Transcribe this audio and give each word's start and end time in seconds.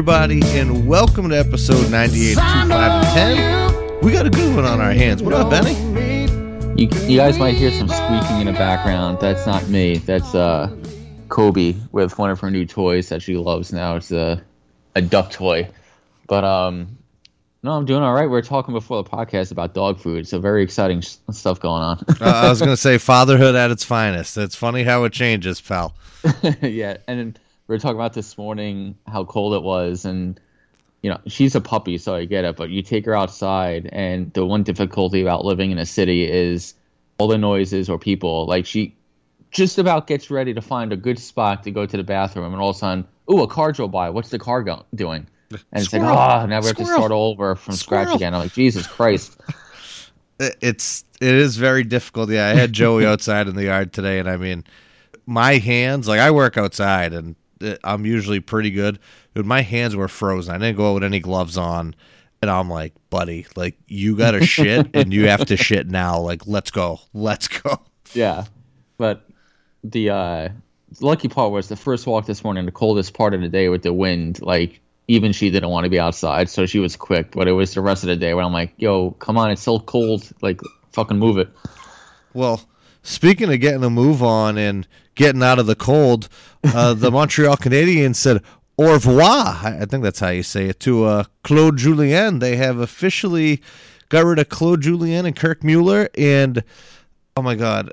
Everybody, 0.00 0.40
and 0.58 0.86
welcome 0.88 1.28
to 1.28 1.38
episode 1.38 1.90
98 1.90 2.38
of 2.38 2.42
2 2.42 2.68
5 2.70 3.12
10. 3.12 4.00
We 4.00 4.10
got 4.12 4.26
a 4.26 4.30
good 4.30 4.56
one 4.56 4.64
on 4.64 4.80
our 4.80 4.92
hands. 4.92 5.22
What 5.22 5.34
up, 5.34 5.50
Benny? 5.50 5.74
You, 6.80 6.88
you 7.06 7.18
guys 7.18 7.38
might 7.38 7.54
hear 7.54 7.70
some 7.70 7.86
squeaking 7.86 8.40
in 8.40 8.46
the 8.46 8.54
background. 8.54 9.18
That's 9.20 9.44
not 9.44 9.68
me. 9.68 9.98
That's 9.98 10.34
uh, 10.34 10.74
Kobe 11.28 11.74
with 11.92 12.16
one 12.16 12.30
of 12.30 12.40
her 12.40 12.50
new 12.50 12.64
toys 12.64 13.10
that 13.10 13.20
she 13.20 13.36
loves 13.36 13.74
now. 13.74 13.96
It's 13.96 14.10
a, 14.10 14.42
a 14.96 15.02
duck 15.02 15.32
toy. 15.32 15.68
But 16.26 16.44
um, 16.44 16.96
no, 17.62 17.72
I'm 17.72 17.84
doing 17.84 18.02
all 18.02 18.14
right. 18.14 18.26
We 18.26 18.38
are 18.38 18.42
talking 18.42 18.72
before 18.72 19.02
the 19.02 19.10
podcast 19.10 19.52
about 19.52 19.74
dog 19.74 20.00
food, 20.00 20.26
so 20.26 20.40
very 20.40 20.62
exciting 20.62 21.02
sh- 21.02 21.16
stuff 21.30 21.60
going 21.60 21.82
on. 21.82 22.02
uh, 22.22 22.24
I 22.24 22.48
was 22.48 22.60
going 22.60 22.70
to 22.70 22.76
say 22.78 22.96
fatherhood 22.96 23.54
at 23.54 23.70
its 23.70 23.84
finest. 23.84 24.38
It's 24.38 24.56
funny 24.56 24.82
how 24.82 25.04
it 25.04 25.12
changes, 25.12 25.60
pal. 25.60 25.94
yeah, 26.62 26.96
and 27.06 27.38
we 27.70 27.76
were 27.76 27.78
talking 27.78 27.96
about 27.96 28.14
this 28.14 28.36
morning 28.36 28.98
how 29.06 29.22
cold 29.22 29.54
it 29.54 29.62
was, 29.62 30.04
and 30.04 30.40
you 31.02 31.10
know 31.10 31.20
she's 31.28 31.54
a 31.54 31.60
puppy, 31.60 31.98
so 31.98 32.16
I 32.16 32.24
get 32.24 32.44
it. 32.44 32.56
But 32.56 32.70
you 32.70 32.82
take 32.82 33.06
her 33.06 33.14
outside, 33.14 33.88
and 33.92 34.32
the 34.32 34.44
one 34.44 34.64
difficulty 34.64 35.22
about 35.22 35.44
living 35.44 35.70
in 35.70 35.78
a 35.78 35.86
city 35.86 36.28
is 36.28 36.74
all 37.18 37.28
the 37.28 37.38
noises 37.38 37.88
or 37.88 37.96
people. 37.96 38.44
Like 38.46 38.66
she 38.66 38.96
just 39.52 39.78
about 39.78 40.08
gets 40.08 40.32
ready 40.32 40.52
to 40.52 40.60
find 40.60 40.92
a 40.92 40.96
good 40.96 41.20
spot 41.20 41.62
to 41.62 41.70
go 41.70 41.86
to 41.86 41.96
the 41.96 42.02
bathroom, 42.02 42.52
and 42.52 42.60
all 42.60 42.70
of 42.70 42.76
a 42.76 42.78
sudden, 42.80 43.06
ooh, 43.30 43.42
a 43.42 43.46
car 43.46 43.70
drove 43.70 43.92
by. 43.92 44.10
What's 44.10 44.30
the 44.30 44.40
car 44.40 44.64
go- 44.64 44.84
doing? 44.92 45.28
And 45.50 45.60
it's 45.74 45.92
like, 45.92 46.02
Squirrel. 46.02 46.18
oh, 46.18 46.46
now 46.46 46.60
we 46.60 46.66
have 46.66 46.76
to 46.76 46.84
start 46.84 47.12
all 47.12 47.30
over 47.30 47.54
from 47.54 47.74
scratch 47.74 48.12
again. 48.16 48.34
I'm 48.34 48.40
like, 48.40 48.52
Jesus 48.52 48.86
Christ. 48.86 49.40
It's 50.62 51.04
it 51.20 51.34
is 51.34 51.58
very 51.58 51.84
difficult. 51.84 52.30
Yeah, 52.30 52.46
I 52.46 52.54
had 52.54 52.72
Joey 52.72 53.04
outside 53.12 53.46
in 53.46 53.56
the 53.56 53.64
yard 53.64 53.92
today, 53.92 54.18
and 54.18 54.26
I 54.26 54.38
mean, 54.38 54.64
my 55.26 55.58
hands 55.58 56.08
like 56.08 56.18
I 56.18 56.30
work 56.30 56.56
outside, 56.56 57.12
and 57.12 57.36
I'm 57.84 58.06
usually 58.06 58.40
pretty 58.40 58.70
good. 58.70 58.98
Dude, 59.34 59.46
my 59.46 59.62
hands 59.62 59.94
were 59.96 60.08
frozen. 60.08 60.54
I 60.54 60.58
didn't 60.58 60.76
go 60.76 60.90
out 60.90 60.94
with 60.94 61.04
any 61.04 61.20
gloves 61.20 61.56
on, 61.56 61.94
and 62.42 62.50
I'm 62.50 62.70
like, 62.70 62.94
buddy, 63.10 63.46
like 63.56 63.78
you 63.86 64.16
got 64.16 64.32
to 64.32 64.44
shit, 64.46 64.88
and 64.94 65.12
you 65.12 65.28
have 65.28 65.44
to 65.46 65.56
shit 65.56 65.88
now. 65.88 66.20
Like, 66.20 66.46
let's 66.46 66.70
go, 66.70 67.00
let's 67.12 67.48
go. 67.48 67.80
Yeah, 68.14 68.44
but 68.98 69.28
the 69.84 70.10
uh, 70.10 70.48
lucky 71.00 71.28
part 71.28 71.52
was 71.52 71.68
the 71.68 71.76
first 71.76 72.06
walk 72.06 72.26
this 72.26 72.42
morning, 72.42 72.66
the 72.66 72.72
coldest 72.72 73.14
part 73.14 73.34
of 73.34 73.40
the 73.40 73.48
day 73.48 73.68
with 73.68 73.82
the 73.82 73.92
wind. 73.92 74.40
Like 74.42 74.80
even 75.08 75.32
she 75.32 75.50
didn't 75.50 75.70
want 75.70 75.84
to 75.84 75.90
be 75.90 75.98
outside, 75.98 76.48
so 76.48 76.66
she 76.66 76.78
was 76.78 76.96
quick. 76.96 77.32
But 77.32 77.48
it 77.48 77.52
was 77.52 77.74
the 77.74 77.80
rest 77.80 78.02
of 78.02 78.08
the 78.08 78.16
day 78.16 78.34
where 78.34 78.44
I'm 78.44 78.52
like, 78.52 78.74
"Yo, 78.78 79.12
come 79.12 79.36
on, 79.36 79.50
it's 79.50 79.62
so 79.62 79.78
cold. 79.78 80.28
Like, 80.42 80.60
fucking 80.92 81.18
move 81.18 81.38
it." 81.38 81.48
Well, 82.32 82.60
speaking 83.02 83.52
of 83.52 83.60
getting 83.60 83.84
a 83.84 83.90
move 83.90 84.22
on 84.22 84.58
and 84.58 84.86
getting 85.14 85.42
out 85.42 85.58
of 85.58 85.66
the 85.66 85.74
cold, 85.74 86.28
uh, 86.64 86.94
the 86.94 87.10
Montreal 87.12 87.56
Canadiens 87.56 88.16
said 88.16 88.42
au 88.78 88.92
revoir. 88.92 89.58
I 89.62 89.84
think 89.84 90.02
that's 90.02 90.20
how 90.20 90.30
you 90.30 90.42
say 90.42 90.66
it 90.66 90.80
to 90.80 91.04
uh, 91.04 91.24
Claude 91.44 91.76
Julien. 91.76 92.38
They 92.38 92.56
have 92.56 92.78
officially 92.78 93.62
got 94.08 94.24
rid 94.24 94.38
of 94.38 94.48
Claude 94.48 94.80
Julien 94.80 95.26
and 95.26 95.36
Kirk 95.36 95.62
Muller, 95.62 96.08
and 96.16 96.64
oh 97.36 97.42
my 97.42 97.54
god, 97.54 97.92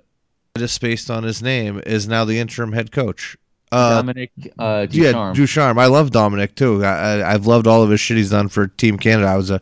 I 0.56 0.60
just 0.60 0.76
spaced 0.76 1.12
on 1.12 1.24
his 1.24 1.42
name. 1.42 1.82
Is 1.86 2.08
now 2.08 2.26
the 2.26 2.40
interim 2.40 2.74
head 2.74 2.92
coach. 2.92 3.38
Uh, 3.72 3.96
Dominic 3.96 4.32
uh, 4.58 4.88
yeah, 4.90 5.12
Ducharme. 5.12 5.36
Ducharme. 5.36 5.80
I 5.80 5.88
love 5.88 6.12
Dominic 6.12 6.56
too. 6.56 6.84
I, 6.84 6.88
I, 6.88 7.34
I've 7.34 7.48
loved 7.48 7.68
all 7.68 7.84
of 7.84 7.90
his 7.90 8.00
shit 8.00 8.18
he's 8.18 8.32
done 8.32 8.48
for 8.48 8.68
Team 8.68 8.98
Canada. 8.98 9.28
I 9.28 9.36
was 9.36 9.52
uh, 9.52 9.60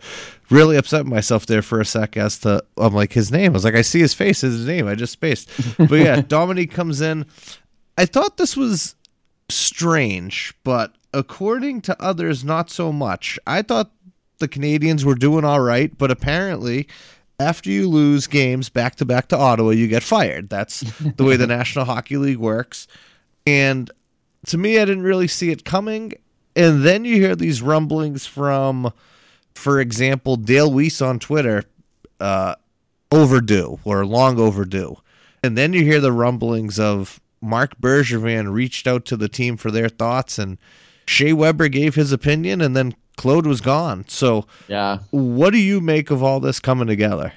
really 0.50 0.78
upset 0.78 1.06
myself 1.06 1.46
there 1.48 1.62
for 1.62 1.80
a 1.80 1.86
sec 1.86 2.16
as 2.16 2.40
to 2.40 2.64
I'm 2.78 2.94
like 2.94 3.14
his 3.14 3.32
name. 3.32 3.52
I 3.52 3.54
was 3.54 3.64
like, 3.64 3.76
I 3.76 3.82
see 3.82 4.00
his 4.00 4.14
face, 4.14 4.42
his 4.42 4.66
name. 4.66 4.88
I 4.88 4.96
just 4.96 5.14
spaced. 5.14 5.50
But 5.78 5.96
yeah, 5.96 6.22
Dominic 6.22 6.72
comes 6.72 7.02
in. 7.02 7.26
I 7.98 8.06
thought 8.06 8.38
this 8.38 8.56
was 8.56 8.96
strange, 9.50 10.54
but 10.64 10.96
according 11.14 11.82
to 11.82 12.02
others, 12.02 12.44
not 12.44 12.70
so 12.70 12.92
much. 12.92 13.40
I 13.48 13.62
thought 13.62 13.92
the 14.40 14.48
Canadiens 14.48 15.04
were 15.04 15.16
doing 15.16 15.46
all 15.46 15.62
right, 15.62 15.96
but 15.98 16.12
apparently. 16.12 16.88
After 17.38 17.70
you 17.70 17.90
lose 17.90 18.28
games 18.28 18.70
back 18.70 18.96
to 18.96 19.06
back 19.06 19.28
to 19.28 19.38
Ottawa, 19.38 19.72
you 19.72 19.90
get 19.90 20.04
fired. 20.04 20.48
That's 20.48 20.80
the 21.00 21.26
way 21.26 21.36
the 21.36 21.48
National 21.60 21.84
Hockey 21.84 22.16
League 22.16 22.38
works. 22.38 22.88
And 23.46 23.92
to 24.48 24.58
me, 24.58 24.80
I 24.80 24.86
didn't 24.86 25.04
really 25.04 25.28
see 25.28 25.52
it 25.52 25.66
coming. 25.66 26.14
And 26.56 26.84
then 26.84 27.06
you 27.06 27.18
hear 27.18 27.36
these 27.36 27.62
rumblings 27.62 28.26
from, 28.26 28.92
for 29.54 29.80
example, 29.80 30.36
Dale 30.36 30.72
Weise 30.72 31.06
on 31.06 31.20
Twitter, 31.20 31.64
uh, 32.20 32.56
overdue 33.12 33.80
or 33.84 34.06
long 34.06 34.40
overdue. 34.40 34.98
And 35.44 35.58
then 35.58 35.74
you 35.74 35.84
hear 35.84 36.00
the 36.00 36.12
rumblings 36.12 36.80
of 36.80 37.20
Marc 37.42 37.80
Bergevin 37.80 38.52
reached 38.52 38.88
out 38.88 39.06
to 39.06 39.18
the 39.18 39.30
team 39.30 39.58
for 39.58 39.70
their 39.70 39.90
thoughts, 39.90 40.40
and 40.40 40.58
Shea 41.06 41.34
Weber 41.34 41.68
gave 41.68 41.96
his 41.96 42.12
opinion, 42.12 42.62
and 42.62 42.76
then 42.76 42.96
Claude 43.18 43.46
was 43.46 43.62
gone. 43.62 44.06
So, 44.08 44.48
yeah, 44.68 45.00
what 45.12 45.52
do 45.52 45.60
you 45.60 45.80
make 45.80 46.10
of 46.10 46.24
all 46.24 46.40
this 46.40 46.60
coming 46.60 46.88
together? 46.88 47.34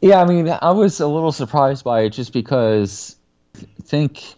yeah. 0.00 0.20
I 0.20 0.26
mean, 0.26 0.48
I 0.48 0.70
was 0.72 1.00
a 1.00 1.06
little 1.06 1.32
surprised 1.32 1.84
by 1.84 2.02
it 2.02 2.10
just 2.10 2.32
because 2.32 3.16
I 3.56 3.82
think 3.82 4.34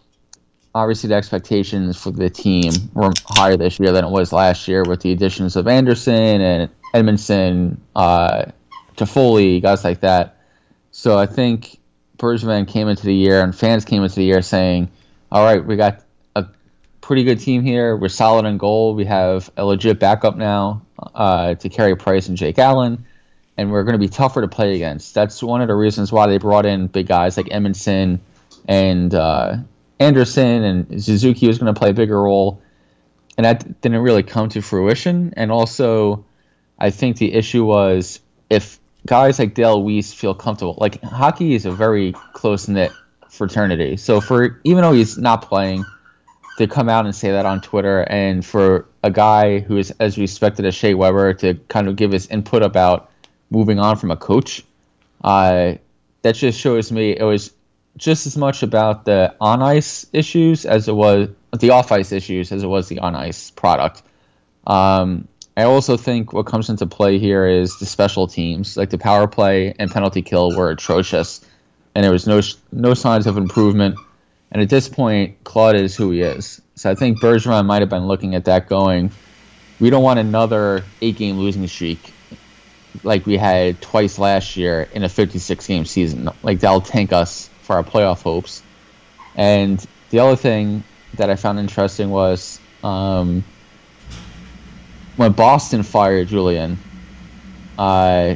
obviously 0.77 1.09
the 1.09 1.15
expectations 1.15 1.97
for 1.97 2.11
the 2.11 2.29
team 2.29 2.71
were 2.93 3.11
higher 3.25 3.57
this 3.57 3.79
year 3.79 3.91
than 3.91 4.05
it 4.05 4.11
was 4.11 4.31
last 4.31 4.67
year 4.67 4.83
with 4.83 5.01
the 5.01 5.11
additions 5.11 5.55
of 5.55 5.67
Anderson 5.67 6.39
and 6.39 6.69
Edmundson, 6.93 7.77
uh, 7.95 8.45
Toffoli, 8.95 9.59
guys 9.59 9.83
like 9.83 10.01
that. 10.01 10.37
So 10.91 11.17
I 11.17 11.25
think 11.25 11.79
Bergevin 12.17 12.67
came 12.67 12.87
into 12.87 13.05
the 13.05 13.13
year 13.13 13.41
and 13.41 13.55
fans 13.55 13.85
came 13.85 14.03
into 14.03 14.15
the 14.15 14.23
year 14.23 14.43
saying, 14.43 14.89
"All 15.31 15.43
right, 15.43 15.65
we 15.65 15.77
got 15.77 16.03
a 16.35 16.45
pretty 17.01 17.23
good 17.23 17.39
team 17.39 17.63
here. 17.63 17.97
We're 17.97 18.09
solid 18.09 18.45
in 18.45 18.59
goal. 18.59 18.93
We 18.93 19.05
have 19.05 19.49
a 19.57 19.65
legit 19.65 19.99
backup 19.99 20.37
now 20.37 20.83
uh, 21.15 21.55
to 21.55 21.69
carry 21.69 21.95
Price 21.95 22.27
and 22.27 22.37
Jake 22.37 22.59
Allen." 22.59 23.05
And 23.57 23.71
we're 23.71 23.83
going 23.83 23.93
to 23.93 23.99
be 23.99 24.09
tougher 24.09 24.41
to 24.41 24.47
play 24.47 24.75
against. 24.75 25.15
That's 25.15 25.41
one 25.41 25.61
of 25.61 25.67
the 25.67 25.73
reasons 25.73 26.11
why 26.11 26.27
they 26.27 26.37
brought 26.37 26.67
in 26.67 26.85
big 26.85 27.07
guys 27.07 27.35
like 27.37 27.47
Edmundson 27.47 28.19
and 28.67 29.11
uh, 29.15 29.57
Anderson 29.99 30.63
and 30.63 31.03
Suzuki 31.03 31.47
was 31.47 31.57
going 31.57 31.73
to 31.73 31.77
play 31.77 31.89
a 31.89 31.93
bigger 31.93 32.21
role, 32.21 32.61
and 33.37 33.45
that 33.45 33.81
didn't 33.81 34.01
really 34.01 34.23
come 34.23 34.49
to 34.49 34.61
fruition. 34.61 35.33
And 35.35 35.51
also, 35.51 36.25
I 36.77 36.89
think 36.89 37.17
the 37.17 37.33
issue 37.33 37.65
was 37.65 38.19
if 38.49 38.79
guys 39.05 39.39
like 39.39 39.53
Dale 39.53 39.81
Weise 39.81 40.13
feel 40.13 40.33
comfortable, 40.33 40.77
like 40.79 41.01
hockey 41.01 41.55
is 41.55 41.65
a 41.65 41.71
very 41.71 42.13
close 42.33 42.67
knit 42.67 42.91
fraternity. 43.29 43.97
So 43.97 44.21
for 44.21 44.59
even 44.63 44.81
though 44.83 44.93
he's 44.93 45.17
not 45.17 45.41
playing, 45.43 45.85
to 46.57 46.67
come 46.67 46.89
out 46.89 47.05
and 47.05 47.15
say 47.15 47.31
that 47.31 47.45
on 47.45 47.61
Twitter, 47.61 48.01
and 48.01 48.43
for 48.43 48.87
a 49.03 49.11
guy 49.11 49.59
who 49.59 49.77
is 49.77 49.91
as 49.99 50.17
respected 50.17 50.65
as 50.65 50.73
Shea 50.73 50.95
Weber 50.95 51.33
to 51.35 51.53
kind 51.69 51.87
of 51.87 51.95
give 51.95 52.11
his 52.11 52.27
input 52.27 52.63
about 52.63 53.11
moving 53.51 53.79
on 53.79 53.95
from 53.95 54.09
a 54.09 54.17
coach, 54.17 54.63
uh, 55.23 55.75
that 56.23 56.35
just 56.35 56.59
shows 56.59 56.91
me 56.91 57.15
it 57.15 57.23
was 57.23 57.53
just 57.97 58.27
as 58.27 58.37
much 58.37 58.63
about 58.63 59.05
the 59.05 59.35
on 59.41 59.61
ice 59.61 60.05
issues 60.13 60.65
as 60.65 60.87
it 60.87 60.93
was 60.93 61.29
the 61.59 61.71
off 61.71 61.91
ice 61.91 62.11
issues 62.11 62.51
as 62.51 62.63
it 62.63 62.67
was 62.67 62.87
the 62.87 62.99
on 62.99 63.15
ice 63.15 63.51
product. 63.51 64.03
Um, 64.65 65.27
I 65.55 65.63
also 65.63 65.97
think 65.97 66.33
what 66.33 66.45
comes 66.45 66.69
into 66.69 66.85
play 66.85 67.17
here 67.17 67.47
is 67.47 67.79
the 67.79 67.85
special 67.85 68.27
teams, 68.27 68.77
like 68.77 68.91
the 68.91 68.97
power 68.97 69.27
play 69.27 69.73
and 69.79 69.89
penalty 69.89 70.21
kill, 70.21 70.55
were 70.55 70.69
atrocious, 70.69 71.43
and 71.95 72.03
there 72.03 72.11
was 72.11 72.27
no 72.27 72.41
no 72.71 72.93
signs 72.93 73.25
of 73.25 73.37
improvement. 73.37 73.97
And 74.51 74.61
at 74.61 74.69
this 74.69 74.87
point, 74.87 75.43
Claude 75.43 75.75
is 75.75 75.95
who 75.95 76.11
he 76.11 76.21
is. 76.21 76.61
So 76.75 76.89
I 76.89 76.95
think 76.95 77.19
Bergeron 77.19 77.65
might 77.65 77.81
have 77.81 77.89
been 77.89 78.07
looking 78.07 78.35
at 78.35 78.45
that, 78.45 78.69
going, 78.69 79.11
"We 79.79 79.89
don't 79.89 80.03
want 80.03 80.19
another 80.19 80.83
eight-game 81.01 81.37
losing 81.37 81.65
streak 81.67 82.13
like 83.03 83.25
we 83.25 83.37
had 83.37 83.81
twice 83.81 84.17
last 84.17 84.57
year 84.57 84.87
in 84.93 85.03
a 85.03 85.07
56-game 85.07 85.85
season. 85.85 86.29
Like 86.43 86.59
that'll 86.59 86.81
tank 86.81 87.13
us 87.13 87.49
for 87.67 87.75
our 87.75 87.83
playoff 87.83 88.23
hopes." 88.23 88.63
And 89.35 89.85
the 90.09 90.19
other 90.19 90.35
thing 90.35 90.83
that 91.15 91.29
I 91.29 91.35
found 91.35 91.59
interesting 91.59 92.09
was 92.09 92.59
um, 92.83 93.43
when 95.17 95.33
Boston 95.33 95.83
fired 95.83 96.27
Julien, 96.27 96.77
uh, 97.77 98.35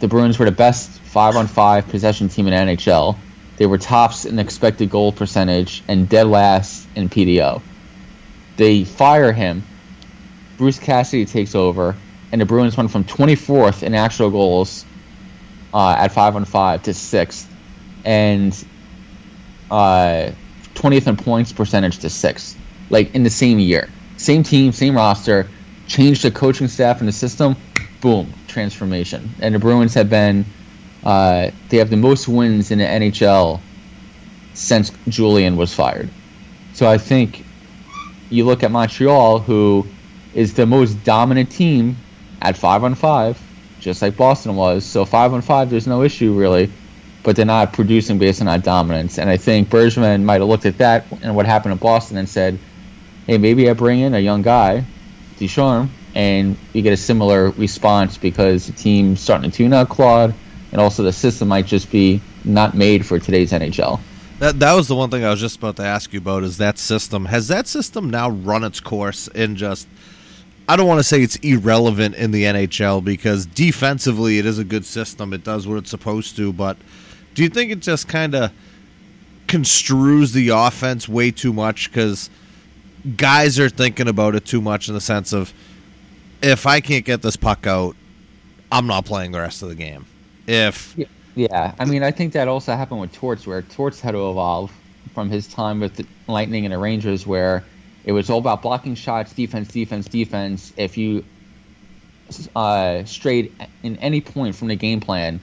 the 0.00 0.08
Bruins 0.08 0.38
were 0.38 0.44
the 0.44 0.52
best 0.52 0.90
five 0.90 1.36
on 1.36 1.46
five 1.46 1.88
possession 1.88 2.28
team 2.28 2.46
in 2.46 2.54
NHL. 2.54 3.16
They 3.56 3.66
were 3.66 3.78
tops 3.78 4.24
in 4.24 4.38
expected 4.38 4.90
goal 4.90 5.12
percentage 5.12 5.82
and 5.88 6.08
dead 6.08 6.26
last 6.26 6.88
in 6.94 7.08
PDO. 7.08 7.60
They 8.56 8.84
fire 8.84 9.32
him. 9.32 9.62
Bruce 10.56 10.78
Cassidy 10.78 11.24
takes 11.26 11.54
over, 11.54 11.96
and 12.32 12.40
the 12.40 12.46
Bruins 12.46 12.76
went 12.76 12.90
from 12.90 13.04
24th 13.04 13.82
in 13.82 13.94
actual 13.94 14.30
goals 14.30 14.84
uh, 15.72 15.94
at 15.98 16.12
five 16.12 16.36
on 16.36 16.44
five 16.44 16.82
to 16.84 16.94
sixth, 16.94 17.49
and 18.04 18.52
uh, 19.70 20.30
20th 20.74 21.06
in 21.06 21.16
points 21.16 21.52
percentage 21.52 21.98
to 21.98 22.10
sixth, 22.10 22.58
like 22.90 23.14
in 23.14 23.22
the 23.22 23.30
same 23.30 23.58
year. 23.58 23.88
Same 24.16 24.42
team, 24.42 24.72
same 24.72 24.96
roster, 24.96 25.48
changed 25.86 26.22
the 26.22 26.30
coaching 26.30 26.68
staff 26.68 27.00
and 27.00 27.08
the 27.08 27.12
system, 27.12 27.56
boom, 28.00 28.32
transformation. 28.48 29.30
And 29.40 29.54
the 29.54 29.58
Bruins 29.58 29.94
have 29.94 30.10
been, 30.10 30.44
uh, 31.04 31.50
they 31.68 31.78
have 31.78 31.90
the 31.90 31.96
most 31.96 32.28
wins 32.28 32.70
in 32.70 32.78
the 32.78 32.84
NHL 32.84 33.60
since 34.54 34.92
Julien 35.08 35.56
was 35.56 35.72
fired. 35.72 36.08
So 36.74 36.88
I 36.88 36.98
think 36.98 37.44
you 38.30 38.44
look 38.44 38.62
at 38.62 38.70
Montreal, 38.70 39.40
who 39.40 39.86
is 40.34 40.54
the 40.54 40.66
most 40.66 41.02
dominant 41.04 41.50
team 41.50 41.96
at 42.40 42.56
five 42.56 42.84
on 42.84 42.94
five, 42.94 43.40
just 43.80 44.02
like 44.02 44.16
Boston 44.16 44.56
was. 44.56 44.84
So 44.84 45.04
five 45.04 45.32
on 45.32 45.42
five, 45.42 45.70
there's 45.70 45.86
no 45.86 46.02
issue 46.02 46.32
really, 46.32 46.70
but 47.22 47.36
they're 47.36 47.44
not 47.44 47.72
producing 47.72 48.18
based 48.18 48.40
on 48.40 48.46
that 48.46 48.62
dominance. 48.62 49.18
And 49.18 49.28
I 49.28 49.36
think 49.36 49.70
Bergman 49.70 50.24
might 50.24 50.40
have 50.40 50.48
looked 50.48 50.66
at 50.66 50.78
that 50.78 51.04
and 51.22 51.36
what 51.36 51.46
happened 51.46 51.72
in 51.72 51.78
Boston 51.78 52.16
and 52.16 52.28
said, 52.28 52.58
"Hey, 53.26 53.38
maybe 53.38 53.68
I 53.68 53.74
bring 53.74 54.00
in 54.00 54.14
a 54.14 54.18
young 54.18 54.42
guy, 54.42 54.84
Ducharme, 55.38 55.90
and 56.14 56.56
you 56.72 56.82
get 56.82 56.92
a 56.92 56.96
similar 56.96 57.50
response 57.50 58.16
because 58.16 58.66
the 58.66 58.72
team's 58.72 59.20
starting 59.20 59.50
to 59.50 59.56
tune 59.56 59.72
out 59.72 59.88
Claude, 59.88 60.34
and 60.72 60.80
also 60.80 61.02
the 61.02 61.12
system 61.12 61.48
might 61.48 61.66
just 61.66 61.90
be 61.90 62.20
not 62.44 62.74
made 62.74 63.04
for 63.04 63.18
today's 63.18 63.52
NHL." 63.52 64.00
That 64.38 64.58
that 64.60 64.72
was 64.72 64.88
the 64.88 64.96
one 64.96 65.10
thing 65.10 65.22
I 65.22 65.30
was 65.30 65.40
just 65.40 65.56
about 65.56 65.76
to 65.76 65.84
ask 65.84 66.14
you 66.14 66.18
about 66.18 66.44
is 66.44 66.56
that 66.56 66.78
system. 66.78 67.26
Has 67.26 67.48
that 67.48 67.66
system 67.66 68.08
now 68.08 68.30
run 68.30 68.64
its 68.64 68.80
course 68.80 69.28
in 69.28 69.56
just 69.56 69.86
I 70.70 70.76
don't 70.76 70.86
want 70.86 71.00
to 71.00 71.04
say 71.04 71.20
it's 71.20 71.34
irrelevant 71.36 72.14
in 72.14 72.30
the 72.30 72.44
NHL 72.44 73.02
because 73.04 73.44
defensively 73.44 74.38
it 74.38 74.46
is 74.46 74.60
a 74.60 74.62
good 74.62 74.84
system. 74.84 75.32
It 75.32 75.42
does 75.42 75.66
what 75.66 75.78
it's 75.78 75.90
supposed 75.90 76.36
to, 76.36 76.52
but 76.52 76.76
do 77.34 77.42
you 77.42 77.48
think 77.48 77.70
it 77.70 77.80
just 77.80 78.08
kind 78.08 78.34
of 78.34 78.52
construes 79.46 80.32
the 80.32 80.48
offense 80.50 81.08
way 81.08 81.30
too 81.30 81.52
much 81.52 81.92
cuz 81.92 82.30
guys 83.16 83.58
are 83.58 83.68
thinking 83.68 84.08
about 84.08 84.34
it 84.34 84.44
too 84.44 84.60
much 84.60 84.88
in 84.88 84.94
the 84.94 85.00
sense 85.00 85.32
of 85.32 85.52
if 86.42 86.66
I 86.66 86.80
can't 86.80 87.04
get 87.04 87.22
this 87.22 87.36
puck 87.36 87.66
out, 87.66 87.96
I'm 88.72 88.86
not 88.86 89.04
playing 89.04 89.32
the 89.32 89.40
rest 89.40 89.62
of 89.62 89.68
the 89.68 89.74
game. 89.74 90.06
If 90.46 90.94
yeah. 90.96 91.06
Yeah, 91.36 91.74
I 91.78 91.84
mean, 91.84 92.02
I 92.02 92.10
think 92.10 92.32
that 92.32 92.48
also 92.48 92.74
happened 92.74 93.00
with 93.00 93.12
Torts, 93.12 93.46
where 93.46 93.62
Torts 93.62 94.00
had 94.00 94.12
to 94.12 94.30
evolve 94.30 94.72
from 95.14 95.30
his 95.30 95.46
time 95.46 95.80
with 95.80 95.96
the 95.96 96.06
Lightning 96.26 96.64
and 96.64 96.74
the 96.74 96.78
Rangers, 96.78 97.26
where 97.26 97.64
it 98.04 98.12
was 98.12 98.28
all 98.28 98.38
about 98.38 98.62
blocking 98.62 98.94
shots, 98.94 99.32
defense, 99.32 99.68
defense, 99.68 100.06
defense. 100.06 100.72
If 100.76 100.96
you 100.98 101.24
uh, 102.56 103.04
strayed 103.04 103.52
in 103.82 103.96
any 103.98 104.20
point 104.20 104.56
from 104.56 104.68
the 104.68 104.76
game 104.76 105.00
plan 105.00 105.40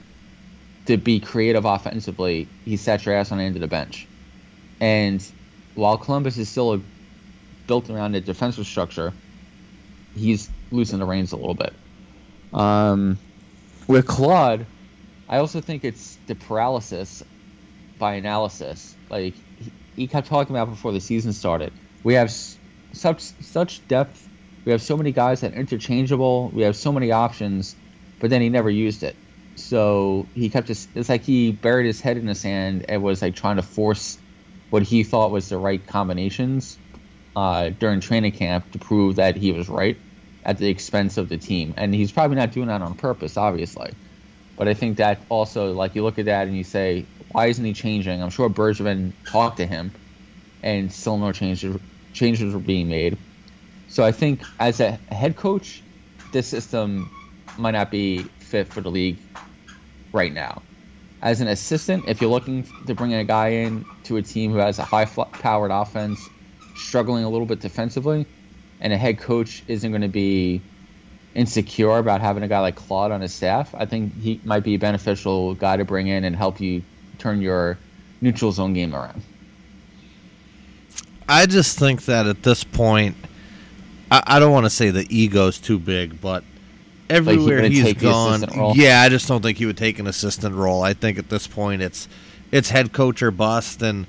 to 0.88 0.96
be 0.96 1.20
creative 1.20 1.64
offensively, 1.64 2.48
he 2.64 2.76
sat 2.76 3.06
your 3.06 3.14
ass 3.14 3.32
on 3.32 3.38
the 3.38 3.44
end 3.44 3.56
of 3.56 3.62
the 3.62 3.68
bench. 3.68 4.06
And 4.80 5.24
while 5.74 5.96
Columbus 5.96 6.36
is 6.36 6.48
still 6.48 6.74
a, 6.74 6.80
built 7.66 7.88
around 7.90 8.14
a 8.14 8.20
defensive 8.20 8.66
structure, 8.66 9.12
he's 10.16 10.50
losing 10.70 10.98
the 10.98 11.06
reins 11.06 11.32
a 11.32 11.36
little 11.36 11.54
bit. 11.54 11.72
Um, 12.52 13.18
with 13.86 14.06
Claude 14.06 14.66
I 15.28 15.38
also 15.38 15.60
think 15.60 15.84
it's 15.84 16.16
the 16.26 16.34
paralysis 16.34 17.22
by 17.98 18.14
analysis. 18.14 18.94
Like 19.10 19.34
he, 19.58 19.72
he 19.94 20.06
kept 20.06 20.26
talking 20.26 20.56
about 20.56 20.70
before 20.70 20.92
the 20.92 21.00
season 21.00 21.32
started. 21.32 21.72
We 22.02 22.14
have 22.14 22.30
such 22.30 23.20
such 23.20 23.86
depth. 23.88 24.26
We 24.64 24.72
have 24.72 24.80
so 24.80 24.96
many 24.96 25.12
guys 25.12 25.42
that 25.42 25.52
are 25.52 25.56
interchangeable. 25.56 26.50
We 26.54 26.62
have 26.62 26.76
so 26.76 26.92
many 26.92 27.12
options, 27.12 27.76
but 28.20 28.30
then 28.30 28.40
he 28.40 28.48
never 28.48 28.70
used 28.70 29.02
it. 29.02 29.16
So 29.58 30.28
he 30.34 30.50
kept 30.50 30.66
just 30.66 30.88
it's 30.94 31.08
like 31.08 31.24
he 31.24 31.52
buried 31.52 31.86
his 31.86 32.00
head 32.00 32.16
in 32.16 32.26
the 32.26 32.34
sand 32.34 32.86
and 32.88 33.02
was 33.02 33.22
like 33.22 33.34
trying 33.34 33.56
to 33.56 33.62
force 33.62 34.18
what 34.70 34.82
he 34.82 35.02
thought 35.02 35.30
was 35.30 35.48
the 35.48 35.58
right 35.58 35.84
combinations 35.86 36.78
uh, 37.34 37.70
during 37.70 38.00
training 38.00 38.32
camp 38.32 38.70
to 38.72 38.78
prove 38.78 39.16
that 39.16 39.36
he 39.36 39.52
was 39.52 39.68
right 39.68 39.96
at 40.44 40.58
the 40.58 40.68
expense 40.68 41.16
of 41.16 41.28
the 41.28 41.36
team. 41.38 41.74
And 41.76 41.94
he's 41.94 42.12
probably 42.12 42.36
not 42.36 42.52
doing 42.52 42.68
that 42.68 42.82
on 42.82 42.94
purpose, 42.94 43.36
obviously. 43.36 43.90
But 44.56 44.68
I 44.68 44.74
think 44.74 44.96
that 44.98 45.24
also, 45.28 45.72
like, 45.72 45.94
you 45.94 46.02
look 46.02 46.18
at 46.18 46.26
that 46.26 46.48
and 46.48 46.56
you 46.56 46.64
say, 46.64 47.06
why 47.30 47.46
isn't 47.46 47.64
he 47.64 47.72
changing? 47.72 48.20
I'm 48.22 48.30
sure 48.30 48.48
Bergevin 48.50 49.12
talked 49.26 49.58
to 49.58 49.66
him, 49.66 49.92
and 50.62 50.92
still 50.92 51.16
no 51.16 51.32
changes 51.32 51.76
changes 52.12 52.52
were 52.52 52.60
being 52.60 52.88
made. 52.88 53.16
So 53.86 54.04
I 54.04 54.10
think 54.10 54.42
as 54.58 54.80
a 54.80 54.98
head 55.10 55.36
coach, 55.36 55.82
this 56.32 56.48
system 56.48 57.08
might 57.56 57.72
not 57.72 57.90
be 57.90 58.24
fit 58.40 58.72
for 58.72 58.80
the 58.80 58.90
league 58.90 59.18
right 60.12 60.32
now. 60.32 60.62
As 61.20 61.40
an 61.40 61.48
assistant, 61.48 62.04
if 62.06 62.20
you're 62.20 62.30
looking 62.30 62.64
to 62.86 62.94
bring 62.94 63.12
a 63.12 63.24
guy 63.24 63.48
in 63.48 63.84
to 64.04 64.16
a 64.16 64.22
team 64.22 64.52
who 64.52 64.58
has 64.58 64.78
a 64.78 64.84
high-powered 64.84 65.70
offense, 65.70 66.20
struggling 66.76 67.24
a 67.24 67.28
little 67.28 67.46
bit 67.46 67.60
defensively, 67.60 68.26
and 68.80 68.92
a 68.92 68.96
head 68.96 69.18
coach 69.18 69.64
isn't 69.66 69.90
going 69.90 70.02
to 70.02 70.08
be 70.08 70.62
insecure 71.34 71.98
about 71.98 72.20
having 72.20 72.42
a 72.42 72.48
guy 72.48 72.60
like 72.60 72.76
Claude 72.76 73.10
on 73.10 73.20
his 73.20 73.34
staff, 73.34 73.74
I 73.74 73.86
think 73.86 74.16
he 74.20 74.40
might 74.44 74.64
be 74.64 74.74
a 74.74 74.78
beneficial 74.78 75.54
guy 75.54 75.76
to 75.76 75.84
bring 75.84 76.06
in 76.06 76.24
and 76.24 76.34
help 76.34 76.60
you 76.60 76.82
turn 77.18 77.40
your 77.40 77.78
neutral 78.20 78.52
zone 78.52 78.74
game 78.74 78.94
around. 78.94 79.22
I 81.28 81.46
just 81.46 81.78
think 81.78 82.06
that 82.06 82.26
at 82.26 82.42
this 82.42 82.64
point, 82.64 83.16
I, 84.10 84.22
I 84.26 84.38
don't 84.38 84.52
want 84.52 84.66
to 84.66 84.70
say 84.70 84.90
the 84.90 85.06
ego's 85.14 85.58
too 85.58 85.78
big, 85.78 86.20
but 86.20 86.42
everywhere 87.10 87.62
like 87.62 87.72
he's 87.72 87.94
gone, 87.94 88.44
yeah, 88.74 89.02
I 89.02 89.08
just 89.08 89.28
don't 89.28 89.42
think 89.42 89.58
he 89.58 89.66
would 89.66 89.76
take 89.76 89.98
an 89.98 90.06
assistant 90.06 90.54
role. 90.54 90.82
I 90.82 90.94
think 90.94 91.18
at 91.18 91.28
this 91.28 91.46
point 91.46 91.82
it's 91.82 92.08
it's 92.50 92.70
head 92.70 92.92
coach 92.92 93.22
or 93.22 93.30
bust, 93.30 93.82
and 93.82 94.06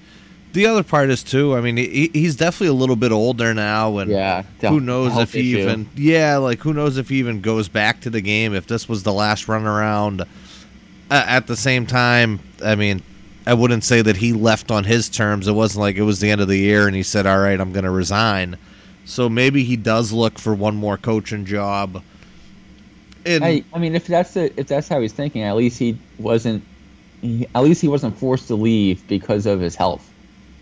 the 0.53 0.65
other 0.65 0.83
part 0.83 1.09
is 1.09 1.23
too. 1.23 1.55
I 1.55 1.61
mean, 1.61 1.77
he, 1.77 2.09
he's 2.13 2.35
definitely 2.35 2.67
a 2.67 2.73
little 2.73 2.95
bit 2.95 3.11
older 3.11 3.53
now, 3.53 3.97
and 3.97 4.09
yeah, 4.09 4.43
who 4.61 4.79
knows 4.79 5.17
if 5.17 5.33
he 5.33 5.53
issue. 5.53 5.61
even 5.61 5.89
yeah, 5.95 6.37
like 6.37 6.59
who 6.59 6.73
knows 6.73 6.97
if 6.97 7.09
he 7.09 7.17
even 7.19 7.41
goes 7.41 7.67
back 7.67 8.01
to 8.01 8.09
the 8.09 8.21
game 8.21 8.53
if 8.53 8.67
this 8.67 8.89
was 8.89 9.03
the 9.03 9.13
last 9.13 9.47
run 9.47 9.65
around. 9.65 10.21
Uh, 11.11 11.23
at 11.25 11.47
the 11.47 11.55
same 11.55 11.87
time, 11.87 12.39
I 12.63 12.75
mean, 12.75 13.01
I 13.47 13.55
wouldn't 13.55 13.83
say 13.83 14.03
that 14.03 14.17
he 14.17 14.31
left 14.31 14.69
on 14.69 14.83
his 14.83 15.09
terms. 15.09 15.47
It 15.47 15.53
wasn't 15.53 15.81
like 15.81 15.95
it 15.95 16.03
was 16.03 16.19
the 16.19 16.29
end 16.29 16.39
of 16.39 16.47
the 16.47 16.57
year 16.57 16.85
and 16.85 16.95
he 16.95 17.03
said, 17.03 17.25
"All 17.25 17.39
right, 17.39 17.59
I'm 17.59 17.71
going 17.71 17.85
to 17.85 17.91
resign." 17.91 18.57
So 19.05 19.27
maybe 19.27 19.63
he 19.63 19.75
does 19.75 20.11
look 20.11 20.37
for 20.37 20.53
one 20.53 20.75
more 20.75 20.97
coaching 20.97 21.45
job. 21.45 22.03
And, 23.25 23.43
I, 23.43 23.63
I 23.73 23.79
mean, 23.79 23.95
if 23.95 24.07
that's 24.07 24.33
the, 24.33 24.57
if 24.59 24.67
that's 24.67 24.87
how 24.87 25.01
he's 25.01 25.13
thinking, 25.13 25.43
at 25.43 25.55
least 25.55 25.77
he 25.79 25.97
wasn't. 26.17 26.63
He, 27.21 27.45
at 27.53 27.63
least 27.63 27.81
he 27.81 27.89
wasn't 27.89 28.17
forced 28.17 28.47
to 28.47 28.55
leave 28.55 29.05
because 29.07 29.45
of 29.45 29.59
his 29.59 29.75
health 29.75 30.09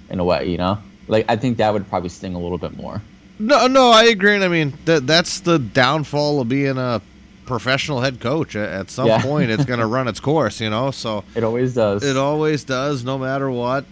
in 0.09 0.19
a 0.19 0.23
way, 0.23 0.49
you 0.49 0.57
know? 0.57 0.79
Like 1.07 1.25
I 1.29 1.35
think 1.35 1.57
that 1.57 1.71
would 1.71 1.87
probably 1.87 2.09
sting 2.09 2.33
a 2.33 2.39
little 2.39 2.57
bit 2.57 2.75
more. 2.75 3.01
No, 3.39 3.67
no, 3.67 3.91
I 3.91 4.05
agree. 4.05 4.33
And 4.33 4.43
I 4.43 4.47
mean, 4.47 4.73
that 4.85 5.05
that's 5.05 5.39
the 5.41 5.59
downfall 5.59 6.41
of 6.41 6.49
being 6.49 6.77
a 6.77 7.01
professional 7.45 8.01
head 8.01 8.19
coach. 8.19 8.55
At 8.55 8.89
some 8.89 9.07
yeah. 9.07 9.21
point, 9.21 9.51
it's 9.51 9.65
going 9.65 9.79
to 9.79 9.85
run 9.85 10.07
its 10.07 10.19
course, 10.19 10.59
you 10.59 10.69
know. 10.69 10.91
So 10.91 11.23
it 11.35 11.43
always 11.43 11.73
does. 11.73 12.03
It 12.03 12.17
always 12.17 12.63
does, 12.63 13.03
no 13.03 13.17
matter 13.17 13.49
what. 13.49 13.85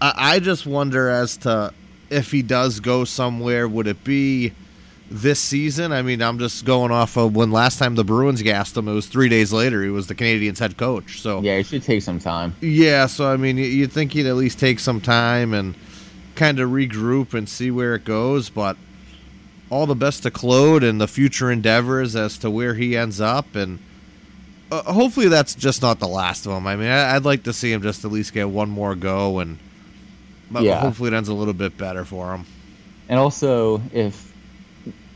I, 0.00 0.12
I 0.16 0.38
just 0.40 0.66
wonder 0.66 1.08
as 1.08 1.36
to 1.38 1.72
if 2.10 2.30
he 2.30 2.42
does 2.42 2.80
go 2.80 3.04
somewhere, 3.04 3.68
would 3.68 3.86
it 3.86 4.02
be 4.04 4.52
this 5.10 5.40
season? 5.40 5.92
I 5.92 6.02
mean, 6.02 6.22
I'm 6.22 6.38
just 6.38 6.64
going 6.64 6.90
off 6.90 7.16
of 7.16 7.34
when 7.34 7.50
last 7.50 7.78
time 7.78 7.94
the 7.94 8.04
Bruins 8.04 8.42
gassed 8.42 8.76
him. 8.76 8.88
It 8.88 8.92
was 8.92 9.06
three 9.06 9.28
days 9.28 9.52
later. 9.52 9.82
He 9.82 9.90
was 9.90 10.06
the 10.06 10.14
Canadiens 10.14 10.58
head 10.58 10.76
coach. 10.76 11.20
So 11.20 11.40
yeah, 11.40 11.54
it 11.54 11.66
should 11.66 11.82
take 11.82 12.02
some 12.02 12.18
time. 12.18 12.54
Yeah, 12.60 13.06
so 13.06 13.32
I 13.32 13.36
mean, 13.36 13.56
you'd 13.56 13.92
think 13.92 14.12
he'd 14.12 14.26
at 14.26 14.36
least 14.36 14.58
take 14.58 14.78
some 14.78 15.00
time 15.00 15.54
and 15.54 15.74
kind 16.34 16.60
of 16.60 16.70
regroup 16.70 17.34
and 17.34 17.48
see 17.48 17.70
where 17.70 17.94
it 17.94 18.04
goes. 18.04 18.50
But 18.50 18.76
all 19.70 19.86
the 19.86 19.94
best 19.94 20.22
to 20.22 20.30
Claude 20.30 20.82
and 20.82 21.00
the 21.00 21.08
future 21.08 21.50
endeavors 21.50 22.16
as 22.16 22.38
to 22.38 22.50
where 22.50 22.74
he 22.74 22.96
ends 22.96 23.20
up, 23.20 23.54
and 23.54 23.78
uh, 24.70 24.92
hopefully 24.92 25.28
that's 25.28 25.54
just 25.54 25.82
not 25.82 25.98
the 25.98 26.08
last 26.08 26.46
of 26.46 26.52
him. 26.52 26.66
I 26.66 26.76
mean, 26.76 26.88
I, 26.88 27.14
would 27.14 27.24
like 27.24 27.44
to 27.44 27.52
see 27.52 27.72
him 27.72 27.82
just 27.82 28.04
at 28.04 28.12
least 28.12 28.32
get 28.32 28.48
one 28.48 28.70
more 28.70 28.94
go, 28.94 29.38
and 29.38 29.58
but 30.50 30.62
yeah. 30.62 30.80
hopefully 30.80 31.08
it 31.08 31.14
ends 31.14 31.28
a 31.28 31.34
little 31.34 31.54
bit 31.54 31.76
better 31.76 32.04
for 32.04 32.34
him. 32.34 32.46
And 33.08 33.18
also, 33.18 33.80
if 33.92 34.27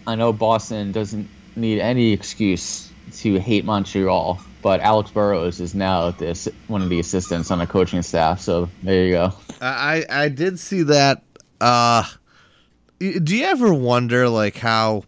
I 0.06 0.14
know 0.14 0.32
Boston 0.32 0.92
doesn't 0.92 1.28
need 1.56 1.80
any 1.80 2.12
excuse 2.12 2.90
to 3.18 3.38
hate 3.38 3.64
Montreal, 3.64 4.40
but 4.62 4.80
Alex 4.80 5.10
Burrows 5.10 5.60
is 5.60 5.74
now 5.74 6.10
this 6.12 6.48
one 6.68 6.82
of 6.82 6.88
the 6.88 6.98
assistants 7.00 7.50
on 7.50 7.58
the 7.58 7.66
coaching 7.66 8.02
staff. 8.02 8.40
So 8.40 8.68
there 8.82 9.04
you 9.04 9.12
go. 9.12 9.32
I 9.60 10.04
I 10.08 10.28
did 10.28 10.58
see 10.58 10.82
that. 10.84 11.22
Uh, 11.60 12.04
do 12.98 13.36
you 13.36 13.44
ever 13.44 13.72
wonder 13.74 14.28
like 14.28 14.56
how 14.56 15.04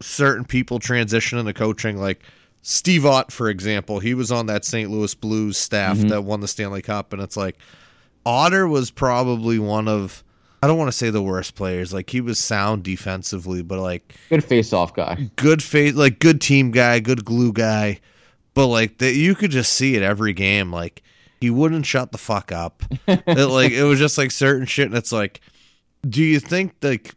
certain 0.00 0.44
people 0.44 0.78
transition 0.78 1.38
into 1.38 1.52
coaching? 1.52 1.96
Like 1.98 2.22
Steve 2.62 3.04
Ott, 3.06 3.32
for 3.32 3.48
example, 3.48 3.98
he 3.98 4.14
was 4.14 4.30
on 4.30 4.46
that 4.46 4.64
St. 4.64 4.90
Louis 4.90 5.14
Blues 5.14 5.56
staff 5.58 5.96
Mm-hmm. 5.96 6.08
that 6.08 6.22
won 6.22 6.40
the 6.40 6.48
Stanley 6.48 6.82
Cup, 6.82 7.12
and 7.12 7.20
it's 7.22 7.36
like 7.36 7.56
Otter 8.24 8.68
was 8.68 8.90
probably 8.90 9.58
one 9.58 9.88
of 9.88 10.22
I 10.62 10.68
don't 10.68 10.78
want 10.78 10.88
to 10.88 10.96
say 10.96 11.10
the 11.10 11.22
worst 11.22 11.54
players. 11.56 11.92
Like 11.92 12.10
he 12.10 12.20
was 12.20 12.38
sound 12.38 12.84
defensively, 12.84 13.62
but 13.62 13.80
like 13.80 14.14
Good 14.28 14.44
face-off 14.44 14.94
guy. 14.94 15.28
good 15.36 15.62
face, 15.62 15.94
like 15.94 16.18
good 16.20 16.40
team 16.40 16.70
guy, 16.70 17.00
good 17.00 17.24
glue 17.24 17.52
guy. 17.52 18.00
But 18.54 18.68
like 18.68 18.98
that, 18.98 19.14
you 19.14 19.34
could 19.34 19.50
just 19.50 19.72
see 19.72 19.96
it 19.96 20.02
every 20.02 20.32
game. 20.32 20.72
Like 20.72 21.02
he 21.40 21.50
wouldn't 21.50 21.86
shut 21.86 22.12
the 22.12 22.18
fuck 22.18 22.52
up. 22.52 22.82
it, 23.08 23.48
like 23.48 23.72
it 23.72 23.82
was 23.84 23.98
just 23.98 24.18
like 24.18 24.30
certain 24.30 24.66
shit, 24.66 24.86
and 24.86 24.96
it's 24.96 25.12
like, 25.12 25.40
do 26.08 26.22
you 26.22 26.38
think 26.38 26.74
like 26.82 27.14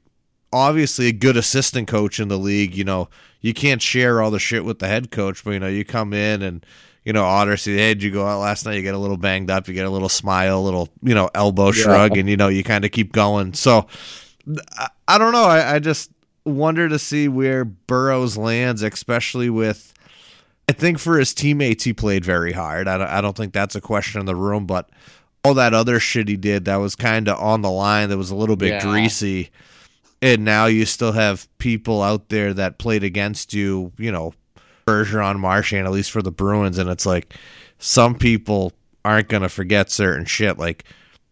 obviously 0.52 1.08
a 1.08 1.12
good 1.12 1.38
assistant 1.38 1.88
coach 1.88 2.20
in 2.20 2.30
the 2.30 2.38
league, 2.38 2.76
you 2.76 2.84
know, 2.84 3.10
you 3.42 3.54
can't 3.54 3.82
share 3.82 4.22
all 4.22 4.32
the 4.32 4.40
shit 4.40 4.64
with 4.66 4.80
the 4.80 4.88
head 4.88 5.12
coach, 5.12 5.44
but 5.44 5.52
you 5.52 5.60
know, 5.60 5.68
you 5.68 5.84
come 5.86 6.14
in 6.14 6.42
and 6.42 6.66
you 7.06 7.14
know, 7.14 7.24
Otter 7.24 7.56
see, 7.56 7.78
hey, 7.78 7.94
did 7.94 8.04
you 8.04 8.12
go 8.12 8.26
out 8.28 8.40
last 8.40 8.66
night? 8.66 8.74
You 8.74 8.82
get 8.82 8.96
a 8.96 8.98
little 9.00 9.16
banged 9.18 9.50
up, 9.52 9.68
you 9.68 9.74
get 9.74 9.86
a 9.86 9.90
little 9.90 10.10
smile, 10.10 10.60
a 10.60 10.62
little, 10.62 10.90
you 11.04 11.16
know, 11.16 11.30
elbow 11.34 11.72
shrug, 11.72 12.18
and 12.18 12.28
you 12.30 12.36
know, 12.36 12.48
you 12.50 12.64
kind 12.64 12.84
of 12.84 12.92
keep 12.92 13.12
going. 13.14 13.54
So 13.54 13.88
I, 14.78 14.90
I 15.08 15.18
don't 15.18 15.32
know. 15.32 15.46
I, 15.46 15.76
I 15.76 15.80
just 15.80 16.12
wonder 16.46 16.90
to 16.90 17.00
see 17.00 17.28
where 17.28 17.64
Burrows 17.64 18.36
lands, 18.38 18.82
especially 18.82 19.50
with. 19.50 19.94
I 20.68 20.72
think 20.72 20.98
for 20.98 21.20
his 21.20 21.34
teammates, 21.36 21.84
he 21.84 21.94
played 21.94 22.26
very 22.26 22.52
hard. 22.52 22.88
I 22.88 22.98
don't, 22.98 23.08
I 23.08 23.22
don't 23.22 23.38
think 23.38 23.54
that's 23.54 23.76
a 23.76 23.82
question 23.82 24.20
in 24.20 24.26
the 24.26 24.36
room, 24.36 24.66
but 24.66 24.90
all 25.44 25.54
that 25.54 25.76
other 25.76 26.00
shit 26.00 26.28
he 26.28 26.38
did 26.38 26.66
that 26.66 26.78
was 26.78 26.96
kind 26.96 27.28
of 27.30 27.40
on 27.40 27.62
the 27.62 27.70
line, 27.70 28.10
that 28.10 28.18
was 28.18 28.32
a 28.32 28.36
little 28.36 28.56
bit 28.56 28.70
Yeah. 28.70 28.82
greasy. 28.82 29.52
And 30.24 30.44
now 30.44 30.66
you 30.66 30.86
still 30.88 31.12
have 31.12 31.48
people 31.60 32.02
out 32.02 32.30
there 32.30 32.52
that 32.56 32.80
played 32.80 33.04
against 33.04 33.54
you, 33.54 33.92
you 34.00 34.12
know, 34.12 34.34
Bergeron, 34.86 35.40
Marchand, 35.40 35.88
at 35.88 35.94
least 35.94 36.12
for 36.12 36.22
the 36.22 36.32
Bruins. 36.32 36.78
And 36.78 36.90
it's 36.90 37.06
like 37.06 37.34
some 37.80 38.16
people 38.16 38.74
aren't 39.04 39.30
going 39.30 39.44
to 39.44 39.50
forget 39.50 39.90
certain 39.90 40.26
shit. 40.26 40.58
Like 40.58 40.86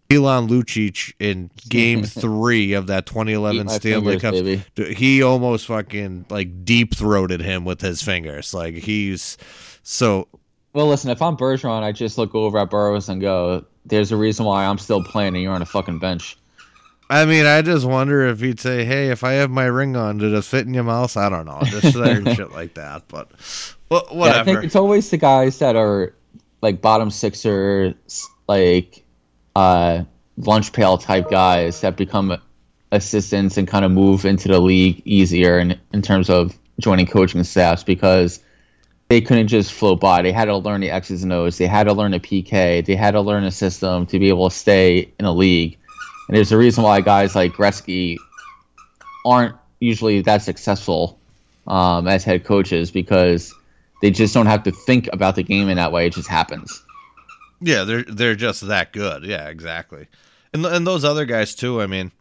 Milan 0.09 0.47
Lucic 0.47 1.13
in 1.19 1.49
game 1.69 2.03
three 2.03 2.73
of 2.73 2.87
that 2.87 3.05
2011 3.05 3.69
Stanley 3.69 4.19
Cup, 4.19 4.35
he 4.75 5.23
almost 5.23 5.67
fucking 5.67 6.25
like 6.29 6.65
deep 6.65 6.95
throated 6.95 7.41
him 7.41 7.65
with 7.65 7.81
his 7.81 8.01
fingers. 8.01 8.53
Like 8.53 8.75
he's 8.75 9.37
so 9.83 10.27
Well, 10.73 10.87
listen, 10.87 11.09
if 11.09 11.21
I'm 11.21 11.37
Bergeron, 11.37 11.83
I 11.83 11.91
just 11.91 12.17
look 12.17 12.35
over 12.35 12.57
at 12.59 12.69
Burrows 12.69 13.09
and 13.09 13.21
go, 13.21 13.65
"There's 13.85 14.11
a 14.11 14.17
reason 14.17 14.45
why 14.45 14.65
I'm 14.65 14.77
still 14.77 15.03
playing, 15.03 15.35
and 15.35 15.43
you're 15.43 15.53
on 15.53 15.61
a 15.61 15.65
fucking 15.65 15.99
bench." 15.99 16.37
I 17.21 17.25
mean, 17.25 17.45
I 17.45 17.61
just 17.61 17.85
wonder 17.85 18.25
if 18.27 18.39
he'd 18.39 18.59
say, 18.59 18.85
"Hey, 18.85 19.09
if 19.09 19.23
I 19.23 19.33
have 19.33 19.51
my 19.51 19.65
ring 19.65 19.95
on, 19.95 20.17
did 20.17 20.33
it 20.33 20.43
fit 20.43 20.65
in 20.67 20.73
your 20.73 20.83
mouth?" 20.83 21.15
I 21.17 21.29
don't 21.29 21.45
know, 21.45 21.59
just 21.65 21.93
certain 21.93 22.33
shit 22.35 22.51
like 22.51 22.73
that. 22.75 23.03
But 23.07 23.29
wha- 23.89 24.01
Yeah, 24.09 24.13
I 24.13 24.15
whatever. 24.17 24.43
think 24.45 24.63
it's 24.63 24.75
always 24.75 25.09
the 25.09 25.17
guys 25.17 25.59
that 25.59 25.75
are 25.75 26.13
like 26.61 26.81
bottom 26.81 27.11
sixers, 27.11 28.27
like 28.47 29.03
uh, 29.55 30.03
lunch 30.37 30.73
pail 30.73 30.97
type 30.97 31.29
guys 31.29 31.81
that 31.81 31.97
become 31.97 32.37
assistants 32.91 33.57
and 33.57 33.67
kind 33.67 33.85
of 33.85 33.91
move 33.91 34.25
into 34.25 34.47
the 34.47 34.59
league 34.59 35.01
easier 35.05 35.59
in, 35.59 35.79
in 35.93 36.01
terms 36.01 36.29
of 36.29 36.57
joining 36.79 37.05
coaching 37.05 37.43
staffs 37.43 37.83
because 37.83 38.39
they 39.09 39.19
couldn't 39.21 39.47
just 39.47 39.73
float 39.73 39.99
by. 39.99 40.21
They 40.21 40.31
had 40.31 40.45
to 40.45 40.55
learn 40.57 40.81
the 40.81 40.89
X's 40.91 41.23
and 41.23 41.33
O's. 41.33 41.57
They 41.57 41.67
had 41.67 41.83
to 41.85 41.93
learn 41.93 42.13
a 42.13 42.19
PK. 42.19 42.85
They 42.85 42.95
had 42.95 43.11
to 43.11 43.21
learn 43.21 43.43
a 43.43 43.51
system 43.51 44.05
to 44.07 44.19
be 44.19 44.29
able 44.29 44.49
to 44.49 44.55
stay 44.55 45.11
in 45.19 45.25
a 45.25 45.31
league. 45.33 45.77
And 46.27 46.37
there's 46.37 46.51
a 46.51 46.57
reason 46.57 46.83
why 46.83 47.01
guys 47.01 47.35
like 47.35 47.53
Gretzky 47.53 48.17
aren't 49.25 49.55
usually 49.79 50.21
that 50.21 50.41
successful 50.41 51.19
um, 51.67 52.07
as 52.07 52.23
head 52.23 52.43
coaches 52.43 52.91
because 52.91 53.53
they 54.01 54.11
just 54.11 54.33
don't 54.33 54.45
have 54.45 54.63
to 54.63 54.71
think 54.71 55.09
about 55.13 55.35
the 55.35 55.43
game 55.43 55.69
in 55.69 55.77
that 55.77 55.91
way. 55.91 56.07
It 56.07 56.13
just 56.13 56.29
happens. 56.29 56.83
Yeah, 57.61 57.83
they're 57.83 58.03
they're 58.03 58.35
just 58.35 58.67
that 58.67 58.91
good. 58.91 59.23
Yeah, 59.23 59.47
exactly. 59.47 60.07
And 60.53 60.65
and 60.65 60.85
those 60.85 61.05
other 61.05 61.25
guys 61.25 61.55
too. 61.55 61.81
I 61.81 61.87
mean, 61.87 62.11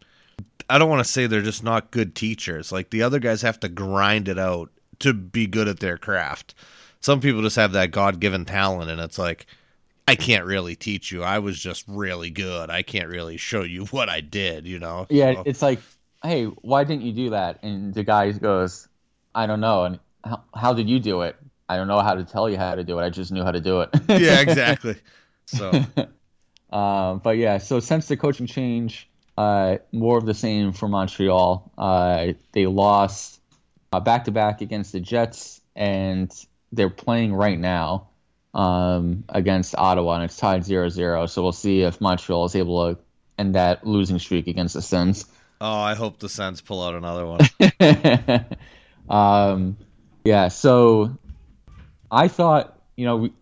I 0.69 0.77
don't 0.77 0.89
want 0.89 1.05
to 1.05 1.11
say 1.11 1.27
they're 1.27 1.41
just 1.41 1.63
not 1.63 1.91
good 1.91 2.15
teachers. 2.15 2.71
Like 2.71 2.89
the 2.89 3.03
other 3.03 3.19
guys 3.19 3.41
have 3.41 3.59
to 3.61 3.69
grind 3.69 4.27
it 4.27 4.39
out 4.39 4.71
to 4.99 5.13
be 5.13 5.47
good 5.47 5.67
at 5.67 5.79
their 5.79 5.97
craft. 5.97 6.55
Some 7.01 7.19
people 7.19 7.41
just 7.41 7.57
have 7.57 7.73
that 7.73 7.91
God 7.91 8.21
given 8.21 8.45
talent, 8.45 8.89
and 8.89 9.01
it's 9.01 9.19
like, 9.19 9.45
I 10.07 10.15
can't 10.15 10.45
really 10.45 10.75
teach 10.75 11.11
you. 11.11 11.23
I 11.23 11.39
was 11.39 11.59
just 11.59 11.85
really 11.87 12.29
good. 12.29 12.69
I 12.69 12.81
can't 12.81 13.07
really 13.07 13.37
show 13.37 13.63
you 13.63 13.85
what 13.91 14.09
I 14.09 14.21
did. 14.21 14.67
You 14.67 14.79
know? 14.79 15.07
Yeah, 15.09 15.33
So- 15.35 15.43
it's 15.45 15.61
like, 15.61 15.79
hey, 16.23 16.45
why 16.45 16.83
didn't 16.83 17.03
you 17.03 17.13
do 17.13 17.29
that? 17.31 17.59
And 17.63 17.93
the 17.93 18.03
guy 18.03 18.31
goes, 18.31 18.87
I 19.35 19.45
don't 19.45 19.59
know. 19.61 19.83
And 19.85 19.99
how, 20.23 20.43
how 20.55 20.73
did 20.73 20.89
you 20.89 20.99
do 20.99 21.21
it? 21.21 21.35
I 21.69 21.77
don't 21.77 21.87
know 21.87 22.01
how 22.01 22.13
to 22.15 22.23
tell 22.23 22.49
you 22.49 22.57
how 22.57 22.75
to 22.75 22.83
do 22.83 22.99
it. 22.99 23.03
I 23.03 23.09
just 23.09 23.31
knew 23.31 23.43
how 23.43 23.51
to 23.51 23.61
do 23.61 23.81
it. 23.81 23.89
yeah, 24.07 24.39
exactly. 24.41 24.95
So 25.45 25.71
Um, 26.71 27.19
but 27.19 27.37
yeah, 27.37 27.59
so 27.59 27.79
since 27.79 28.07
the 28.07 28.17
coaching 28.17 28.47
change, 28.47 29.07
uh, 29.37 29.77
more 29.91 30.17
of 30.17 30.25
the 30.25 30.33
same 30.33 30.71
for 30.71 30.87
Montreal. 30.87 31.71
Uh, 31.77 32.33
they 32.51 32.65
lost 32.65 33.39
back 34.03 34.25
to 34.25 34.31
back 34.31 34.61
against 34.61 34.91
the 34.91 34.99
Jets, 34.99 35.61
and 35.75 36.31
they're 36.71 36.89
playing 36.89 37.33
right 37.33 37.59
now 37.59 38.07
um, 38.53 39.23
against 39.29 39.75
Ottawa, 39.75 40.15
and 40.15 40.23
it's 40.25 40.37
tied 40.37 40.63
0 40.63 40.89
0. 40.89 41.25
So 41.25 41.41
we'll 41.41 41.51
see 41.51 41.81
if 41.81 41.99
Montreal 41.99 42.45
is 42.45 42.55
able 42.55 42.93
to 42.93 42.99
end 43.37 43.55
that 43.55 43.85
losing 43.85 44.19
streak 44.19 44.47
against 44.47 44.75
the 44.75 44.81
Sens. 44.81 45.25
Oh, 45.59 45.79
I 45.79 45.95
hope 45.95 46.19
the 46.19 46.29
Sens 46.29 46.61
pull 46.61 46.83
out 46.83 46.93
another 46.93 47.25
one. 47.25 48.45
um, 49.09 49.77
yeah, 50.23 50.49
so 50.49 51.17
I 52.11 52.27
thought, 52.27 52.79
you 52.95 53.05
know, 53.05 53.17
we, 53.17 53.33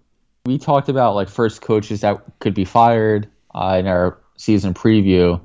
we 0.46 0.58
talked 0.58 0.90
about 0.90 1.16
like 1.16 1.30
first 1.30 1.62
coaches 1.62 2.02
that 2.02 2.24
could 2.40 2.54
be 2.54 2.66
fired 2.66 3.28
uh, 3.54 3.78
in 3.80 3.88
our 3.88 4.18
season 4.38 4.74
preview. 4.74 5.42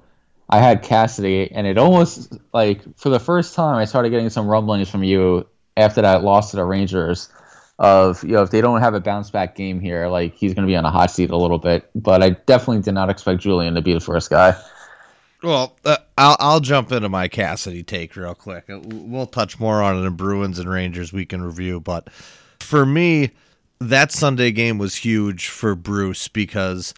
I 0.49 0.59
had 0.59 0.83
Cassidy, 0.83 1.51
and 1.51 1.67
it 1.67 1.77
almost 1.77 2.33
like 2.53 2.83
for 2.97 3.09
the 3.09 3.19
first 3.19 3.55
time 3.55 3.77
I 3.77 3.85
started 3.85 4.11
getting 4.11 4.31
some 4.31 4.47
rumblings 4.47 4.89
from 4.89 5.03
you 5.03 5.47
after 5.77 6.03
that 6.03 6.23
loss 6.23 6.53
to 6.53 6.57
the 6.57 6.65
Rangers 6.65 7.29
of 7.79 8.23
you 8.25 8.31
know 8.31 8.43
if 8.43 8.51
they 8.51 8.61
don't 8.61 8.81
have 8.81 8.95
a 8.95 9.01
bounce 9.01 9.31
back 9.31 9.55
game 9.55 9.81
here, 9.81 10.09
like 10.09 10.35
he's 10.35 10.55
going 10.55 10.67
to 10.67 10.71
be 10.71 10.77
on 10.77 10.85
a 10.85 10.91
hot 10.91 11.11
seat 11.11 11.31
a 11.31 11.37
little 11.37 11.59
bit. 11.59 11.89
But 11.95 12.23
I 12.23 12.31
definitely 12.31 12.83
did 12.83 12.95
not 12.95 13.11
expect 13.11 13.41
Julien 13.43 13.75
to 13.75 13.83
be 13.83 13.93
the 13.93 14.01
first 14.01 14.31
guy. 14.31 14.57
Well, 15.43 15.77
uh, 15.85 15.99
I'll 16.17 16.37
I'll 16.41 16.61
jump 16.61 16.91
into 16.93 17.09
my 17.09 17.29
Cassidy 17.29 17.83
take 17.83 18.17
real 18.17 18.35
quick. 18.35 18.71
Uh, 18.71 18.81
We'll 18.83 19.27
touch 19.27 19.61
more 19.61 19.83
on 19.83 19.97
it 19.97 20.07
in 20.07 20.15
Bruins 20.15 20.59
and 20.59 20.69
Rangers 20.69 21.13
we 21.13 21.27
can 21.27 21.43
review, 21.43 21.81
but 21.81 22.11
for 22.59 22.87
me, 22.87 23.31
that 23.79 24.11
Sunday 24.11 24.51
game 24.51 24.79
was 24.79 24.97
huge 24.97 25.49
for 25.49 25.75
Bruce 25.75 26.29
because 26.29 26.95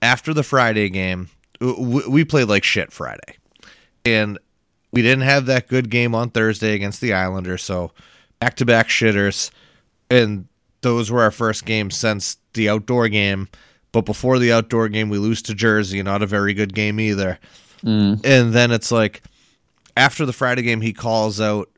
after 0.00 0.32
the 0.34 0.42
Friday 0.42 0.88
game, 0.88 1.28
we 1.60 2.24
played 2.24 2.48
like 2.48 2.64
shit 2.64 2.92
Friday, 2.92 3.36
and 4.04 4.38
we 4.90 5.02
didn't 5.02 5.24
have 5.24 5.46
that 5.46 5.68
good 5.68 5.90
game 5.90 6.14
on 6.14 6.30
Thursday 6.30 6.74
against 6.74 7.00
the 7.00 7.12
Islanders, 7.12 7.62
so 7.62 7.92
back 8.40 8.56
to 8.56 8.64
back 8.64 8.88
shitters, 8.88 9.50
and 10.12 10.46
those 10.82 11.10
were 11.10 11.22
our 11.22 11.30
first 11.30 11.64
games 11.64 11.96
since 11.96 12.36
the 12.54 12.68
outdoor 12.68 13.08
game. 13.08 13.48
But 13.92 14.02
before 14.02 14.38
the 14.38 14.52
outdoor 14.52 14.88
game, 14.88 15.08
we 15.10 15.18
lose 15.18 15.42
to 15.42 15.54
Jersey, 15.54 16.02
not 16.02 16.22
a 16.22 16.26
very 16.26 16.54
good 16.54 16.74
game 16.74 16.98
either. 16.98 17.38
And 18.24 18.52
then 18.52 18.70
it's 18.70 18.90
like 18.90 19.22
after 19.96 20.24
the 20.24 20.32
Friday 20.32 20.62
game, 20.62 20.80
he 20.80 20.92
calls 20.92 21.40
out 21.40 21.68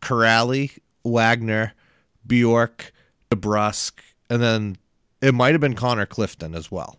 Kuraly, 0.00 0.78
Wagner, 1.04 1.74
Bjork, 2.26 2.92
DeBrusk, 3.30 3.92
and 4.30 4.40
then 4.42 4.76
it 5.20 5.34
might 5.34 5.52
have 5.52 5.60
been 5.60 5.74
Connor 5.74 6.06
Clifton 6.06 6.54
as 6.54 6.70
well. 6.70 6.98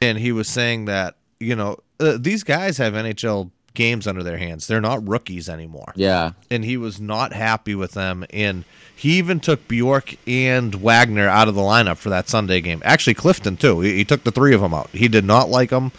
And 0.00 0.18
he 0.18 0.30
was 0.32 0.48
saying 0.48 0.84
that 0.86 1.16
you 1.40 1.56
know 1.56 1.78
uh, 2.00 2.16
these 2.20 2.42
guys 2.44 2.78
have 2.78 2.92
NHL 2.94 3.50
games 3.76 4.08
under 4.08 4.24
their 4.24 4.38
hands; 4.38 4.66
they're 4.66 4.80
not 4.80 5.06
rookies 5.06 5.48
anymore 5.48 5.92
Yeah, 5.94 6.32
and 6.50 6.64
he 6.64 6.76
was 6.76 7.00
not 7.00 7.32
happy 7.32 7.76
with 7.76 7.92
them. 7.92 8.24
And 8.30 8.64
he 8.94 9.18
even 9.18 9.38
took 9.38 9.68
Bjork 9.68 10.16
and 10.26 10.74
Wagner 10.74 11.28
out 11.28 11.46
of 11.46 11.54
the 11.54 11.60
lineup 11.60 11.98
for 11.98 12.10
that 12.10 12.28
Sunday 12.28 12.60
game. 12.60 12.82
Actually, 12.84 13.14
Clifton 13.14 13.56
too. 13.56 13.80
He, 13.80 13.98
he 13.98 14.04
took 14.04 14.24
the 14.24 14.32
three 14.32 14.54
of 14.54 14.60
them 14.60 14.74
out. 14.74 14.88
He 14.90 15.06
did 15.06 15.24
not 15.24 15.48
like 15.48 15.70
them. 15.70 15.92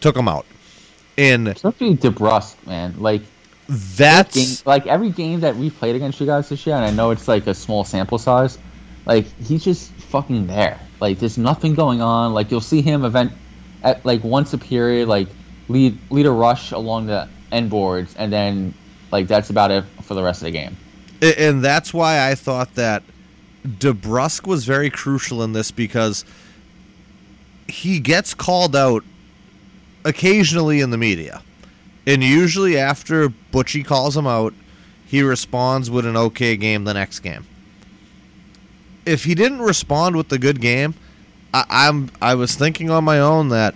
Took 0.00 0.14
them 0.14 0.28
out. 0.28 0.46
And 1.18 1.48
especially 1.48 1.96
DeBrusk, 1.96 2.66
man. 2.66 2.94
Like 2.98 3.20
game, 3.20 3.28
that's 3.96 4.66
like 4.66 4.86
every 4.86 5.10
game 5.10 5.40
that 5.40 5.56
we 5.56 5.70
played 5.70 5.96
against 5.96 6.20
you 6.20 6.26
guys 6.26 6.48
this 6.48 6.66
year, 6.66 6.76
and 6.76 6.84
I 6.84 6.90
know 6.90 7.10
it's 7.10 7.28
like 7.28 7.46
a 7.46 7.54
small 7.54 7.84
sample 7.84 8.18
size, 8.18 8.58
like 9.06 9.26
he's 9.42 9.64
just 9.64 9.90
fucking 9.92 10.46
there. 10.46 10.78
Like 11.00 11.18
there's 11.18 11.38
nothing 11.38 11.74
going 11.74 12.00
on. 12.00 12.34
Like 12.34 12.50
you'll 12.50 12.60
see 12.60 12.82
him 12.82 13.04
event 13.04 13.32
at 13.82 14.04
like 14.04 14.22
once 14.24 14.52
a 14.52 14.58
period, 14.58 15.08
like 15.08 15.28
lead 15.68 15.98
lead 16.10 16.26
a 16.26 16.30
rush 16.30 16.72
along 16.72 17.06
the 17.06 17.28
end 17.52 17.70
boards, 17.70 18.14
and 18.16 18.32
then 18.32 18.74
like 19.10 19.28
that's 19.28 19.50
about 19.50 19.70
it 19.70 19.84
for 20.02 20.14
the 20.14 20.22
rest 20.22 20.42
of 20.42 20.46
the 20.46 20.50
game. 20.52 20.76
and 21.22 21.64
that's 21.64 21.94
why 21.94 22.28
I 22.28 22.34
thought 22.34 22.74
that 22.74 23.02
DeBrusk 23.66 24.46
was 24.46 24.64
very 24.64 24.90
crucial 24.90 25.42
in 25.42 25.52
this 25.52 25.70
because 25.70 26.24
he 27.68 27.98
gets 27.98 28.34
called 28.34 28.76
out 28.76 29.02
occasionally 30.04 30.80
in 30.80 30.90
the 30.90 30.98
media. 30.98 31.42
And 32.06 32.22
usually 32.22 32.76
after 32.76 33.30
Butchie 33.30 33.84
calls 33.84 34.14
him 34.14 34.26
out, 34.26 34.52
he 35.06 35.22
responds 35.22 35.90
with 35.90 36.04
an 36.04 36.16
okay 36.16 36.56
game 36.56 36.84
the 36.84 36.92
next 36.92 37.20
game. 37.20 37.46
if 39.06 39.24
he 39.24 39.34
didn't 39.34 39.62
respond 39.62 40.16
with 40.16 40.28
the 40.28 40.38
good 40.38 40.60
game, 40.60 40.94
I, 41.52 41.64
I'm 41.68 42.10
I 42.20 42.34
was 42.34 42.54
thinking 42.54 42.90
on 42.90 43.04
my 43.04 43.18
own 43.18 43.48
that 43.50 43.74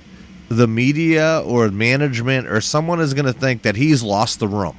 the 0.49 0.67
media 0.67 1.43
or 1.45 1.69
management 1.71 2.47
or 2.49 2.61
someone 2.61 3.01
is 3.01 3.15
going 3.15 3.27
to 3.27 3.33
think 3.33 3.63
that 3.63 3.77
he's 3.77 4.03
lost 4.03 4.39
the 4.41 4.49
room, 4.49 4.77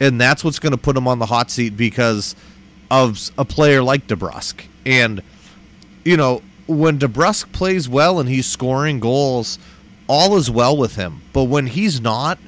and 0.00 0.20
that's 0.20 0.42
what's 0.44 0.58
going 0.58 0.72
to 0.72 0.78
put 0.78 0.96
him 0.96 1.06
on 1.06 1.18
the 1.18 1.26
hot 1.26 1.50
seat 1.50 1.76
because 1.76 2.34
of 2.90 3.30
a 3.38 3.44
player 3.44 3.82
like 3.82 4.06
DeBrusk. 4.06 4.64
And 4.86 5.22
you 6.04 6.16
know 6.16 6.42
when 6.66 6.98
DeBrusk 6.98 7.52
plays 7.52 7.88
well 7.88 8.18
and 8.20 8.28
he's 8.28 8.46
scoring 8.46 9.00
goals, 9.00 9.58
all 10.06 10.36
is 10.36 10.50
well 10.50 10.76
with 10.76 10.96
him. 10.96 11.20
But 11.32 11.44
when 11.44 11.66
he's 11.66 12.00
not, 12.00 12.38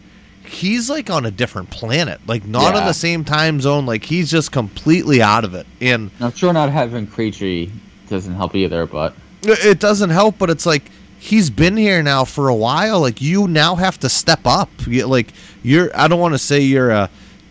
he's 0.45 0.88
like 0.88 1.11
on 1.11 1.26
a 1.26 1.31
different 1.31 1.71
planet, 1.71 2.21
like 2.26 2.47
not 2.47 2.75
Yeah. 2.75 2.81
in 2.83 2.87
the 2.87 2.95
same 2.95 3.25
time 3.25 3.61
zone. 3.61 3.85
Like 3.85 4.05
he's 4.05 4.31
just 4.31 4.50
completely 4.52 5.21
out 5.21 5.45
of 5.45 5.55
it. 5.55 5.67
And 5.81 6.11
I'm 6.21 6.33
sure 6.33 6.52
not 6.52 6.71
having 6.71 7.07
Krejci 7.07 7.71
doesn't 8.09 8.35
help 8.35 8.55
either, 8.55 8.87
but 8.87 9.14
it 9.43 9.79
doesn't 9.81 10.11
help. 10.11 10.38
But 10.38 10.50
it's 10.50 10.67
like 10.67 10.85
he's 11.23 11.50
been 11.50 11.76
here 11.76 12.02
now 12.02 12.25
for 12.25 12.49
a 12.49 12.55
while. 12.55 13.00
Like 13.00 13.23
you 13.23 13.47
now 13.47 13.76
have 13.76 13.99
to 14.00 14.09
step 14.09 14.41
up. 14.45 14.69
You, 14.87 15.07
like 15.07 15.33
you're. 15.62 15.97
I 15.97 16.09
don't 16.09 16.19
want 16.19 16.35
to 16.35 16.38
say 16.38 16.61
you're 16.61 16.91
a 16.91 17.09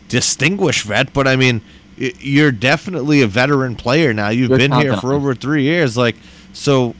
distinguished 0.09 0.83
vet, 0.83 1.13
but 1.13 1.25
I 1.27 1.37
mean 1.37 1.61
you're 1.97 2.51
definitely 2.51 3.21
a 3.21 3.27
veteran 3.27 3.75
player 3.75 4.13
now. 4.13 4.29
You've 4.29 4.49
You're 4.49 4.57
been 4.57 4.71
here 4.73 4.97
for 4.97 5.13
over 5.13 5.35
three 5.35 5.63
years. 5.63 5.95
Like 5.95 6.15
so, 6.51 6.95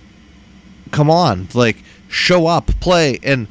come 0.92 1.10
on, 1.10 1.48
like 1.54 1.78
show 2.08 2.48
up, 2.48 2.68
play, 2.80 3.20
and 3.24 3.48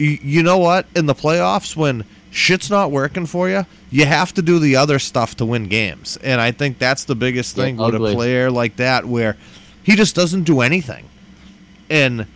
y- 0.00 0.18
you 0.22 0.42
know 0.42 0.58
what? 0.58 0.86
In 0.94 1.06
the 1.06 1.14
playoffs, 1.14 1.76
when 1.76 2.04
shit's 2.30 2.70
not 2.70 2.90
working 2.90 3.26
for 3.26 3.48
you, 3.48 3.66
you 3.90 4.06
have 4.06 4.32
to 4.34 4.42
do 4.42 4.58
the 4.58 4.76
other 4.76 4.98
stuff 4.98 5.34
to 5.36 5.44
win 5.44 5.64
games. 5.64 6.16
And 6.22 6.40
I 6.40 6.52
think 6.52 6.78
that's 6.78 7.04
the 7.04 7.14
biggest 7.16 7.56
Yeah, 7.56 7.64
thing 7.64 7.76
with 7.76 7.94
a 7.94 7.98
player 8.14 8.50
like 8.50 8.76
that, 8.76 9.04
where 9.04 9.36
he 9.82 9.96
just 9.96 10.14
doesn't 10.14 10.44
do 10.44 10.60
anything. 10.60 11.08
And 11.90 12.26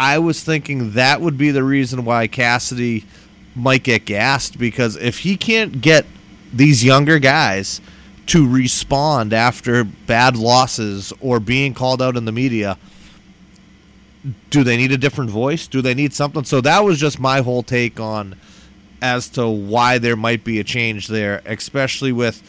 I 0.00 0.18
was 0.18 0.42
thinking 0.42 0.92
that 0.92 1.20
would 1.20 1.36
be 1.36 1.50
the 1.50 1.62
reason 1.62 2.06
why 2.06 2.26
Cassidy 2.26 3.04
might 3.54 3.82
get 3.82 4.06
gassed 4.06 4.56
because 4.58 4.96
if 4.96 5.18
he 5.18 5.36
can't 5.36 5.82
get 5.82 6.06
these 6.50 6.82
younger 6.82 7.18
guys 7.18 7.82
to 8.28 8.48
respond 8.48 9.34
after 9.34 9.84
bad 9.84 10.38
losses 10.38 11.12
or 11.20 11.38
being 11.38 11.74
called 11.74 12.00
out 12.00 12.16
in 12.16 12.24
the 12.24 12.32
media, 12.32 12.78
do 14.48 14.64
they 14.64 14.78
need 14.78 14.90
a 14.90 14.96
different 14.96 15.28
voice? 15.28 15.66
Do 15.66 15.82
they 15.82 15.92
need 15.92 16.14
something? 16.14 16.44
So 16.44 16.62
that 16.62 16.82
was 16.82 16.98
just 16.98 17.20
my 17.20 17.42
whole 17.42 17.62
take 17.62 18.00
on 18.00 18.36
as 19.02 19.28
to 19.30 19.46
why 19.46 19.98
there 19.98 20.16
might 20.16 20.44
be 20.44 20.58
a 20.60 20.64
change 20.64 21.08
there, 21.08 21.42
especially 21.44 22.10
with 22.10 22.42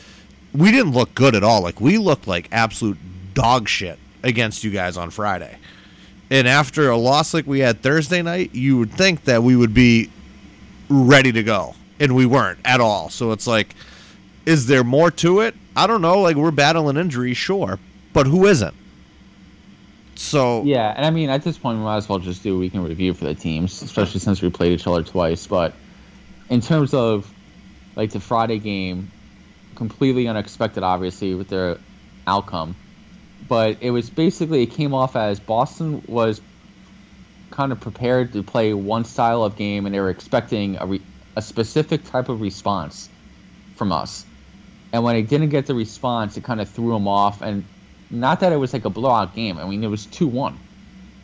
we 0.53 0.71
didn't 0.71 0.93
look 0.93 1.13
good 1.15 1.35
at 1.35 1.43
all. 1.43 1.61
Like 1.61 1.81
we 1.81 1.97
looked 1.97 2.29
like 2.29 2.47
absolute 2.53 2.97
dog 3.33 3.67
shit 3.67 3.99
against 4.23 4.63
you 4.63 4.71
guys 4.71 4.95
on 4.95 5.09
Friday. 5.09 5.57
And 6.31 6.47
after 6.47 6.89
a 6.89 6.97
loss 6.97 7.33
like 7.33 7.45
we 7.45 7.59
had 7.59 7.81
Thursday 7.81 8.21
night, 8.21 8.55
you 8.55 8.77
would 8.77 8.91
think 8.93 9.25
that 9.25 9.43
we 9.43 9.55
would 9.57 9.73
be 9.73 10.09
ready 10.89 11.33
to 11.33 11.43
go. 11.43 11.75
And 11.99 12.15
we 12.15 12.25
weren't 12.25 12.59
at 12.65 12.79
all. 12.79 13.09
So 13.09 13.33
it's 13.33 13.45
like, 13.45 13.75
is 14.45 14.65
there 14.65 14.83
more 14.83 15.11
to 15.11 15.41
it? 15.41 15.55
I 15.75 15.87
don't 15.87 16.01
know. 16.01 16.21
Like 16.21 16.37
we're 16.37 16.51
battling 16.51 16.95
injury, 16.95 17.33
sure. 17.33 17.79
But 18.13 18.27
who 18.27 18.45
isn't? 18.45 18.73
So 20.15 20.63
yeah. 20.63 20.93
And 20.95 21.05
I 21.05 21.09
mean, 21.09 21.29
at 21.29 21.43
this 21.43 21.57
point, 21.57 21.77
we 21.77 21.83
might 21.83 21.97
as 21.97 22.07
well 22.07 22.19
just 22.19 22.43
do 22.43 22.55
a 22.55 22.59
weekend 22.59 22.87
review 22.87 23.13
for 23.13 23.25
the 23.25 23.35
teams, 23.35 23.81
especially 23.81 24.21
since 24.21 24.41
we 24.41 24.49
played 24.49 24.71
each 24.71 24.87
other 24.87 25.03
twice. 25.03 25.45
But 25.47 25.73
in 26.49 26.61
terms 26.61 26.93
of 26.93 27.31
like 27.95 28.11
the 28.11 28.19
Friday 28.21 28.57
game, 28.57 29.11
completely 29.75 30.27
unexpected, 30.29 30.81
obviously, 30.81 31.35
with 31.35 31.49
their 31.49 31.77
outcome. 32.25 32.75
But 33.51 33.79
it 33.81 33.91
was 33.91 34.09
basically 34.09 34.63
it 34.63 34.67
came 34.67 34.93
off 34.93 35.17
as 35.17 35.41
Boston 35.41 36.03
was 36.07 36.41
kind 37.51 37.73
of 37.73 37.81
prepared 37.81 38.31
to 38.31 38.43
play 38.43 38.73
one 38.73 39.03
style 39.03 39.43
of 39.43 39.57
game, 39.57 39.85
and 39.85 39.93
they 39.93 39.99
were 39.99 40.09
expecting 40.09 40.77
a 40.79 40.87
re- 40.87 41.01
a 41.35 41.41
specific 41.41 42.05
type 42.05 42.29
of 42.29 42.39
response 42.39 43.09
from 43.75 43.91
us. 43.91 44.25
And 44.93 45.03
when 45.03 45.15
they 45.15 45.23
didn't 45.23 45.49
get 45.49 45.65
the 45.65 45.75
response, 45.75 46.37
it 46.37 46.45
kind 46.45 46.61
of 46.61 46.69
threw 46.71 46.93
them 46.93 47.09
off. 47.09 47.41
And 47.41 47.65
not 48.09 48.39
that 48.39 48.53
it 48.53 48.57
was 48.57 48.71
like 48.73 48.85
a 48.85 48.89
blowout 48.89 49.35
game. 49.35 49.57
I 49.57 49.65
mean, 49.67 49.83
it 49.83 49.87
was 49.89 50.07
two 50.07 50.27
one. 50.27 50.57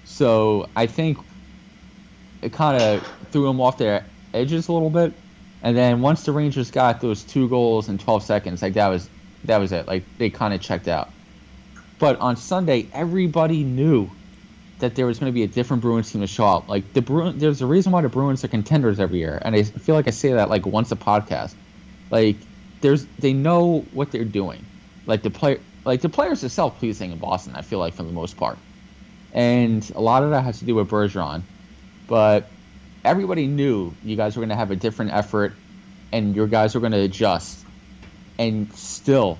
So 0.04 0.70
I 0.76 0.88
think 0.88 1.20
it 2.42 2.54
kind 2.54 2.82
of 2.82 3.08
threw 3.32 3.48
them 3.48 3.62
off 3.62 3.78
their 3.78 4.12
edges 4.34 4.68
a 4.68 4.74
little 4.74 4.90
bit. 4.90 5.14
And 5.62 5.78
then 5.78 6.02
once 6.02 6.24
the 6.24 6.34
Rangers 6.34 6.72
got 6.72 7.00
those 7.02 7.26
two 7.26 7.50
goals 7.50 7.90
in 7.90 7.98
12 7.98 8.24
seconds, 8.24 8.62
like 8.62 8.74
that 8.74 8.90
was 8.90 9.12
that 9.46 9.60
was 9.60 9.72
it. 9.72 9.88
Like 9.88 10.12
they 10.18 10.30
kind 10.30 10.54
of 10.54 10.62
checked 10.62 10.90
out. 10.90 11.17
But 12.00 12.20
on 12.20 12.36
Sunday, 12.36 12.88
everybody 12.94 13.64
knew 13.64 14.10
that 14.80 14.96
there 14.96 15.08
was 15.08 15.18
going 15.18 15.32
to 15.32 15.34
be 15.34 15.44
a 15.44 15.48
different 15.48 15.82
Bruins 15.82 16.12
team 16.12 16.22
to 16.22 16.28
show 16.28 16.46
up. 16.46 16.70
Like 16.70 16.94
the 16.94 17.02
Bruins, 17.02 17.42
there's 17.42 17.62
a 17.62 17.66
reason 17.66 17.92
why 17.92 18.02
the 18.02 18.10
Bruins 18.10 18.44
are 18.44 18.48
contenders 18.48 19.00
every 19.00 19.20
year, 19.20 19.40
and 19.42 19.56
I 19.56 19.64
feel 19.64 19.96
like 19.96 20.08
I 20.08 20.12
say 20.12 20.34
that 20.34 20.50
like 20.50 20.66
once 20.66 20.92
a 20.92 20.96
podcast. 20.96 21.56
Like 22.12 22.38
there's 22.82 23.06
they 23.20 23.34
know 23.34 23.80
what 23.92 24.12
they're 24.12 24.24
doing. 24.26 24.66
Like 25.06 25.24
the 25.24 25.32
player, 25.32 25.60
like 25.86 26.02
the 26.02 26.10
players 26.10 26.44
are 26.44 26.50
self 26.50 26.78
pleasing 26.78 27.12
in 27.12 27.18
Boston. 27.18 27.56
I 27.56 27.62
feel 27.62 27.80
like 27.80 27.96
for 27.96 28.04
the 28.04 28.12
most 28.12 28.38
part, 28.38 28.58
and 29.34 29.90
a 29.96 30.02
lot 30.02 30.24
of 30.24 30.30
that 30.32 30.44
has 30.44 30.60
to 30.60 30.66
do 30.66 30.76
with 30.76 30.90
Bergeron. 30.90 31.42
But 32.08 32.48
everybody 33.04 33.48
knew 33.48 33.94
you 34.04 34.16
guys 34.16 34.36
were 34.38 34.42
going 34.42 34.50
to 34.50 34.56
have 34.56 34.72
a 34.72 34.76
different 34.76 35.14
effort, 35.14 35.54
and 36.12 36.36
your 36.36 36.48
guys 36.48 36.76
were 36.76 36.82
going 36.82 36.94
to 36.94 37.02
adjust, 37.02 37.66
and 38.38 38.72
still. 38.74 39.40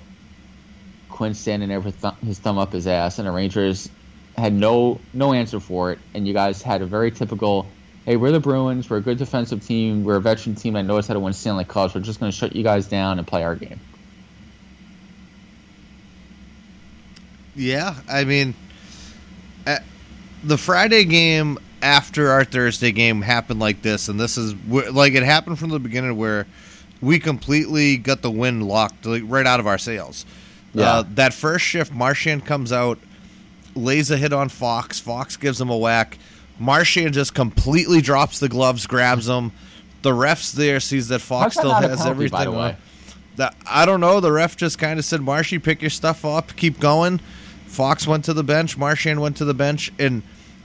Quinn 1.18 1.34
standing 1.34 1.68
there 1.68 1.80
with 1.80 2.00
th- 2.00 2.14
his 2.24 2.38
thumb 2.38 2.58
up 2.58 2.72
his 2.72 2.86
ass, 2.86 3.18
and 3.18 3.26
the 3.26 3.32
Rangers 3.32 3.88
had 4.36 4.52
no 4.52 5.00
no 5.12 5.32
answer 5.32 5.58
for 5.58 5.90
it, 5.90 5.98
and 6.14 6.28
you 6.28 6.32
guys 6.32 6.62
had 6.62 6.80
a 6.80 6.86
very 6.86 7.10
typical. 7.10 7.66
Hey, 8.06 8.16
we're 8.16 8.30
the 8.30 8.38
Bruins. 8.38 8.88
We're 8.88 8.98
a 8.98 9.00
good 9.00 9.18
defensive 9.18 9.66
team. 9.66 10.04
We're 10.04 10.16
a 10.16 10.20
veteran 10.20 10.54
team 10.54 10.74
that 10.74 10.84
knows 10.84 11.08
how 11.08 11.14
to 11.14 11.20
win 11.20 11.32
Stanley 11.32 11.64
Cups. 11.64 11.94
We're 11.94 12.02
just 12.02 12.20
going 12.20 12.30
to 12.30 12.38
shut 12.38 12.54
you 12.54 12.62
guys 12.62 12.86
down 12.86 13.18
and 13.18 13.26
play 13.26 13.42
our 13.42 13.56
game. 13.56 13.80
Yeah, 17.56 17.96
I 18.08 18.22
mean, 18.22 18.54
uh, 19.66 19.78
the 20.44 20.56
Friday 20.56 21.04
game 21.04 21.58
after 21.82 22.30
our 22.30 22.44
Thursday 22.44 22.92
game 22.92 23.22
happened 23.22 23.58
like 23.58 23.82
this, 23.82 24.08
and 24.08 24.20
this 24.20 24.38
is 24.38 24.54
like 24.68 25.14
it 25.14 25.24
happened 25.24 25.58
from 25.58 25.70
the 25.70 25.80
beginning 25.80 26.16
where 26.16 26.46
we 27.00 27.18
completely 27.18 27.96
got 27.96 28.22
the 28.22 28.30
wind 28.30 28.62
locked 28.68 29.04
like, 29.04 29.24
right 29.26 29.46
out 29.46 29.58
of 29.58 29.66
our 29.66 29.78
sails. 29.78 30.24
Yeah. 30.74 30.84
Uh, 30.90 31.04
that 31.14 31.32
first 31.34 31.64
shift, 31.64 31.92
Marchand 31.92 32.44
comes 32.44 32.72
out, 32.72 32.98
lays 33.74 34.10
a 34.10 34.16
hit 34.16 34.32
on 34.32 34.48
Fox. 34.48 35.00
Fox 35.00 35.36
gives 35.36 35.60
him 35.60 35.70
a 35.70 35.76
whack. 35.76 36.18
Marchand 36.58 37.14
just 37.14 37.34
completely 37.34 38.00
drops 38.00 38.38
the 38.38 38.48
gloves, 38.48 38.86
grabs 38.86 39.28
him. 39.28 39.52
The 40.02 40.12
ref's 40.12 40.52
there, 40.52 40.80
sees 40.80 41.08
that 41.08 41.20
Fox 41.20 41.54
How's 41.56 41.62
still 41.62 41.70
not 41.70 41.82
has 41.82 41.98
penalty, 41.98 42.10
everything 42.10 42.38
by 42.38 42.44
the 42.44 42.50
on. 42.50 42.56
way? 42.56 42.76
That 43.36 43.54
I 43.66 43.86
don't 43.86 44.00
know. 44.00 44.20
The 44.20 44.32
ref 44.32 44.56
just 44.56 44.78
kind 44.78 44.98
of 44.98 45.04
said, 45.04 45.20
"Marshy, 45.20 45.58
pick 45.58 45.80
your 45.80 45.90
stuff 45.90 46.24
up, 46.24 46.54
keep 46.56 46.78
going." 46.80 47.20
Fox 47.66 48.06
went 48.06 48.24
to 48.24 48.32
the 48.32 48.42
bench. 48.42 48.76
Marchand 48.76 49.20
went 49.20 49.36
to 49.36 49.44
the 49.44 49.54
bench, 49.54 49.92
and 49.98 50.22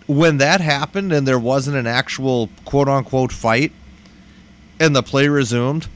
when 0.08 0.38
that 0.38 0.62
happened, 0.62 1.12
and 1.14 1.28
there 1.28 1.40
wasn't 1.40 1.78
an 1.78 1.86
actual 1.88 2.50
quote 2.66 2.88
unquote 2.88 3.32
fight, 3.32 3.72
and 4.80 4.96
the 4.96 5.04
play 5.04 5.28
resumed, 5.28 5.88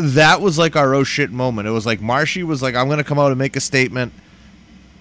that 0.00 0.40
was 0.40 0.58
like 0.58 0.76
our 0.76 0.94
oh 0.94 1.04
shit 1.04 1.30
moment. 1.30 1.68
It 1.68 1.72
was 1.72 1.86
like 1.86 2.00
Marshy 2.00 2.42
was 2.42 2.62
like, 2.62 2.74
"I'm 2.74 2.86
going 2.86 2.98
to 2.98 3.04
come 3.04 3.18
out 3.18 3.30
and 3.30 3.38
make 3.38 3.56
a 3.56 3.60
statement." 3.60 4.12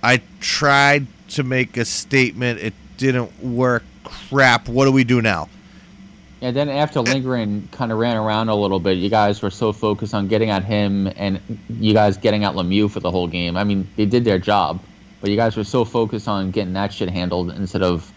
I 0.02 0.22
tried 0.40 1.08
to 1.30 1.44
make 1.44 1.78
a 1.78 1.86
statement. 1.86 2.60
It 2.60 2.74
didn't 2.98 3.44
work. 3.44 3.84
Crap. 4.04 4.70
What 4.70 4.86
do 4.86 4.92
we 4.92 5.04
do 5.04 5.22
now? 5.22 5.50
And 6.42 6.56
then 6.56 6.70
after 6.70 7.00
eh. 7.00 7.04
Lindgren 7.04 7.68
kind 7.72 7.92
of 7.92 7.98
ran 7.98 8.16
around 8.18 8.50
a 8.50 8.56
little 8.56 8.80
bit, 8.80 8.98
you 8.98 9.10
guys 9.10 9.42
were 9.42 9.50
so 9.50 9.74
focused 9.74 10.14
on 10.14 10.28
getting 10.28 10.50
at 10.50 10.64
him 10.64 11.08
and 11.16 11.42
you 11.70 11.94
guys 11.94 12.18
getting 12.18 12.44
at 12.46 12.54
Lemieux 12.54 12.90
for 12.90 13.02
the 13.02 13.12
whole 13.12 13.28
game. 13.28 13.58
I 13.58 13.64
mean, 13.64 13.88
they 13.98 14.06
did 14.06 14.24
their 14.24 14.40
job, 14.40 14.80
but 15.22 15.30
you 15.30 15.36
guys 15.36 15.58
were 15.58 15.64
so 15.64 15.84
focused 15.84 16.28
on 16.28 16.52
getting 16.52 16.74
that 16.74 16.94
shit 16.94 17.10
handled 17.10 17.52
instead 17.52 17.84
of, 17.84 18.12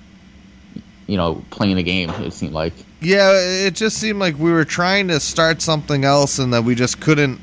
you 1.07 1.16
know, 1.16 1.45
playing 1.51 1.77
the 1.77 1.83
game. 1.83 2.11
It 2.11 2.33
seemed 2.33 2.55
like. 2.55 2.75
Yeah, 3.03 3.33
it 3.33 3.75
just 3.75 3.99
seemed 3.99 4.21
like 4.21 4.38
we 4.38 4.53
were 4.53 4.65
trying 4.65 5.09
to 5.09 5.19
start 5.19 5.61
something 5.61 6.05
else 6.05 6.38
and 6.38 6.53
that 6.53 6.62
we 6.62 6.77
just 6.77 7.01
couldn't 7.01 7.41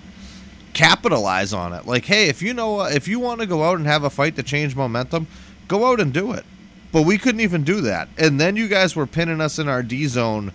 capitalize 0.71 1.51
on 1.51 1.73
it. 1.73 1.85
Like, 1.85 2.05
hey, 2.05 2.29
if 2.29 2.41
you 2.41 2.53
know 2.53 2.83
if 2.83 3.09
you 3.09 3.19
want 3.19 3.41
to 3.41 3.45
go 3.45 3.63
out 3.63 3.77
and 3.77 3.85
have 3.85 4.05
a 4.05 4.09
fight 4.09 4.37
to 4.37 4.43
change 4.43 4.73
momentum, 4.73 5.27
go 5.67 5.91
out 5.91 5.99
and 5.99 6.13
do 6.13 6.31
it. 6.31 6.45
But 6.93 7.01
we 7.01 7.17
couldn't 7.17 7.41
even 7.41 7.65
do 7.65 7.81
that. 7.81 8.07
And 8.17 8.39
then 8.39 8.55
you 8.55 8.69
guys 8.69 8.95
were 8.95 9.05
pinning 9.05 9.41
us 9.41 9.59
in 9.59 9.67
our 9.67 9.83
D 9.83 10.07
zone 10.07 10.53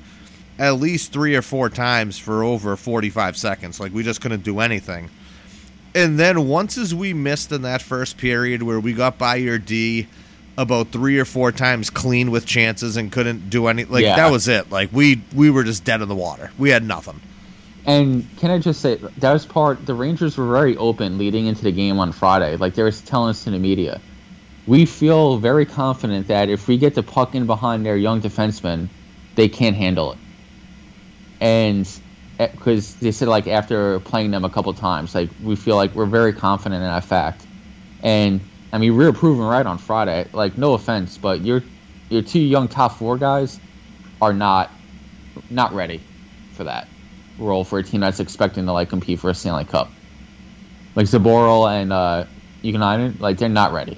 at 0.59 0.77
least 0.81 1.13
3 1.13 1.37
or 1.37 1.43
4 1.43 1.69
times 1.69 2.19
for 2.19 2.43
over 2.43 2.75
45 2.75 3.37
seconds. 3.37 3.79
Like 3.79 3.93
we 3.93 4.03
just 4.03 4.23
couldn't 4.23 4.43
do 4.43 4.61
anything. 4.61 5.11
And 5.95 6.19
then 6.19 6.49
once 6.49 6.79
as 6.79 6.95
we 6.95 7.13
missed 7.13 7.53
in 7.53 7.61
that 7.63 7.83
first 7.83 8.17
period 8.17 8.63
where 8.63 8.81
we 8.81 8.95
got 8.95 9.19
by 9.19 9.37
your 9.37 9.59
D 9.59 10.09
about 10.57 10.89
three 10.89 11.19
or 11.19 11.25
four 11.25 11.53
times 11.53 11.91
clean 11.91 12.31
with 12.31 12.47
chances 12.47 12.97
and 12.97 13.11
couldn't 13.11 13.51
do 13.51 13.67
any 13.67 13.85
like 13.85 14.03
Yeah. 14.03 14.17
that 14.17 14.31
was 14.31 14.49
it. 14.49 14.71
Like 14.71 14.91
we 14.93 15.23
we 15.35 15.51
were 15.51 15.65
just 15.65 15.85
dead 15.85 16.01
in 16.01 16.09
the 16.09 16.15
water. 16.15 16.51
We 16.59 16.71
had 16.71 16.85
nothing. 16.85 17.21
And 17.87 18.27
can 18.39 18.51
I 18.51 18.59
just 18.59 18.81
say 18.81 18.97
that 18.97 19.33
was 19.33 19.45
part? 19.45 19.85
The 19.85 19.95
Rangers 19.95 20.39
were 20.39 20.51
very 20.51 20.77
open 20.77 21.19
leading 21.19 21.47
into 21.47 21.63
the 21.65 21.73
game 21.73 21.99
on 21.99 22.13
Friday. 22.13 22.57
Like 22.57 22.75
they 22.75 22.83
were 22.83 22.93
telling 22.93 23.31
us 23.31 23.45
to 23.45 23.51
the 23.51 23.59
media, 23.59 24.01
we 24.67 24.87
feel 24.87 25.37
very 25.39 25.67
confident 25.67 26.29
that 26.29 26.49
if 26.49 26.67
we 26.67 26.79
get 26.79 26.95
the 26.95 27.03
puck 27.03 27.35
in 27.35 27.47
behind 27.47 27.85
their 27.85 27.97
young 27.97 28.23
defensemen, 28.23 28.89
they 29.35 29.49
can't 29.49 29.77
handle 29.77 30.13
it. 30.13 30.19
And 31.41 31.89
because 32.39 32.95
eh, 32.95 32.99
they 33.01 33.13
said 33.13 33.29
like 33.29 33.47
after 33.47 34.01
playing 34.01 34.31
them 34.31 34.45
a 34.45 34.51
couple 34.51 34.73
times, 34.73 35.15
like 35.15 35.31
we 35.43 35.57
feel 35.57 35.77
like 35.77 35.95
we're 35.95 36.07
very 36.07 36.33
confident 36.33 36.83
in 36.83 36.89
that 36.89 37.05
fact. 37.05 37.45
And 38.03 38.41
I 38.75 38.79
mean, 38.79 38.97
we 38.97 39.05
were 39.05 39.13
proven 39.13 39.45
right 39.45 39.65
on 39.65 39.79
Friday. 39.79 40.27
Like 40.33 40.59
no 40.59 40.75
offense, 40.75 41.17
but 41.17 41.43
your 41.43 41.63
your 42.11 42.23
two 42.23 42.41
young 42.41 42.67
top 42.67 42.99
four 42.99 43.17
guys 43.17 43.61
are 44.21 44.33
not 44.33 44.69
not 45.49 45.73
ready 45.73 46.01
for 46.55 46.65
that 46.65 46.89
role 47.39 47.63
for 47.63 47.79
a 47.79 47.85
team 47.85 48.01
that's 48.01 48.19
expecting 48.19 48.67
to 48.67 48.73
like 48.73 48.89
compete 48.89 49.21
for 49.21 49.31
a 49.31 49.35
Stanley 49.35 49.65
Cup. 49.65 49.93
Like 50.97 51.07
Zboril 51.07 51.73
and 51.73 51.93
uh, 51.93 52.25
United, 52.63 53.21
like 53.21 53.39
they're 53.39 53.49
not 53.49 53.73
ready. 53.73 53.97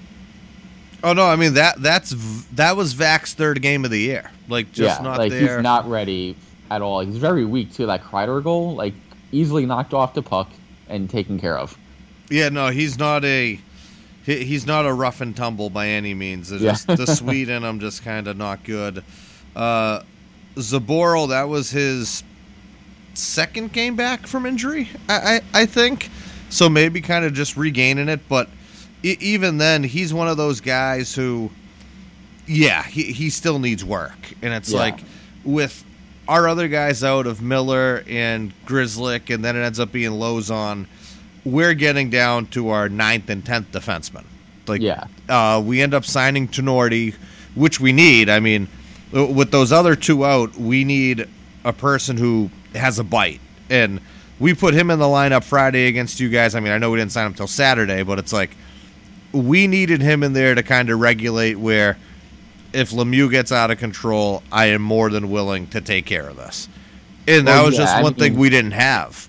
Oh 1.03 1.15
no, 1.15 1.25
I 1.25 1.37
mean 1.37 1.55
that 1.55 1.81
that's 1.81 2.11
that 2.53 2.77
was 2.77 2.93
Vac's 2.93 3.33
third 3.33 3.63
game 3.63 3.87
of 3.87 3.91
the 3.91 4.01
year. 4.01 4.31
Like 4.47 4.73
just 4.73 4.99
yeah, 4.99 5.03
not 5.03 5.17
like 5.17 5.31
there. 5.31 5.57
he's 5.57 5.63
not 5.63 5.89
ready 5.89 6.37
at 6.71 6.83
all. 6.83 7.01
He's 7.01 7.17
very 7.17 7.47
weak 7.47 7.73
too. 7.73 7.87
That 7.87 8.05
Kreider 8.05 8.45
goal, 8.45 8.75
like 8.75 8.93
easily 9.33 9.65
knocked 9.65 9.95
off 9.95 10.13
the 10.13 10.23
puck 10.23 10.51
and 10.87 11.09
taken 11.09 11.41
care 11.41 11.57
of. 11.57 11.79
Yeah, 12.29 12.51
no, 12.51 12.69
he's 12.69 12.99
not 12.99 13.25
a 13.25 13.59
he, 14.27 14.45
he's 14.45 14.67
not 14.67 14.85
a 14.85 14.93
rough 14.93 15.21
and 15.23 15.35
tumble 15.35 15.71
by 15.71 15.89
any 15.89 16.13
means. 16.13 16.51
Yeah. 16.53 16.59
just 16.73 16.87
the 16.89 17.07
Swede 17.17 17.49
in 17.49 17.63
him 17.65 17.81
just 17.81 18.05
kind 18.05 18.29
of 18.29 18.37
not 18.37 18.63
good. 18.65 19.03
Uh, 19.55 20.03
Zboril, 20.57 21.29
that 21.31 21.49
was 21.49 21.71
his 21.71 22.23
second 23.15 23.73
game 23.73 23.97
back 23.97 24.27
from 24.27 24.45
injury, 24.47 24.89
I 25.09 25.41
I, 25.55 25.61
I 25.63 25.67
think. 25.67 26.11
So 26.49 26.69
maybe 26.69 27.01
kind 27.01 27.25
of 27.25 27.33
just 27.35 27.57
regaining 27.57 28.09
it, 28.09 28.21
but 28.29 28.49
e- 29.03 29.17
even 29.21 29.59
then, 29.59 29.83
he's 29.85 30.15
one 30.15 30.29
of 30.29 30.37
those 30.37 30.61
guys 30.61 31.15
who, 31.15 31.51
yeah, 32.47 32.83
he 32.85 33.05
he 33.13 33.31
still 33.31 33.59
needs 33.59 33.85
work, 33.85 34.33
and 34.43 34.55
it's 34.55 34.71
Yeah. 34.71 34.79
like 34.79 35.01
with 35.45 35.85
our 36.29 36.49
other 36.49 36.69
guys 36.69 37.03
out 37.05 37.27
of 37.27 37.41
Miller 37.43 38.03
and 38.09 38.53
Grzelcyk, 38.67 39.33
and 39.35 39.45
then 39.45 39.57
it 39.57 39.61
ends 39.63 39.79
up 39.81 39.93
being 39.93 40.13
Lauzon. 40.13 40.87
We're 41.47 41.75
getting 41.75 42.11
down 42.11 42.47
to 42.49 42.71
our 42.71 42.89
ninth 42.89 43.31
and 43.31 43.45
tenth 43.45 43.71
defenseman. 43.71 44.25
Like, 44.67 44.83
Yeah. 44.83 45.05
uh, 45.29 45.63
we 45.65 45.81
end 45.81 45.95
up 45.95 46.05
signing 46.05 46.49
Tinordi, 46.49 47.15
which 47.55 47.79
we 47.79 47.93
need. 47.93 48.29
I 48.29 48.41
mean, 48.41 48.67
with 49.13 49.53
those 49.53 49.71
other 49.71 49.95
two 49.95 50.27
out, 50.27 50.57
we 50.59 50.83
need 50.83 51.29
a 51.65 51.73
person 51.73 52.17
who 52.17 52.51
has 52.75 52.99
a 52.99 53.05
bite, 53.05 53.41
and 53.71 54.01
we 54.41 54.55
put 54.55 54.75
him 54.75 54.91
in 54.91 54.99
the 54.99 55.05
lineup 55.05 55.45
Friday 55.45 55.87
against 55.87 56.19
you 56.19 56.29
guys. 56.31 56.57
I 56.57 56.61
mean, 56.61 56.73
I 56.73 56.79
know 56.79 56.91
we 56.91 56.99
didn't 56.99 57.13
sign 57.13 57.27
him 57.27 57.35
till 57.35 57.47
Saturday, 57.47 58.03
but 58.03 58.19
it's 58.19 58.33
like 58.33 58.51
we 59.33 59.69
needed 59.69 60.03
him 60.03 60.25
in 60.25 60.33
there 60.33 60.57
to 60.57 60.65
kind 60.65 60.91
of 60.91 60.99
regulate 60.99 61.55
where 61.61 61.97
if 62.73 62.91
Lemieux 62.91 63.31
gets 63.31 63.53
out 63.53 63.71
of 63.71 63.79
control, 63.79 64.43
I 64.51 64.67
am 64.67 64.83
more 64.83 65.11
than 65.11 65.31
willing 65.31 65.69
to 65.69 65.81
take 65.81 66.07
care 66.07 66.29
of 66.29 66.37
this. 66.37 66.69
And 67.29 67.47
that 67.47 67.55
Well, 67.55 67.67
was 67.67 67.75
yeah, 67.75 67.85
just 67.85 67.95
I 67.97 68.03
one 68.03 68.15
thing 68.15 68.37
we 68.37 68.51
didn't 68.51 68.73
have. 68.73 69.29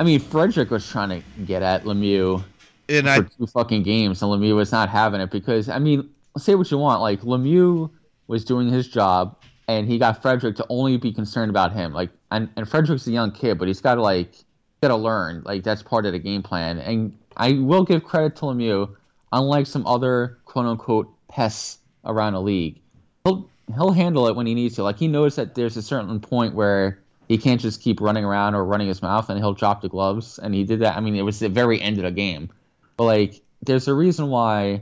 I 0.00 0.02
mean, 0.02 0.18
Frederic 0.18 0.70
was 0.70 0.88
trying 0.88 1.10
to 1.10 1.42
get 1.44 1.62
at 1.62 1.84
Lemieux 1.84 2.42
And 2.88 3.06
for 3.06 3.12
I 3.12 3.20
two 3.20 3.46
fucking 3.46 3.82
games, 3.82 4.22
and 4.22 4.32
Lemieux 4.32 4.56
was 4.56 4.72
not 4.72 4.88
having 4.88 5.20
it 5.20 5.30
because 5.30 5.68
I 5.68 5.78
mean, 5.78 6.08
say 6.38 6.54
what 6.54 6.70
you 6.70 6.78
want, 6.78 7.02
like 7.02 7.20
Lemieux 7.20 7.90
was 8.26 8.42
doing 8.42 8.68
his 8.68 8.88
job, 8.88 9.36
and 9.68 9.86
he 9.86 9.98
got 9.98 10.22
Frederic 10.22 10.56
to 10.56 10.66
only 10.70 10.96
be 10.96 11.12
concerned 11.12 11.50
about 11.50 11.72
him. 11.72 11.92
Like, 11.92 12.08
and, 12.30 12.48
and 12.56 12.66
Frederic's 12.66 13.06
a 13.06 13.10
young 13.10 13.30
kid, 13.30 13.58
but 13.58 13.68
he's 13.68 13.82
got 13.82 13.96
to 13.96 14.02
like 14.02 14.32
got 14.80 14.88
to 14.88 14.96
learn. 14.96 15.42
Like 15.44 15.64
that's 15.64 15.82
part 15.82 16.06
of 16.06 16.12
the 16.12 16.18
game 16.18 16.42
plan. 16.42 16.78
And 16.78 17.14
I 17.36 17.52
will 17.52 17.84
give 17.84 18.02
credit 18.02 18.36
to 18.36 18.46
Lemieux, 18.46 18.96
unlike 19.32 19.66
some 19.66 19.86
other 19.86 20.38
quote 20.46 20.64
unquote 20.64 21.12
pests 21.28 21.76
around 22.06 22.32
the 22.32 22.40
league. 22.40 22.80
He'll 23.24 23.50
he'll 23.74 23.92
handle 23.92 24.28
it 24.28 24.34
when 24.34 24.46
he 24.46 24.54
needs 24.54 24.76
to. 24.76 24.82
Like 24.82 24.98
he 24.98 25.08
knows 25.08 25.36
that 25.36 25.54
there's 25.54 25.76
a 25.76 25.82
certain 25.82 26.20
point 26.20 26.54
where 26.54 27.00
he 27.30 27.38
can't 27.38 27.60
just 27.60 27.80
keep 27.80 28.00
running 28.00 28.24
around 28.24 28.56
or 28.56 28.64
running 28.64 28.88
his 28.88 29.02
mouth, 29.02 29.30
and 29.30 29.38
he'll 29.38 29.54
drop 29.54 29.82
the 29.82 29.88
gloves. 29.88 30.40
And 30.40 30.52
he 30.52 30.64
did 30.64 30.80
that. 30.80 30.96
I 30.96 31.00
mean, 31.00 31.14
it 31.14 31.22
was 31.22 31.38
the 31.38 31.48
very 31.48 31.80
end 31.80 31.96
of 31.98 32.02
the 32.02 32.10
game. 32.10 32.50
But 32.96 33.04
like, 33.04 33.40
there's 33.62 33.86
a 33.86 33.94
reason 33.94 34.30
why 34.30 34.80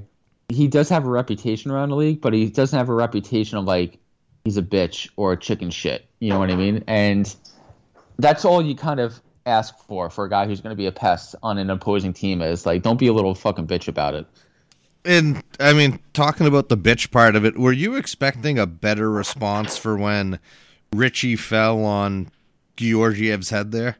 he 0.48 0.66
does 0.66 0.88
have 0.88 1.04
a 1.04 1.10
reputation 1.10 1.70
around 1.70 1.90
the 1.90 1.96
league, 1.96 2.22
but 2.22 2.32
he 2.32 2.48
doesn't 2.48 2.78
have 2.78 2.88
a 2.88 2.94
reputation 2.94 3.58
of 3.58 3.66
like 3.66 3.98
he's 4.44 4.56
a 4.56 4.62
bitch 4.62 5.10
or 5.16 5.32
a 5.32 5.36
chicken 5.36 5.68
shit. 5.68 6.08
You 6.20 6.30
know 6.30 6.38
what 6.38 6.50
I 6.50 6.56
mean? 6.56 6.84
And 6.86 7.36
that's 8.18 8.46
all 8.46 8.62
you 8.62 8.74
kind 8.74 8.98
of 8.98 9.20
ask 9.44 9.76
for 9.86 10.08
for 10.08 10.24
a 10.24 10.30
guy 10.30 10.46
who's 10.46 10.62
going 10.62 10.72
to 10.72 10.78
be 10.78 10.86
a 10.86 10.92
pest 10.92 11.34
on 11.42 11.58
an 11.58 11.68
opposing 11.68 12.14
team 12.14 12.40
is 12.40 12.64
like, 12.64 12.80
don't 12.80 12.98
be 12.98 13.08
a 13.08 13.12
little 13.12 13.34
fucking 13.34 13.66
bitch 13.66 13.88
about 13.88 14.14
it. 14.14 14.26
and 15.04 15.44
I 15.60 15.74
mean, 15.74 15.98
talking 16.14 16.46
about 16.46 16.70
the 16.70 16.78
bitch 16.78 17.10
part 17.10 17.36
of 17.36 17.44
it, 17.44 17.58
were 17.58 17.72
you 17.72 17.94
expecting 17.94 18.58
a 18.58 18.66
better 18.66 19.10
response 19.10 19.76
for 19.76 19.98
when 19.98 20.38
Ritchie 20.94 21.36
fell 21.36 21.84
on 21.84 22.30
Georgiev's 22.78 23.50
head 23.50 23.72
there? 23.72 23.96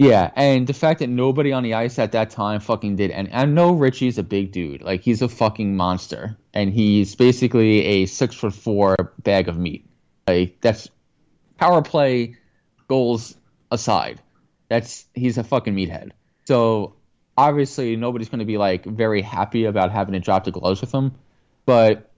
Yeah, 0.00 0.30
and 0.34 0.66
the 0.66 0.72
fact 0.72 1.00
that 1.00 1.08
nobody 1.08 1.52
on 1.52 1.62
the 1.62 1.74
ice 1.74 1.98
at 1.98 2.12
that 2.12 2.30
time 2.30 2.60
fucking 2.60 2.96
did, 2.96 3.10
and 3.10 3.28
I 3.34 3.44
know 3.44 3.74
Ritchie's 3.74 4.16
a 4.16 4.22
big 4.22 4.50
dude, 4.50 4.80
like 4.80 5.02
he's 5.02 5.20
a 5.20 5.28
fucking 5.28 5.76
monster, 5.76 6.38
and 6.54 6.72
he's 6.72 7.14
basically 7.14 7.84
a 7.84 8.06
six 8.06 8.34
foot 8.34 8.54
four 8.54 9.12
bag 9.18 9.48
of 9.48 9.58
meat. 9.58 9.86
Like 10.26 10.58
that's 10.62 10.88
power 11.58 11.82
play 11.82 12.36
goals 12.88 13.36
aside, 13.70 14.22
that's 14.70 15.04
he's 15.14 15.36
a 15.36 15.44
fucking 15.44 15.74
meathead. 15.74 16.12
So 16.46 16.94
obviously 17.36 17.94
nobody's 17.96 18.30
going 18.30 18.38
to 18.38 18.46
be 18.46 18.56
like 18.56 18.86
very 18.86 19.20
happy 19.20 19.66
about 19.66 19.92
having 19.92 20.14
to 20.14 20.20
drop 20.20 20.44
the 20.44 20.50
gloves 20.50 20.80
with 20.80 20.92
him, 20.92 21.12
but 21.66 22.10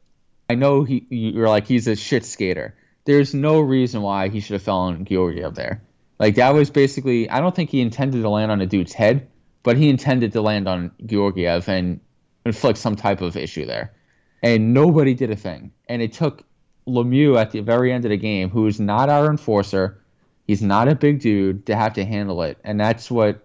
I 0.49 0.55
know 0.55 0.85
he 0.85 1.05
you're 1.11 1.49
like 1.49 1.67
he's 1.67 1.89
a 1.89 1.97
shit 1.97 2.25
skater. 2.25 2.77
There's 3.07 3.35
no 3.35 3.59
reason 3.59 4.03
why 4.03 4.29
he 4.29 4.39
should 4.39 4.55
have 4.55 4.63
fallen 4.63 5.05
Georgiev 5.05 5.57
there. 5.57 5.83
Like 6.23 6.37
that 6.37 6.55
was 6.55 6.71
basically 6.71 7.29
I 7.29 7.41
don't 7.41 7.53
think 7.53 7.71
he 7.71 7.81
intended 7.81 8.23
to 8.23 8.29
land 8.29 8.53
on 8.53 8.61
a 8.61 8.67
dude's 8.67 8.93
head, 8.93 9.27
but 9.65 9.77
he 9.77 9.91
intended 9.91 10.31
to 10.33 10.41
land 10.41 10.69
on 10.69 10.93
Georgiev 11.05 11.69
and 11.69 11.99
inflict 12.47 12.79
some 12.79 12.95
type 12.95 13.21
of 13.21 13.37
issue 13.37 13.67
there. 13.67 13.93
And 14.41 14.73
nobody 14.73 15.15
did 15.15 15.33
a 15.33 15.37
thing. 15.37 15.73
And 15.89 16.01
it 16.01 16.13
took 16.13 16.45
Lemieux 16.87 17.37
at 17.37 17.51
the 17.51 17.59
very 17.59 17.93
end 17.93 18.05
of 18.05 18.11
the 18.11 18.17
game, 18.17 18.51
who 18.51 18.69
is 18.69 18.79
not 18.79 19.09
our 19.09 19.29
enforcer, 19.29 20.01
he's 20.47 20.63
not 20.63 20.87
a 20.87 20.95
big 20.95 21.19
dude, 21.19 21.67
to 21.67 21.75
have 21.75 21.95
to 21.95 22.05
handle 22.05 22.43
it. 22.43 22.57
And 22.63 22.79
that's 22.79 23.11
what 23.11 23.45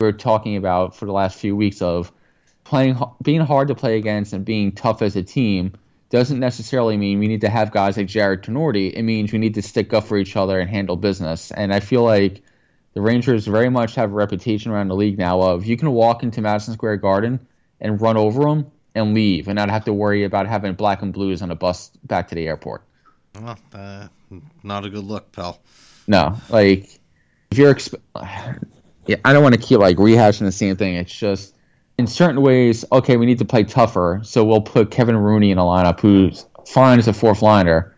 we're 0.00 0.12
talking 0.12 0.56
about 0.56 0.96
for 0.96 1.04
the 1.04 1.12
last 1.12 1.38
few 1.38 1.54
weeks 1.54 1.82
of 1.82 2.10
playing 2.64 2.98
being 3.22 3.42
hard 3.42 3.68
to 3.68 3.74
play 3.74 3.98
against 3.98 4.32
and 4.32 4.46
being 4.46 4.72
tough 4.72 5.02
as 5.02 5.14
a 5.14 5.22
team 5.22 5.74
doesn't 6.14 6.38
necessarily 6.38 6.96
mean 6.96 7.18
we 7.18 7.26
need 7.26 7.40
to 7.40 7.48
have 7.48 7.72
guys 7.72 7.96
like 7.96 8.06
Jarred 8.06 8.44
Tinordi. 8.44 8.92
It 8.94 9.02
means 9.02 9.32
we 9.32 9.40
need 9.40 9.54
to 9.54 9.62
stick 9.62 9.92
up 9.92 10.04
for 10.04 10.16
each 10.16 10.36
other 10.36 10.60
and 10.60 10.70
handle 10.70 10.94
business. 10.94 11.50
And 11.50 11.74
I 11.74 11.80
feel 11.80 12.04
like 12.04 12.40
the 12.92 13.00
Rangers 13.00 13.48
very 13.48 13.68
much 13.68 13.96
have 13.96 14.12
a 14.12 14.14
reputation 14.14 14.70
around 14.70 14.86
the 14.86 14.94
league 14.94 15.18
now 15.18 15.40
of 15.40 15.66
you 15.66 15.76
can 15.76 15.90
walk 15.90 16.22
into 16.22 16.40
Madison 16.40 16.74
Square 16.74 16.98
Garden 16.98 17.44
and 17.80 18.00
run 18.00 18.16
over 18.16 18.44
them 18.44 18.70
and 18.94 19.12
leave 19.12 19.48
and 19.48 19.56
not 19.56 19.70
have 19.70 19.86
to 19.86 19.92
worry 19.92 20.22
about 20.22 20.46
having 20.46 20.74
black 20.74 21.02
and 21.02 21.12
blues 21.12 21.42
on 21.42 21.50
a 21.50 21.56
bus 21.56 21.90
back 22.04 22.28
to 22.28 22.36
the 22.36 22.46
airport. 22.46 22.84
Well, 23.34 23.58
uh, 23.72 24.06
not 24.62 24.84
a 24.84 24.90
good 24.90 25.02
look, 25.02 25.32
pal. 25.32 25.58
No, 26.06 26.36
like 26.48 27.00
if 27.50 27.58
you're, 27.58 27.74
exp- 27.74 27.98
yeah, 29.08 29.16
I 29.24 29.32
don't 29.32 29.42
want 29.42 29.56
to 29.56 29.60
keep 29.60 29.80
like 29.80 29.96
rehashing 29.96 30.42
the 30.42 30.52
same 30.52 30.76
thing. 30.76 30.94
It's 30.94 31.12
just 31.12 31.53
in 31.98 32.06
certain 32.06 32.42
ways, 32.42 32.84
okay, 32.92 33.16
we 33.16 33.26
need 33.26 33.38
to 33.38 33.44
play 33.44 33.64
tougher, 33.64 34.20
so 34.22 34.44
we'll 34.44 34.60
put 34.60 34.90
Kevin 34.90 35.16
Rooney 35.16 35.50
in 35.50 35.58
a 35.58 35.62
lineup 35.62 36.00
who's 36.00 36.46
fine 36.66 36.98
as 36.98 37.08
a 37.08 37.12
fourth 37.12 37.42
liner, 37.42 37.94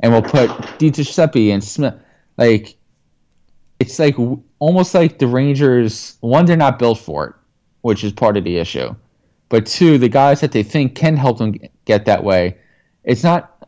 and 0.00 0.12
we'll 0.12 0.22
put 0.22 0.50
Di 0.78 1.50
and 1.50 1.62
Smith. 1.62 1.94
Like 2.36 2.76
it's 3.78 3.98
like 3.98 4.16
almost 4.58 4.94
like 4.94 5.18
the 5.18 5.26
Rangers. 5.26 6.16
One, 6.20 6.46
they're 6.46 6.56
not 6.56 6.78
built 6.78 6.98
for 6.98 7.26
it, 7.26 7.34
which 7.82 8.04
is 8.04 8.12
part 8.12 8.36
of 8.36 8.44
the 8.44 8.58
issue. 8.58 8.94
But 9.48 9.66
two, 9.66 9.98
the 9.98 10.08
guys 10.08 10.40
that 10.40 10.52
they 10.52 10.62
think 10.62 10.94
can 10.94 11.16
help 11.16 11.38
them 11.38 11.54
get 11.86 12.04
that 12.04 12.22
way, 12.22 12.56
it's 13.04 13.24
not 13.24 13.66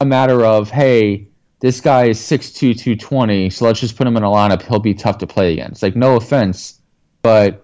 a 0.00 0.04
matter 0.04 0.44
of 0.44 0.70
hey 0.70 1.28
this 1.64 1.80
guy 1.80 2.04
is 2.08 2.20
6'2", 2.20 2.78
220, 2.78 3.48
so 3.48 3.64
let's 3.64 3.80
just 3.80 3.96
put 3.96 4.06
him 4.06 4.18
in 4.18 4.22
a 4.22 4.28
lineup. 4.28 4.60
He'll 4.60 4.80
be 4.80 4.92
tough 4.92 5.16
to 5.16 5.26
play 5.26 5.54
against. 5.54 5.82
Like, 5.82 5.96
no 5.96 6.14
offense, 6.16 6.78
but 7.22 7.63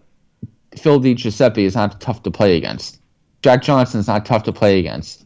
Phil 0.78 0.98
Di 1.00 1.14
Giuseppe 1.14 1.64
is 1.64 1.74
not 1.74 2.00
tough 2.00 2.22
to 2.24 2.30
play 2.30 2.56
against. 2.56 3.00
Jack 3.42 3.62
Johnson 3.62 4.00
is 4.00 4.06
not 4.06 4.26
tough 4.26 4.42
to 4.44 4.52
play 4.52 4.78
against. 4.78 5.24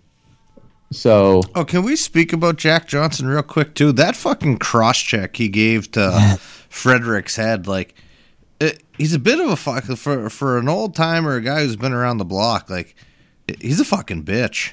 So, 0.92 1.42
Oh, 1.54 1.64
can 1.64 1.83
we 1.83 1.96
speak 1.96 2.33
about 2.33 2.57
Jack 2.57 2.87
Johnson 2.87 3.26
real 3.26 3.42
quick 3.42 3.74
too? 3.74 3.90
That 3.92 4.14
fucking 4.14 4.59
cross 4.59 4.98
check 4.98 5.37
he 5.37 5.48
gave 5.48 5.90
to 5.92 6.38
Frederic's 6.68 7.37
head, 7.37 7.66
like 7.66 7.94
it, 8.61 8.83
he's 8.96 9.12
a 9.14 9.18
bit 9.18 9.40
of 9.40 9.48
a 9.50 9.57
fuck 9.57 9.85
for 9.85 10.30
for 10.30 10.59
an 10.59 10.68
old 10.68 10.94
timer, 10.94 11.35
a 11.37 11.40
guy 11.40 11.62
who's 11.62 11.76
been 11.76 11.92
around 11.92 12.18
the 12.18 12.24
block. 12.24 12.70
Like 12.70 12.94
he's 13.61 13.80
a 13.80 13.85
fucking 13.85 14.24
bitch. 14.24 14.72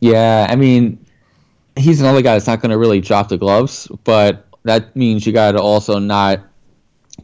yeah, 0.00 0.46
I 0.48 0.54
mean, 0.56 1.04
he's 1.76 2.00
another 2.00 2.22
guy 2.22 2.34
that's 2.34 2.46
not 2.46 2.60
going 2.60 2.70
to 2.70 2.78
really 2.78 3.00
drop 3.00 3.28
the 3.28 3.38
gloves, 3.38 3.88
but 4.04 4.46
that 4.62 4.94
means 4.94 5.26
you 5.26 5.32
got 5.32 5.52
to 5.52 5.60
also 5.60 5.98
not 5.98 6.40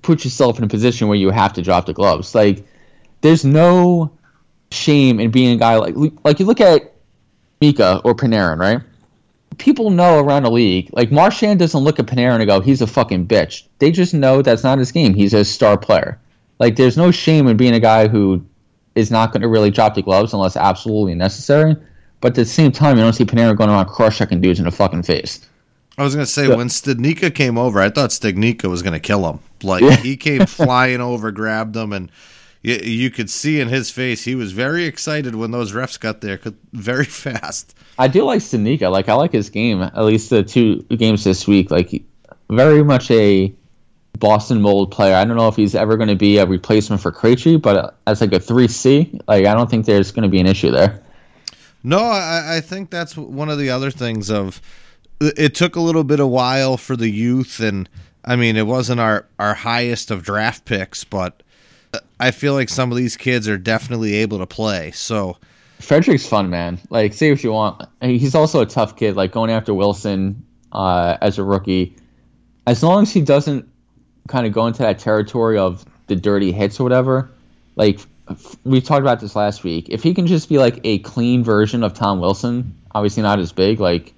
put 0.02 0.24
yourself 0.24 0.59
in 0.59 0.64
a 0.64 0.68
position 0.68 1.07
where 1.07 1.18
you 1.18 1.31
have 1.31 1.52
to 1.52 1.62
drop 1.62 1.87
the 1.87 1.92
gloves. 1.92 2.35
Like, 2.35 2.64
there's 3.23 3.45
no 3.45 4.13
shame 4.71 5.21
in 5.21 5.31
being 5.31 5.55
a 5.55 5.57
guy 5.57 5.77
like 5.77 5.95
like 6.25 6.39
you 6.39 6.47
look 6.47 6.61
at 6.61 6.93
Mika 7.61 8.01
or 8.05 8.15
Panarin, 8.15 8.59
right? 8.59 8.81
People 9.59 9.91
know 9.91 10.19
around 10.19 10.45
the 10.45 10.51
league, 10.51 10.91
like 10.93 11.13
Marchand 11.13 11.59
doesn't 11.59 11.81
look 11.81 11.99
at 11.99 12.07
Panarin 12.07 12.37
and 12.37 12.47
go, 12.47 12.61
"He's 12.61 12.83
a 12.83 12.87
fucking 12.87 13.27
bitch." 13.27 13.65
They 13.79 13.91
just 13.91 14.15
know 14.15 14.43
that's 14.43 14.65
not 14.65 14.79
his 14.79 14.93
game. 14.93 15.15
He's 15.15 15.35
a 15.35 15.45
star 15.45 15.77
player. 15.77 16.19
Like, 16.59 16.77
there's 16.77 16.97
no 16.97 17.11
shame 17.11 17.49
in 17.49 17.57
being 17.57 17.75
a 17.75 17.81
guy 17.81 18.09
who 18.09 18.45
is 18.95 19.11
not 19.11 19.33
going 19.33 19.43
to 19.43 19.49
really 19.49 19.71
drop 19.71 19.95
the 19.95 20.03
gloves 20.03 20.33
unless 20.33 20.57
absolutely 20.57 21.15
necessary. 21.15 21.77
But 22.21 22.29
at 22.29 22.35
the 22.37 22.45
same 22.45 22.71
time, 22.71 22.97
you 22.97 23.03
don't 23.03 23.15
see 23.15 23.25
Panarin 23.25 23.57
going 23.57 23.69
around 23.69 23.87
cross 23.87 24.17
checking 24.17 24.41
dudes 24.41 24.61
in 24.61 24.65
the 24.65 24.71
fucking 24.71 25.03
face. 25.03 25.47
I 25.99 26.05
was 26.05 26.15
gonna 26.15 26.25
say 26.25 26.49
when 26.49 26.69
Studnicka 26.69 27.35
came 27.35 27.59
over, 27.59 27.81
I 27.81 27.91
thought 27.91 28.11
Studnicka 28.11 28.71
was 28.71 28.81
gonna 28.81 29.01
kill 29.01 29.29
him. 29.29 29.41
Like 29.63 29.83
yeah. 29.83 29.97
he 29.97 30.17
came 30.17 30.47
flying 30.47 31.01
over, 31.01 31.31
grabbed 31.33 31.77
him, 31.77 31.93
and 31.93 32.11
you, 32.62 32.75
you, 32.77 33.11
could 33.11 33.29
see 33.29 33.61
in 33.61 33.68
his 33.68 33.90
face 33.90 34.25
he 34.25 34.35
was 34.35 34.53
very 34.53 34.85
excited 34.85 35.35
when 35.35 35.51
those 35.51 35.72
refs 35.72 35.98
got 35.98 36.20
there, 36.20 36.40
very 36.72 37.05
fast. 37.05 37.77
I 37.98 38.09
do 38.09 38.25
like 38.25 38.40
Studnicka. 38.40 38.90
Like 38.90 39.09
I 39.09 39.14
like 39.14 39.33
his 39.33 39.51
game. 39.51 39.83
At 39.83 40.05
least 40.05 40.31
the 40.31 40.42
two 40.42 40.83
games 40.83 41.25
this 41.25 41.46
week. 41.46 41.70
Like 41.70 42.03
very 42.48 42.83
much 42.83 43.11
a 43.11 43.53
Boston 44.18 44.61
mold 44.61 44.90
player. 44.90 45.14
I 45.14 45.25
don't 45.25 45.37
know 45.37 45.48
if 45.48 45.57
he's 45.57 45.75
ever 45.75 45.96
going 45.96 46.09
to 46.09 46.16
be 46.16 46.38
a 46.38 46.46
replacement 46.46 47.03
for 47.03 47.11
Krejci, 47.11 47.61
but 47.61 47.77
uh, 47.77 47.90
as 48.07 48.20
like 48.20 48.33
a 48.33 48.40
three 48.40 48.68
C, 48.68 49.18
like 49.27 49.46
I 49.46 49.55
don't 49.55 49.70
think 49.70 49.87
there's 49.87 50.12
going 50.12 50.22
to 50.22 50.29
be 50.29 50.40
an 50.40 50.46
issue 50.46 50.70
there. 50.70 51.03
No, 51.83 51.98
I, 51.98 52.59
I 52.59 52.61
think 52.61 52.90
that's 52.90 53.16
one 53.16 53.48
of 53.48 53.59
the 53.59 53.70
other 53.70 53.90
things 53.90 54.31
of 54.31 54.61
it 55.20 55.55
took 55.55 55.77
a 55.77 55.81
little 55.81 56.05
bit 56.05 56.20
of 56.20 56.29
while 56.29 56.77
for 56.77 56.96
the 56.96 57.09
youth, 57.09 57.61
and 57.61 57.88
I 58.25 58.37
mean, 58.37 58.57
it 58.57 58.66
wasn't 58.66 59.01
our 59.01 59.27
our 59.38 59.55
highest 59.55 60.11
of 60.11 60.22
draft 60.22 60.64
picks, 60.64 61.05
but 61.05 61.42
I 62.18 62.31
feel 62.31 62.55
like 62.55 62.68
some 62.68 62.90
of 62.90 62.96
these 62.96 63.16
kids 63.16 63.48
are 63.48 63.59
definitely 63.59 64.14
able 64.14 64.38
to 64.38 64.46
play. 64.46 64.92
So 64.92 65.37
Frederic's 65.81 66.26
fun, 66.26 66.50
man. 66.50 66.78
Like, 66.90 67.12
say 67.12 67.31
what 67.31 67.42
you 67.42 67.52
want. 67.52 67.83
He's 68.00 68.35
also 68.35 68.61
a 68.61 68.66
tough 68.66 68.96
kid. 68.96 69.16
Like 69.16 69.33
going 69.33 69.50
after 69.50 69.74
Wilson 69.74 70.44
uh, 70.70 71.16
as 71.20 71.38
a 71.38 71.44
rookie, 71.44 71.96
as 72.66 72.83
long 72.83 73.02
as 73.02 73.12
he 73.12 73.20
doesn't 73.20 73.68
kind 74.28 74.46
of 74.46 74.52
go 74.52 74.66
into 74.66 74.83
that 74.83 74.98
territory 74.98 75.59
of 75.59 75.85
the 76.07 76.16
dirty 76.16 76.52
hits 76.52 76.81
or 76.81 76.85
whatever. 76.85 77.31
Like 77.76 78.00
we 78.64 78.81
talked 78.81 79.00
about 79.00 79.20
this 79.20 79.35
last 79.35 79.64
week. 79.64 79.88
If 79.88 80.02
he 80.02 80.14
can 80.14 80.26
just 80.26 80.48
be 80.48 80.59
like 80.59 80.81
a 80.85 80.98
clean 81.00 81.42
version 81.44 81.83
of 81.83 81.94
Tom 81.94 82.20
Wilson, 82.20 82.76
obviously 82.94 83.22
not 83.22 83.38
as 83.38 83.52
big, 83.52 83.81
like 83.81 84.12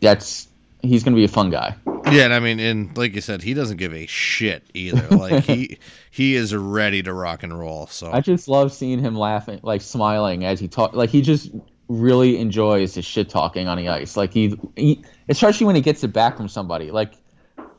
that's 0.00 0.47
he's 0.82 1.04
going 1.04 1.14
to 1.14 1.16
be 1.16 1.24
a 1.24 1.28
fun 1.28 1.50
guy. 1.50 1.76
Yeah, 2.10 2.24
and 2.24 2.32
I 2.32 2.40
mean, 2.40 2.58
and 2.60 2.96
like 2.96 3.14
you 3.14 3.20
said, 3.20 3.42
he 3.42 3.54
doesn't 3.54 3.76
give 3.76 3.92
a 3.92 4.06
shit 4.06 4.64
either. 4.72 5.08
Like 5.14 5.44
he 5.44 5.78
he 6.10 6.34
is 6.34 6.54
ready 6.54 7.02
to 7.02 7.12
rock 7.12 7.42
and 7.42 7.58
roll. 7.58 7.86
So 7.88 8.10
I 8.10 8.20
just 8.20 8.48
love 8.48 8.72
seeing 8.72 8.98
him 8.98 9.14
laughing, 9.14 9.60
like 9.62 9.82
smiling 9.82 10.44
as 10.44 10.58
he 10.58 10.68
talk. 10.68 10.94
Like 10.94 11.10
he 11.10 11.20
just 11.20 11.50
really 11.88 12.38
enjoys 12.38 12.94
his 12.94 13.04
shit 13.04 13.28
talking 13.28 13.68
on 13.68 13.76
the 13.78 13.88
ice. 13.88 14.16
Like 14.16 14.32
he, 14.32 14.58
he 14.76 15.04
especially 15.28 15.66
when 15.66 15.74
he 15.74 15.82
gets 15.82 16.02
it 16.02 16.12
back 16.12 16.36
from 16.36 16.48
somebody. 16.48 16.90
Like 16.90 17.12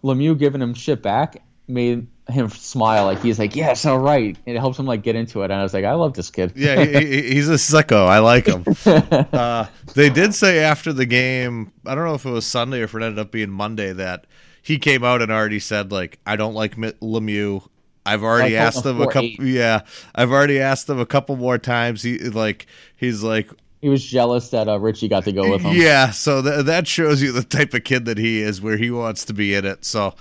Lemieux 0.04 0.38
giving 0.38 0.62
him 0.62 0.74
shit 0.74 1.02
back 1.02 1.42
made 1.68 2.08
him 2.32 2.50
smile 2.50 3.06
like 3.06 3.22
he's 3.22 3.40
like 3.40 3.56
yes 3.56 3.86
all 3.86 4.00
right 4.00 4.38
it 4.46 4.58
helps 4.58 4.78
him 4.78 4.86
like 4.86 5.02
get 5.02 5.16
into 5.16 5.42
it 5.42 5.46
and 5.46 5.54
i 5.54 5.64
was 5.64 5.74
like 5.74 5.86
i 5.86 5.94
love 5.94 6.14
this 6.14 6.30
kid 6.30 6.52
yeah 6.56 6.84
he, 6.84 7.34
he's 7.34 7.50
a 7.50 7.54
sicko 7.54 8.08
i 8.08 8.20
like 8.20 8.46
him 8.46 8.64
uh, 9.34 9.66
they 9.96 10.10
did 10.10 10.34
say 10.34 10.60
after 10.60 10.94
the 10.94 11.06
game 11.06 11.72
i 11.86 11.96
don't 11.96 12.06
know 12.06 12.14
if 12.14 12.26
it 12.26 12.32
was 12.32 12.46
sunday 12.46 12.82
or 12.82 12.86
if 12.86 12.94
it 12.94 13.02
ended 13.02 13.20
up 13.20 13.32
being 13.32 13.50
monday 13.50 13.94
that 13.94 14.26
he 14.62 14.78
came 14.78 15.04
out 15.04 15.22
and 15.22 15.32
already 15.32 15.60
said 15.60 15.92
like 15.92 16.20
i 16.26 16.36
don't 16.36 16.54
like 16.54 16.76
lemieux 16.76 17.68
I've 18.06 18.24
already 18.24 18.56
like 18.56 18.64
asked 18.64 18.86
him 18.86 19.02
a 19.02 19.06
couple. 19.06 19.24
Eight. 19.24 19.40
Yeah, 19.40 19.82
I've 20.16 20.32
already 20.32 20.60
asked 20.60 20.90
him 20.90 21.00
a 21.00 21.06
couple 21.06 21.36
more 21.36 21.60
times. 21.60 22.02
He 22.02 22.18
like 22.18 22.66
he's 22.96 23.22
like 23.22 23.52
he 23.82 23.88
was 23.88 24.04
jealous 24.04 24.50
that 24.50 24.68
uh, 24.68 24.78
Ritchie 24.80 25.08
got 25.08 25.24
to 25.24 25.32
go 25.32 25.50
with 25.50 25.62
him. 25.62 25.76
Yeah, 25.76 26.12
so 26.12 26.42
th- 26.42 26.66
that 26.66 26.88
shows 26.88 27.22
you 27.22 27.32
the 27.32 27.44
type 27.44 27.74
of 27.74 27.84
kid 27.84 28.06
that 28.06 28.18
he 28.18 28.42
is, 28.42 28.62
where 28.62 28.78
he 28.78 28.92
wants 28.92 29.26
to 29.26 29.34
be 29.34 29.56
in 29.56 29.66
it. 29.66 29.86
So 29.86 30.16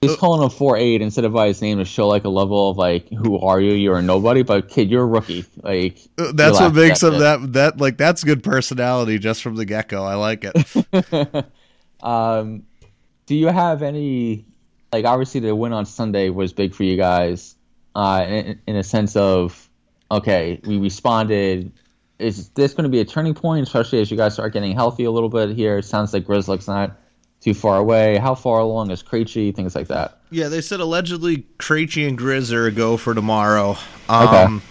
He's 0.00 0.16
calling 0.16 0.42
him 0.42 0.50
four 0.50 0.76
eight 0.76 1.00
instead 1.00 1.24
of 1.24 1.32
by 1.32 1.48
his 1.48 1.62
name 1.62 1.78
to 1.78 1.84
show 1.84 2.06
like 2.06 2.24
a 2.24 2.28
level 2.28 2.70
of 2.70 2.76
like 2.76 3.08
who 3.08 3.38
are 3.38 3.60
you? 3.60 3.72
You're 3.72 3.98
a 3.98 4.02
nobody, 4.02 4.42
but 4.42 4.68
kid, 4.68 4.90
you're 4.90 5.02
a 5.02 5.06
rookie. 5.06 5.44
Like 5.62 5.98
uh, 6.18 6.32
that's 6.32 6.60
what 6.60 6.74
makes 6.74 7.02
him 7.02 7.18
that 7.18 7.52
that 7.54 7.80
like 7.80 7.96
that's 7.96 8.22
good 8.22 8.42
personality 8.42 9.18
just 9.18 9.42
from 9.42 9.56
the 9.56 9.64
get 9.64 9.88
go. 9.88 10.04
I 10.04 10.14
like 10.14 10.44
it. 10.44 11.46
um, 12.02 12.64
do 13.24 13.34
you 13.34 13.48
have 13.48 13.82
any 13.82 14.44
like 14.92 15.04
obviously 15.04 15.40
the 15.40 15.54
win 15.54 15.72
on 15.72 15.86
Sunday 15.86 16.30
was 16.30 16.52
big 16.52 16.74
for 16.74 16.84
you 16.84 16.96
guys, 16.96 17.56
uh, 17.94 18.24
in, 18.28 18.60
in 18.66 18.76
a 18.76 18.84
sense 18.84 19.16
of 19.16 19.68
okay, 20.10 20.60
we 20.64 20.78
responded. 20.78 21.72
Is 22.18 22.48
this 22.50 22.72
going 22.72 22.84
to 22.84 22.90
be 22.90 23.00
a 23.00 23.04
turning 23.04 23.34
point, 23.34 23.66
especially 23.66 24.00
as 24.00 24.10
you 24.10 24.16
guys 24.16 24.34
start 24.34 24.54
getting 24.54 24.72
healthy 24.72 25.04
a 25.04 25.10
little 25.10 25.28
bit 25.28 25.50
here? 25.50 25.78
It 25.78 25.84
sounds 25.84 26.14
like 26.14 26.24
Grzelcyk's 26.24 26.66
not 26.66 26.96
too 27.46 27.54
far 27.54 27.78
away? 27.78 28.18
How 28.18 28.34
far 28.34 28.58
along 28.58 28.90
is 28.90 29.04
Krejci? 29.04 29.54
Things 29.54 29.76
like 29.76 29.86
that. 29.86 30.18
Yeah, 30.30 30.48
they 30.48 30.60
said 30.60 30.80
allegedly 30.80 31.46
Krejci 31.58 32.06
and 32.06 32.18
Grizz 32.18 32.52
are 32.52 32.66
a 32.66 32.72
go 32.72 32.96
for 32.96 33.14
tomorrow. 33.14 33.76
Um, 34.08 34.28
okay. 34.28 34.64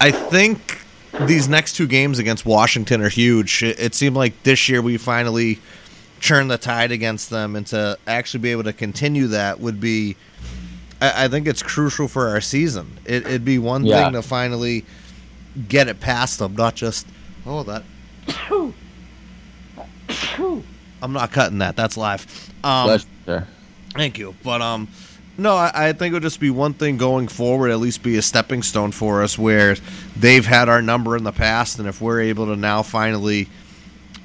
I 0.00 0.10
think 0.12 0.80
these 1.26 1.46
next 1.46 1.74
two 1.74 1.86
games 1.86 2.18
against 2.18 2.46
Washington 2.46 3.02
are 3.02 3.10
huge. 3.10 3.62
It, 3.62 3.78
it 3.78 3.94
seemed 3.94 4.16
like 4.16 4.42
this 4.44 4.70
year 4.70 4.80
we 4.80 4.96
finally 4.96 5.60
churned 6.20 6.50
the 6.50 6.56
tide 6.56 6.90
against 6.90 7.28
them, 7.28 7.54
and 7.54 7.66
to 7.66 7.98
actually 8.06 8.40
be 8.40 8.50
able 8.52 8.64
to 8.64 8.72
continue 8.72 9.26
that 9.26 9.60
would 9.60 9.78
be. 9.78 10.16
I, 11.02 11.24
I 11.24 11.28
think 11.28 11.46
it's 11.46 11.62
crucial 11.62 12.08
for 12.08 12.28
our 12.28 12.40
season. 12.40 12.98
It, 13.04 13.26
would 13.26 13.44
be 13.44 13.58
one 13.58 13.84
yeah. 13.84 14.04
thing 14.04 14.14
to 14.14 14.22
finally 14.22 14.86
get 15.68 15.86
it 15.88 16.00
past 16.00 16.38
them, 16.38 16.56
not 16.56 16.76
just 16.76 17.06
oh 17.44 17.62
that 17.64 17.82
I'm 21.02 21.12
not 21.12 21.32
cutting 21.32 21.58
that. 21.58 21.76
That's 21.76 21.96
live. 21.96 22.24
Um, 22.62 22.88
Thank 23.94 24.18
you. 24.18 24.34
But 24.42 24.62
um, 24.62 24.88
no, 25.36 25.54
I, 25.54 25.70
I, 25.74 25.92
think 25.92 26.12
it 26.12 26.14
would 26.14 26.22
just 26.22 26.40
be 26.40 26.50
one 26.50 26.74
thing 26.74 26.96
going 26.96 27.28
forward. 27.28 27.70
At 27.70 27.80
least 27.80 28.02
be 28.02 28.16
a 28.16 28.22
stepping 28.22 28.62
stone 28.62 28.92
for 28.92 29.22
us, 29.22 29.38
where 29.38 29.76
they've 30.16 30.46
had 30.46 30.68
our 30.68 30.80
number 30.80 31.16
in 31.16 31.24
the 31.24 31.32
past, 31.32 31.78
and 31.78 31.88
if 31.88 32.00
we're 32.00 32.20
able 32.20 32.46
to 32.46 32.56
now 32.56 32.82
finally 32.82 33.48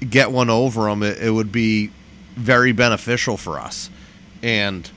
get 0.07 0.31
one 0.31 0.49
over 0.49 0.83
them, 0.83 1.03
it, 1.03 1.17
it 1.17 1.31
would 1.31 1.51
be 1.51 1.91
very 2.35 2.71
beneficial 2.71 3.37
for 3.37 3.59
us. 3.59 3.89
And 4.43 4.89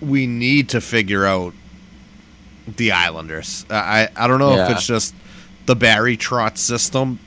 we 0.00 0.26
need 0.26 0.68
to 0.70 0.80
figure 0.80 1.26
out 1.26 1.54
the 2.76 2.92
Islanders. 2.92 3.66
I 3.68 4.08
I 4.14 4.28
don't 4.28 4.38
know 4.38 4.54
yeah. 4.54 4.66
if 4.66 4.76
it's 4.76 4.86
just 4.86 5.14
the 5.66 5.74
Barry 5.74 6.16
Trotz 6.16 6.58
system 6.58 7.18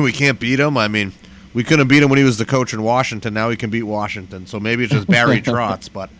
we 0.00 0.12
can't 0.12 0.40
beat 0.40 0.58
him. 0.60 0.76
I 0.76 0.88
mean, 0.88 1.12
we 1.54 1.64
couldn't 1.64 1.88
beat 1.88 2.02
him 2.02 2.08
when 2.08 2.18
he 2.18 2.24
was 2.24 2.38
the 2.38 2.46
coach 2.46 2.72
in 2.72 2.82
Washington. 2.82 3.34
Now 3.34 3.50
he 3.50 3.56
can 3.56 3.70
beat 3.70 3.82
Washington. 3.82 4.46
So 4.46 4.58
maybe 4.58 4.84
it's 4.84 4.92
just 4.92 5.06
Barry 5.06 5.42
Trotz, 5.42 5.92
but 5.92 6.10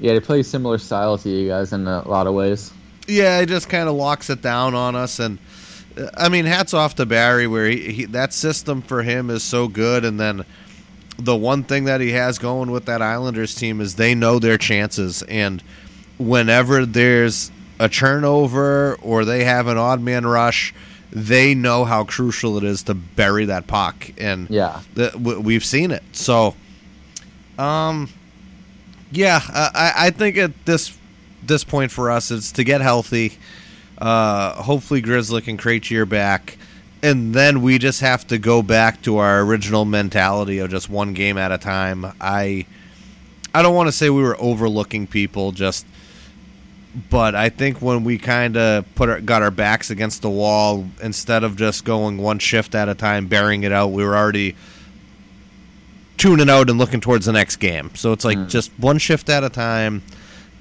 yeah, 0.00 0.12
they 0.12 0.20
play 0.20 0.42
similar 0.42 0.78
style 0.78 1.16
to 1.18 1.28
you 1.28 1.48
guys 1.48 1.72
in 1.72 1.86
a 1.86 2.06
lot 2.06 2.26
of 2.26 2.34
ways. 2.34 2.72
Yeah, 3.06 3.40
it 3.40 3.46
just 3.46 3.68
kind 3.68 3.88
of 3.88 3.94
locks 3.94 4.30
it 4.30 4.42
down 4.42 4.74
on 4.74 4.96
us, 4.96 5.18
and 5.18 5.38
I 6.16 6.28
mean, 6.28 6.46
hats 6.46 6.74
off 6.74 6.96
to 6.96 7.06
Barry, 7.06 7.46
where 7.46 7.66
he, 7.66 7.92
he 7.92 8.04
that 8.06 8.32
system 8.32 8.82
for 8.82 9.02
him 9.02 9.30
is 9.30 9.42
so 9.42 9.68
good, 9.68 10.04
and 10.04 10.18
then 10.18 10.44
the 11.18 11.36
one 11.36 11.62
thing 11.62 11.84
that 11.84 12.00
he 12.00 12.10
has 12.12 12.38
going 12.38 12.70
with 12.70 12.86
that 12.86 13.02
Islanders 13.02 13.54
team 13.54 13.80
is 13.80 13.94
they 13.94 14.14
know 14.14 14.38
their 14.38 14.58
chances, 14.58 15.22
and 15.22 15.62
whenever 16.18 16.86
there's 16.86 17.50
a 17.78 17.88
turnover 17.88 18.94
or 19.02 19.24
they 19.24 19.44
have 19.44 19.66
an 19.66 19.76
odd 19.76 20.00
man 20.00 20.26
rush 20.26 20.74
they 21.14 21.54
know 21.54 21.84
how 21.84 22.04
crucial 22.04 22.58
it 22.58 22.64
is 22.64 22.82
to 22.84 22.94
bury 22.94 23.44
that 23.44 23.66
puck, 23.66 24.10
and 24.18 24.50
yeah, 24.50 24.80
the, 24.94 25.12
we've 25.16 25.64
seen 25.64 25.92
it. 25.92 26.02
So, 26.12 26.54
um, 27.56 28.08
yeah, 29.12 29.40
I, 29.48 29.92
I 29.96 30.10
think 30.10 30.36
at 30.36 30.66
this 30.66 30.96
this 31.42 31.62
point 31.62 31.92
for 31.92 32.10
us, 32.10 32.30
it's 32.30 32.52
to 32.52 32.64
get 32.64 32.80
healthy. 32.80 33.38
Uh, 33.96 34.54
hopefully, 34.62 35.00
Grzelcyk 35.00 35.46
and 35.46 35.58
Krejci 35.58 35.96
are 35.98 36.06
back, 36.06 36.58
and 37.02 37.32
then 37.32 37.62
we 37.62 37.78
just 37.78 38.00
have 38.00 38.26
to 38.26 38.38
go 38.38 38.60
back 38.60 39.00
to 39.02 39.18
our 39.18 39.40
original 39.42 39.84
mentality 39.84 40.58
of 40.58 40.70
just 40.70 40.90
one 40.90 41.14
game 41.14 41.38
at 41.38 41.52
a 41.52 41.58
time. 41.58 42.06
I 42.20 42.66
I 43.54 43.62
don't 43.62 43.76
want 43.76 43.86
to 43.86 43.92
say 43.92 44.10
we 44.10 44.22
were 44.22 44.36
overlooking 44.40 45.06
people, 45.06 45.52
just 45.52 45.86
but 47.10 47.34
I 47.34 47.48
think 47.48 47.82
when 47.82 48.04
we 48.04 48.18
kind 48.18 48.56
of 48.56 48.92
put 48.94 49.08
our, 49.08 49.20
got 49.20 49.42
our 49.42 49.50
backs 49.50 49.90
against 49.90 50.22
the 50.22 50.30
wall, 50.30 50.86
instead 51.02 51.42
of 51.42 51.56
just 51.56 51.84
going 51.84 52.18
one 52.18 52.38
shift 52.38 52.74
at 52.74 52.88
a 52.88 52.94
time, 52.94 53.26
bearing 53.26 53.64
it 53.64 53.72
out, 53.72 53.88
we 53.88 54.04
were 54.04 54.16
already 54.16 54.54
tuning 56.16 56.48
out 56.48 56.70
and 56.70 56.78
looking 56.78 57.00
towards 57.00 57.26
the 57.26 57.32
next 57.32 57.56
game. 57.56 57.90
So 57.94 58.12
it's 58.12 58.24
like 58.24 58.38
mm. 58.38 58.48
just 58.48 58.70
one 58.78 58.98
shift 58.98 59.28
at 59.28 59.42
a 59.42 59.50
time, 59.50 60.02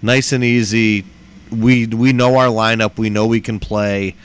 nice 0.02 0.32
and 0.32 0.44
easy. 0.44 1.06
We 1.52 1.86
we 1.86 2.14
know 2.14 2.38
our 2.38 2.48
lineup, 2.48 2.98
we 2.98 3.12
know 3.12 3.28
we 3.28 3.40
can 3.40 3.60
play, 3.60 4.16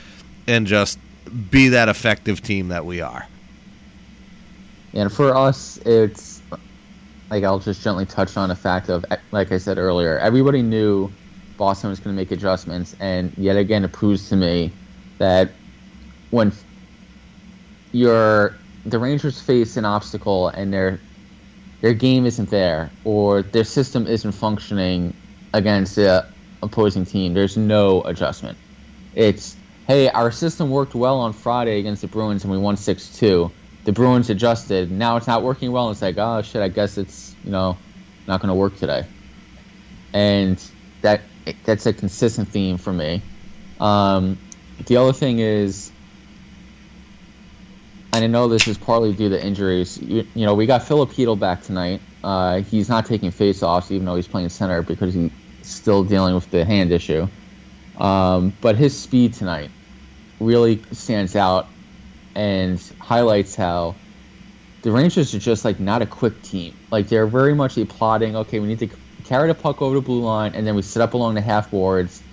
and 0.47 0.65
just 0.65 0.97
be 1.51 1.69
that 1.69 1.89
effective 1.89 2.41
team 2.41 2.69
that 2.69 2.85
we 2.85 3.01
are. 3.01 3.27
And 4.93 5.13
for 5.13 5.35
us, 5.35 5.77
it's 5.85 6.41
like 7.29 7.43
I'll 7.43 7.59
just 7.59 7.83
gently 7.83 8.07
touch 8.07 8.35
on 8.35 8.49
a 8.49 8.55
fact 8.55 8.89
of, 8.89 9.05
like 9.31 9.51
I 9.51 9.59
said 9.59 9.77
earlier, 9.77 10.17
everybody 10.17 10.63
knew 10.63 11.11
Boston 11.59 11.89
was 11.89 11.99
going 11.99 12.15
to 12.15 12.19
make 12.19 12.31
adjustments, 12.31 12.95
and 13.01 13.33
yet 13.37 13.57
again, 13.57 13.83
it 13.83 13.91
proves 13.91 14.29
to 14.29 14.37
me 14.37 14.71
that 15.17 15.51
when 16.31 16.53
your 17.91 18.55
the 18.85 18.97
Rangers 18.97 19.41
face 19.41 19.75
an 19.75 19.83
obstacle 19.83 20.47
and 20.47 20.73
their 20.73 20.99
their 21.81 21.93
game 21.93 22.25
isn't 22.25 22.49
there 22.49 22.89
or 23.03 23.41
their 23.43 23.65
system 23.65 24.07
isn't 24.07 24.31
functioning 24.31 25.13
against 25.53 25.95
the 25.97 26.25
opposing 26.63 27.05
team, 27.05 27.33
there's 27.33 27.57
no 27.57 28.03
adjustment. 28.03 28.57
It's 29.13 29.57
hey, 29.85 30.07
our 30.09 30.31
system 30.31 30.69
worked 30.69 30.95
well 30.95 31.19
on 31.19 31.33
Friday 31.33 31.79
against 31.79 32.01
the 32.01 32.07
Bruins 32.07 32.43
and 32.43 32.51
we 32.51 32.57
won 32.57 32.77
six 32.77 33.17
two. 33.17 33.51
The 33.83 33.91
Bruins 33.91 34.29
adjusted. 34.29 34.91
Now 34.91 35.17
it's 35.17 35.27
not 35.27 35.43
working 35.43 35.73
well. 35.73 35.91
It's 35.91 36.01
like, 36.01 36.17
oh 36.17 36.41
shit, 36.41 36.61
I 36.61 36.69
guess 36.69 36.97
it's 36.97 37.35
you 37.43 37.51
know 37.51 37.77
not 38.27 38.39
going 38.39 38.47
to 38.47 38.55
work 38.55 38.77
today. 38.77 39.03
And 40.13 40.57
that 41.01 41.21
that's 41.65 41.85
a 41.85 41.93
consistent 41.93 42.49
theme 42.49 42.77
for 42.77 42.93
me. 42.93 43.21
Um, 43.79 44.37
the 44.85 44.97
other 44.97 45.13
thing 45.13 45.39
is, 45.39 45.91
and 48.13 48.23
I 48.23 48.27
know 48.27 48.47
this 48.47 48.67
is 48.67 48.77
partly 48.77 49.13
due 49.13 49.29
to 49.29 49.43
injuries. 49.43 50.01
You, 50.01 50.25
you 50.33 50.45
know, 50.45 50.55
we 50.55 50.65
got 50.65 50.83
Filip 50.83 51.11
Chytil 51.11 51.39
back 51.39 51.61
tonight. 51.61 52.01
Uh, 52.23 52.61
he's 52.61 52.89
not 52.89 53.05
taking 53.05 53.31
faceoffs, 53.31 53.91
even 53.91 54.05
though 54.05 54.15
he's 54.15 54.27
playing 54.27 54.49
center 54.49 54.81
because 54.81 55.13
he's 55.13 55.31
still 55.61 56.03
dealing 56.03 56.33
with 56.33 56.49
the 56.51 56.65
hand 56.65 56.91
issue. 56.91 57.27
Um, 57.97 58.53
but 58.61 58.75
his 58.75 58.97
speed 58.97 59.33
tonight 59.33 59.69
really 60.39 60.81
stands 60.91 61.35
out 61.35 61.67
and 62.35 62.81
highlights 62.99 63.55
how 63.55 63.95
the 64.81 64.91
Rangers 64.91 65.35
are 65.35 65.39
just 65.39 65.65
like 65.65 65.79
not 65.79 66.01
a 66.01 66.05
quick 66.05 66.41
team. 66.41 66.75
Like 66.91 67.09
they're 67.09 67.27
very 67.27 67.53
much 67.53 67.77
a 67.77 67.85
plotting. 67.85 68.35
Okay, 68.35 68.59
we 68.59 68.67
need 68.67 68.79
to 68.79 68.89
carry 69.29 69.47
the 69.47 69.53
puck 69.53 69.79
over 69.79 69.93
the 69.95 70.01
blue 70.01 70.21
line, 70.21 70.55
and 70.55 70.65
then 70.65 70.73
we 70.73 70.81
set 70.81 71.03
up 71.03 71.13
along 71.13 71.35
the 71.35 71.41
half 71.41 71.69
boards, 71.69 72.23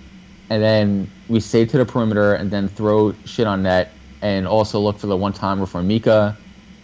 and 0.49 0.63
then 0.63 1.07
we 1.29 1.39
stay 1.39 1.63
to 1.63 1.77
the 1.77 1.85
perimeter, 1.85 2.33
and 2.33 2.49
then 2.49 2.67
throw 2.67 3.13
shit 3.23 3.45
on 3.45 3.61
net, 3.61 3.91
and 4.23 4.47
also 4.47 4.79
look 4.79 4.97
for 4.97 5.05
the 5.05 5.15
one 5.15 5.31
timer 5.31 5.67
for 5.67 5.83
Mika 5.83 6.35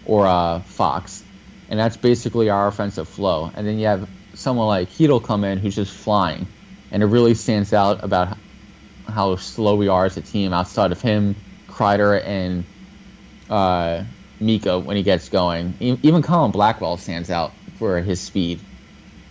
or 0.06 0.28
uh, 0.28 0.60
Fox, 0.60 1.24
and 1.68 1.80
that's 1.80 1.98
basically 1.98 2.52
our 2.52 2.68
offensive 2.68 3.10
flow. 3.10 3.52
And 3.56 3.66
then 3.66 3.80
you 3.80 3.88
have 3.88 4.08
someone 4.36 4.68
like 4.68 4.92
Chytil 4.92 5.24
come 5.24 5.44
in 5.44 5.58
who's 5.58 5.76
just 5.76 5.92
flying, 5.92 6.46
and 6.92 7.02
it 7.02 7.08
really 7.08 7.34
stands 7.34 7.74
out 7.74 8.04
about 8.04 8.38
how 9.08 9.36
slow 9.38 9.76
we 9.76 9.88
are 9.88 10.06
as 10.06 10.16
a 10.16 10.22
team 10.22 10.54
outside 10.54 10.92
of 10.92 11.02
him, 11.02 11.36
Kreider, 11.68 12.24
and 12.24 12.64
uh, 13.50 14.04
Mika 14.40 14.78
when 14.78 14.96
he 14.96 15.02
gets 15.02 15.30
going. 15.30 15.74
Even 15.80 16.22
Colin 16.22 16.52
Blackwell 16.52 16.98
stands 16.98 17.32
out 17.32 17.52
for 17.80 18.00
his 18.00 18.22
speed. 18.22 18.60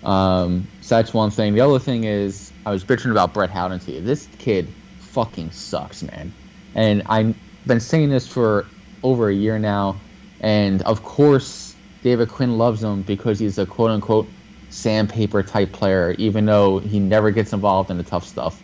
Um, 0.05 0.67
so 0.81 0.97
that's 0.97 1.15
one 1.15 1.31
thing. 1.31 1.55
The 1.55 1.61
other 1.61 1.79
thing 1.79 2.05
is, 2.05 2.53
I 2.67 2.71
was 2.71 2.85
bitching 2.85 3.11
about 3.11 3.35
Brett 3.35 3.51
Howden 3.51 3.81
to 3.81 3.93
you. 3.93 4.01
This 4.01 4.29
kid 4.39 4.69
fucking 4.99 5.51
sucks, 5.51 6.03
man. 6.03 6.33
And 6.75 7.03
I've 7.07 7.35
been 7.67 7.81
saying 7.81 8.11
this 8.11 8.27
for 8.27 8.67
over 9.03 9.29
a 9.29 9.35
year 9.35 9.59
now. 9.59 9.97
And 10.41 10.83
of 10.83 11.03
course, 11.03 11.77
David 12.03 12.29
Quinn 12.29 12.59
loves 12.59 12.83
him 12.83 13.03
because 13.03 13.39
he's 13.39 13.59
a 13.59 13.67
quote 13.67 13.91
unquote 13.91 14.29
sandpaper 14.71 15.43
type 15.43 15.73
player, 15.73 16.15
even 16.19 16.47
though 16.47 16.79
he 16.79 16.99
never 16.99 17.31
gets 17.31 17.53
involved 17.53 17.91
in 17.91 17.99
the 17.99 18.05
tough 18.05 18.27
stuff. 18.27 18.61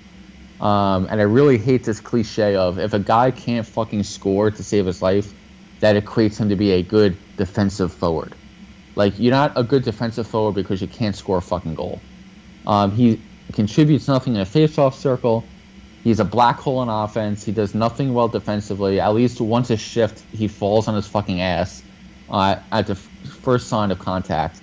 Um, 0.60 1.06
and 1.08 1.20
I 1.20 1.24
really 1.24 1.58
hate 1.58 1.84
this 1.84 2.00
cliche 2.00 2.56
of 2.56 2.78
if 2.78 2.94
a 2.94 2.98
guy 2.98 3.30
can't 3.30 3.66
fucking 3.66 4.02
score 4.02 4.50
to 4.50 4.64
save 4.64 4.86
his 4.86 5.00
life, 5.02 5.32
that 5.80 6.02
equates 6.02 6.40
him 6.40 6.48
to 6.48 6.56
be 6.56 6.72
a 6.72 6.82
good 6.82 7.16
defensive 7.36 7.92
forward. 7.92 8.34
Like 8.98 9.18
you're 9.18 9.32
not 9.32 9.52
a 9.56 9.64
good 9.64 9.84
defensive 9.84 10.26
forward 10.28 10.54
because 10.54 10.82
you 10.82 10.88
can't 10.88 11.16
score 11.16 11.38
a 11.38 11.42
fucking 11.42 11.76
goal. 11.76 12.08
Um, 12.66 12.92
he 12.92 13.24
contributes 13.54 14.08
nothing 14.08 14.34
in 14.36 14.42
a 14.42 14.46
face-off 14.46 14.94
circle. 14.96 15.54
He's 16.02 16.20
a 16.20 16.26
black 16.26 16.58
hole 16.58 16.82
in 16.82 16.88
offense. 16.90 17.44
He 17.44 17.52
does 17.52 17.74
nothing 17.74 18.12
well 18.14 18.28
defensively. 18.28 19.00
At 19.00 19.14
least 19.14 19.40
once 19.40 19.70
a 19.70 19.76
shift, 19.76 20.26
he 20.32 20.48
falls 20.48 20.88
on 20.88 20.96
his 20.96 21.06
fucking 21.08 21.40
ass 21.40 21.84
uh, 22.28 22.56
at 22.72 22.88
the 22.88 22.94
f- 22.94 23.10
first 23.42 23.68
sign 23.68 23.92
of 23.92 24.00
contact. 24.00 24.62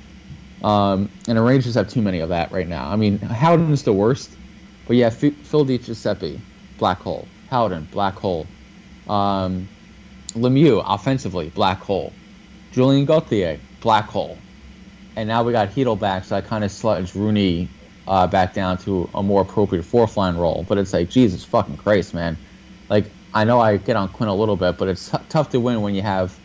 Um, 0.61 1.11
and 1.27 1.37
the 1.37 1.41
Rangers 1.41 1.75
have 1.75 1.87
too 1.89 2.01
many 2.01 2.19
of 2.19 2.29
that 2.29 2.51
right 2.51 2.67
now. 2.67 2.89
I 2.89 2.97
mean, 2.97 3.19
Howden 3.21 3.71
is 3.71 3.83
the 3.83 3.93
worst, 3.93 4.37
but 4.85 4.97
yeah, 4.97 5.07
F- 5.07 5.19
Phil 5.45 5.65
DiGiuseppe, 5.65 6.43
black 6.77 7.01
hole. 7.01 7.35
Howden, 7.45 7.85
black 7.85 8.15
hole. 8.17 8.57
Um, 9.07 9.69
Lemieux, 10.35 10.83
offensively, 10.85 11.49
black 11.49 11.81
hole. 11.81 12.21
Julien 12.71 13.05
Gauthier, 13.05 13.64
black 13.85 14.09
hole. 14.09 14.43
And 15.15 15.29
now 15.29 15.43
we 15.43 15.51
got 15.53 15.69
Chytil 15.69 15.97
back, 15.97 16.25
so 16.25 16.35
I 16.35 16.41
kind 16.41 16.63
of 16.63 16.71
sludged 16.71 17.13
Rooney 17.13 17.77
uh, 18.07 18.25
back 18.25 18.53
down 18.53 18.79
to 18.79 19.11
a 19.13 19.21
more 19.21 19.43
appropriate 19.43 19.83
fourth 19.83 20.17
line 20.17 20.35
role. 20.35 20.65
But 20.67 20.79
it's 20.79 20.91
like, 20.91 21.09
Jesus 21.09 21.45
fucking 21.45 21.77
Christ, 21.77 22.13
man. 22.15 22.39
Like, 22.89 23.15
I 23.31 23.43
know 23.43 23.59
I 23.61 23.77
get 23.77 23.95
on 23.95 24.09
Quinn 24.09 24.27
a 24.27 24.35
little 24.35 24.57
bit, 24.57 24.79
but 24.79 24.87
it's 24.87 25.11
t- 25.11 25.17
tough 25.29 25.49
to 25.49 25.59
win 25.59 25.81
when 25.81 25.93
you 25.93 26.01
have 26.01 26.37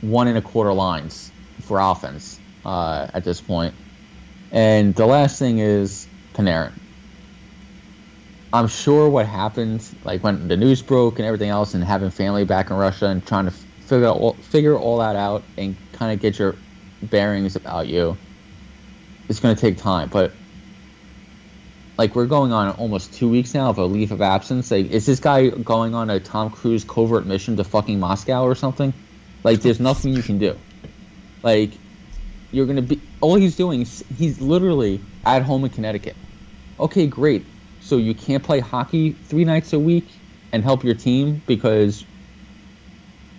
one 0.00 0.28
and 0.28 0.36
a 0.36 0.42
quarter 0.42 0.74
lines 0.74 1.32
for 1.66 1.80
offense 1.80 2.42
uh, 2.66 3.06
at 3.14 3.24
this 3.24 3.40
point. 3.40 3.74
And 4.50 4.94
the 4.94 5.06
last 5.06 5.38
thing 5.38 5.58
is 5.58 6.08
Panarin. 6.34 6.78
I'm 8.52 8.68
sure 8.68 9.08
what 9.08 9.26
happened, 9.26 9.88
like 10.04 10.22
when 10.22 10.48
the 10.48 10.56
news 10.56 10.82
broke 10.82 11.18
and 11.18 11.26
everything 11.26 11.50
else, 11.50 11.72
and 11.72 11.82
having 11.82 12.10
family 12.10 12.44
back 12.44 12.70
in 12.70 12.76
Russia 12.76 13.06
and 13.06 13.26
trying 13.26 13.46
to 13.46 13.54
figure 13.88 14.08
all, 14.08 14.42
figure 14.42 14.78
all 14.78 14.98
that 14.98 15.16
out 15.16 15.50
and 15.56 15.78
kind 15.98 16.12
of 16.12 16.20
get 16.20 16.38
your 16.38 16.56
bearings 17.02 17.56
about 17.56 17.88
you. 17.88 18.16
It's 19.28 19.40
going 19.40 19.54
to 19.54 19.60
take 19.60 19.76
time, 19.78 20.08
but 20.08 20.32
like 21.98 22.14
we're 22.14 22.26
going 22.26 22.52
on 22.52 22.70
almost 22.76 23.12
two 23.14 23.28
weeks 23.28 23.52
now 23.52 23.68
of 23.68 23.78
a 23.78 23.84
leave 23.84 24.12
of 24.12 24.22
absence. 24.22 24.70
Like, 24.70 24.86
is 24.90 25.04
this 25.04 25.18
guy 25.18 25.48
going 25.48 25.94
on 25.94 26.08
a 26.08 26.20
Tom 26.20 26.50
Cruise 26.50 26.84
covert 26.84 27.26
mission 27.26 27.56
to 27.56 27.64
fucking 27.64 27.98
Moscow 27.98 28.44
or 28.44 28.54
something? 28.54 28.92
Like, 29.42 29.60
there's 29.60 29.80
nothing 29.80 30.14
you 30.14 30.22
can 30.22 30.38
do. 30.38 30.56
Like, 31.42 31.72
you're 32.52 32.66
gonna 32.66 32.82
be 32.82 33.00
all 33.20 33.34
he's 33.34 33.56
doing. 33.56 33.82
Is, 33.82 34.04
he's 34.16 34.40
literally 34.40 35.00
at 35.26 35.42
home 35.42 35.64
in 35.64 35.70
Connecticut. 35.70 36.16
Okay, 36.78 37.06
great. 37.08 37.44
So 37.80 37.96
you 37.96 38.14
can't 38.14 38.42
play 38.42 38.60
hockey 38.60 39.12
three 39.12 39.44
nights 39.44 39.72
a 39.72 39.78
week 39.78 40.08
and 40.52 40.62
help 40.62 40.84
your 40.84 40.94
team 40.94 41.42
because 41.46 42.04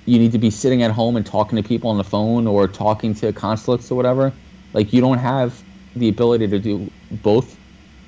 you 0.09 0.17
need 0.17 0.31
to 0.31 0.39
be 0.39 0.49
sitting 0.49 0.81
at 0.81 0.91
home 0.91 1.15
and 1.15 1.25
talking 1.25 1.61
to 1.61 1.67
people 1.67 1.89
on 1.89 1.97
the 1.97 2.03
phone 2.03 2.47
or 2.47 2.67
talking 2.67 3.13
to 3.15 3.31
consulates 3.31 3.91
or 3.91 3.95
whatever. 3.95 4.33
Like 4.73 4.91
you 4.91 5.01
don't 5.01 5.19
have 5.19 5.63
the 5.95 6.09
ability 6.09 6.47
to 6.47 6.59
do 6.59 6.89
both. 7.11 7.57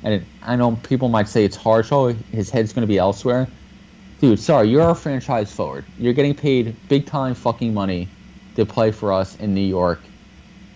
And 0.03 0.15
it, 0.15 0.23
I 0.41 0.55
know 0.55 0.77
people 0.77 1.09
might 1.09 1.27
say 1.27 1.45
it's 1.45 1.55
harsh. 1.55 1.91
Oh, 1.91 2.07
his 2.31 2.49
head's 2.49 2.73
going 2.73 2.81
to 2.81 2.87
be 2.87 2.97
elsewhere. 2.97 3.47
Dude, 4.19 4.39
sorry, 4.39 4.69
you're 4.69 4.81
our 4.81 4.95
franchise 4.95 5.53
forward. 5.53 5.85
You're 5.99 6.13
getting 6.13 6.33
paid 6.33 6.75
big 6.89 7.05
time 7.05 7.35
fucking 7.35 7.73
money 7.73 8.07
to 8.55 8.65
play 8.65 8.91
for 8.91 9.13
us 9.13 9.35
in 9.37 9.53
New 9.53 9.61
York. 9.61 9.99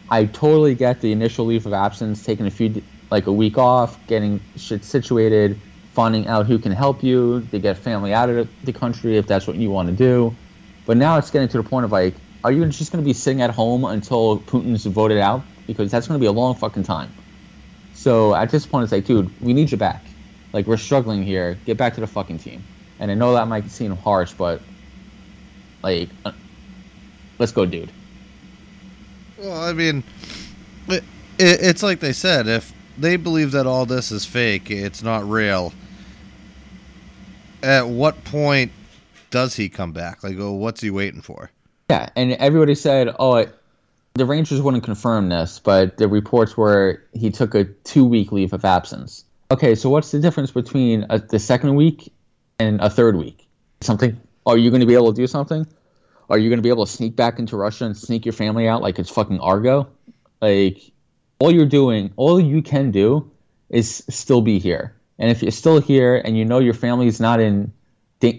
I 0.09 0.25
totally 0.25 0.75
get 0.75 1.01
the 1.01 1.11
initial 1.11 1.45
leave 1.45 1.65
of 1.65 1.73
absence, 1.73 2.23
taking 2.23 2.45
a 2.45 2.51
few 2.51 2.83
like 3.09 3.25
a 3.25 3.31
week 3.31 3.57
off, 3.57 4.05
getting 4.07 4.39
shit 4.55 4.83
situated, 4.83 5.59
finding 5.93 6.27
out 6.27 6.45
who 6.45 6.59
can 6.59 6.71
help 6.71 7.03
you 7.03 7.47
to 7.51 7.59
get 7.59 7.77
family 7.77 8.13
out 8.13 8.29
of 8.29 8.47
the 8.63 8.73
country 8.73 9.17
if 9.17 9.25
that's 9.25 9.47
what 9.47 9.55
you 9.55 9.71
want 9.71 9.89
to 9.89 9.95
do. 9.95 10.35
But 10.85 10.97
now 10.97 11.17
it's 11.17 11.31
getting 11.31 11.47
to 11.49 11.57
the 11.57 11.67
point 11.67 11.85
of 11.85 11.91
like, 11.91 12.13
are 12.43 12.51
you 12.51 12.63
just 12.67 12.91
going 12.91 13.03
to 13.03 13.05
be 13.05 13.13
sitting 13.13 13.41
at 13.41 13.49
home 13.49 13.85
until 13.85 14.39
Putin's 14.39 14.85
voted 14.85 15.17
out? 15.17 15.41
Because 15.65 15.89
that's 15.89 16.07
going 16.07 16.19
to 16.19 16.21
be 16.21 16.27
a 16.27 16.31
long 16.31 16.55
fucking 16.55 16.83
time. 16.83 17.11
So 17.93 18.35
at 18.35 18.51
this 18.51 18.65
point, 18.65 18.83
it's 18.83 18.91
like, 18.91 19.05
dude, 19.05 19.31
we 19.41 19.53
need 19.53 19.71
you 19.71 19.77
back. 19.77 20.03
Like 20.53 20.67
we're 20.67 20.77
struggling 20.77 21.23
here. 21.23 21.57
Get 21.65 21.77
back 21.77 21.95
to 21.95 22.01
the 22.01 22.07
fucking 22.07 22.39
team. 22.39 22.63
And 22.99 23.09
I 23.09 23.15
know 23.15 23.33
that 23.33 23.47
might 23.47 23.69
seem 23.71 23.95
harsh, 23.95 24.33
but 24.33 24.61
like, 25.81 26.09
uh, 26.23 26.31
let's 27.39 27.51
go, 27.51 27.65
dude. 27.65 27.91
Well, 29.37 29.59
I 29.59 29.73
mean, 29.73 30.03
it, 30.87 31.03
it's 31.37 31.83
like 31.83 31.99
they 31.99 32.13
said. 32.13 32.47
If 32.47 32.73
they 32.97 33.17
believe 33.17 33.51
that 33.51 33.65
all 33.65 33.85
this 33.85 34.11
is 34.11 34.25
fake, 34.25 34.69
it's 34.71 35.03
not 35.03 35.27
real. 35.27 35.73
At 37.61 37.87
what 37.87 38.23
point 38.23 38.71
does 39.35 39.53
he 39.53 39.67
come 39.67 39.91
back? 39.91 40.23
Like, 40.23 40.37
oh, 40.39 40.53
what's 40.53 40.79
he 40.79 40.89
waiting 40.89 41.19
for? 41.19 41.51
Yeah, 41.89 42.07
and 42.15 42.31
everybody 42.31 42.73
said, 42.73 43.13
oh, 43.19 43.35
it, 43.35 43.53
the 44.13 44.25
Rangers 44.25 44.61
wouldn't 44.61 44.85
confirm 44.85 45.27
this, 45.27 45.59
but 45.59 45.97
the 45.97 46.07
reports 46.07 46.55
were 46.55 47.03
he 47.11 47.31
took 47.31 47.53
a 47.53 47.65
two 47.65 48.05
week 48.05 48.31
leave 48.31 48.53
of 48.53 48.63
absence. 48.63 49.25
Okay, 49.51 49.75
so 49.75 49.89
what's 49.89 50.11
the 50.11 50.19
difference 50.19 50.51
between 50.51 51.05
a, 51.09 51.19
the 51.19 51.37
second 51.37 51.75
week 51.75 52.13
and 52.59 52.79
a 52.79 52.89
third 52.89 53.17
week? 53.17 53.45
Something? 53.81 54.17
Are 54.45 54.57
you 54.57 54.69
going 54.69 54.79
to 54.79 54.87
be 54.87 54.93
able 54.93 55.11
to 55.11 55.21
do 55.21 55.27
something? 55.27 55.67
Are 56.29 56.37
you 56.37 56.49
going 56.49 56.59
to 56.59 56.63
be 56.63 56.69
able 56.69 56.85
to 56.85 56.91
sneak 56.91 57.17
back 57.17 57.37
into 57.37 57.57
Russia 57.57 57.83
and 57.83 57.97
sneak 57.97 58.25
your 58.25 58.31
family 58.31 58.69
out 58.69 58.81
like 58.81 58.99
it's 58.99 59.09
fucking 59.09 59.41
Argo? 59.41 59.89
Like, 60.41 60.79
all 61.39 61.51
you're 61.51 61.65
doing, 61.65 62.13
all 62.15 62.39
you 62.39 62.61
can 62.61 62.91
do 62.91 63.29
is 63.67 64.01
still 64.09 64.39
be 64.39 64.59
here. 64.59 64.95
And 65.19 65.29
if 65.29 65.41
you're 65.41 65.51
still 65.51 65.81
here 65.81 66.15
and 66.23 66.37
you 66.37 66.45
know 66.45 66.59
your 66.59 66.73
family's 66.73 67.19
not 67.19 67.41
in 67.41 67.73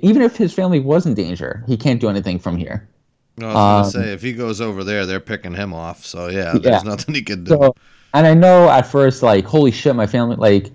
even 0.03 0.22
if 0.22 0.37
his 0.37 0.53
family 0.53 0.80
was 0.80 1.07
in 1.07 1.14
danger, 1.14 1.64
he 1.66 1.76
can't 1.76 2.01
do 2.01 2.09
anything 2.09 2.39
from 2.39 2.57
here. 2.57 2.89
I 3.41 3.45
was 3.45 3.55
gonna 3.55 3.84
Um, 3.84 3.91
say 3.91 4.12
if 4.12 4.22
he 4.22 4.32
goes 4.32 4.61
over 4.61 4.82
there, 4.84 5.05
they're 5.07 5.20
picking 5.20 5.55
him 5.55 5.74
off. 5.74 6.05
So 6.07 6.28
yeah, 6.28 6.55
Yeah. 6.55 6.59
there's 6.59 6.84
nothing 6.84 7.14
he 7.14 7.22
can 7.22 7.45
do. 7.45 7.51
So, 7.51 7.74
and 8.14 8.26
I 8.26 8.34
know 8.34 8.68
at 8.68 8.87
first, 8.87 9.22
like, 9.22 9.45
holy 9.45 9.70
shit, 9.70 9.95
my 9.95 10.07
family, 10.07 10.37
like, 10.37 10.70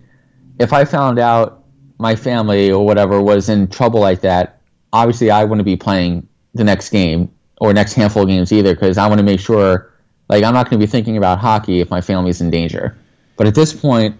if 0.59 0.74
I 0.74 0.86
found 0.86 1.18
out 1.18 1.64
my 1.97 2.16
family 2.16 2.72
or 2.72 2.86
whatever 2.86 3.22
was 3.22 3.49
in 3.49 3.68
trouble 3.68 3.99
like 3.99 4.22
that, 4.22 4.62
obviously 4.93 5.32
I 5.32 5.43
wouldn't 5.43 5.66
be 5.66 5.76
playing 5.76 6.28
the 6.53 6.64
next 6.64 6.89
game 6.89 7.30
or 7.59 7.74
next 7.74 7.93
handful 7.93 8.24
of 8.24 8.28
games 8.28 8.51
either 8.51 8.74
because 8.76 8.97
I 8.97 9.07
want 9.07 9.20
to 9.20 9.24
make 9.24 9.39
sure, 9.39 9.91
like, 10.30 10.43
I'm 10.43 10.53
not 10.53 10.70
going 10.70 10.80
to 10.80 10.86
be 10.86 10.89
thinking 10.91 11.18
about 11.18 11.39
hockey 11.39 11.80
if 11.80 11.89
my 11.89 12.01
family's 12.01 12.41
in 12.41 12.51
danger. 12.51 12.95
But 13.38 13.47
at 13.47 13.55
this 13.55 13.74
point, 13.74 14.16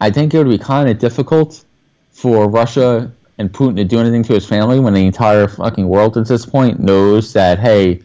I 0.00 0.10
think 0.10 0.34
it 0.34 0.38
would 0.38 0.48
be 0.50 0.58
kind 0.58 0.88
of 0.90 0.98
difficult 0.98 1.64
for 2.10 2.48
Russia 2.48 3.10
and 3.38 3.52
Putin 3.52 3.76
to 3.76 3.84
do 3.84 3.98
anything 3.98 4.22
to 4.24 4.32
his 4.32 4.46
family 4.46 4.80
when 4.80 4.94
the 4.94 5.06
entire 5.06 5.46
fucking 5.48 5.88
world 5.88 6.16
at 6.16 6.26
this 6.26 6.46
point 6.46 6.80
knows 6.80 7.32
that, 7.34 7.58
hey, 7.58 8.02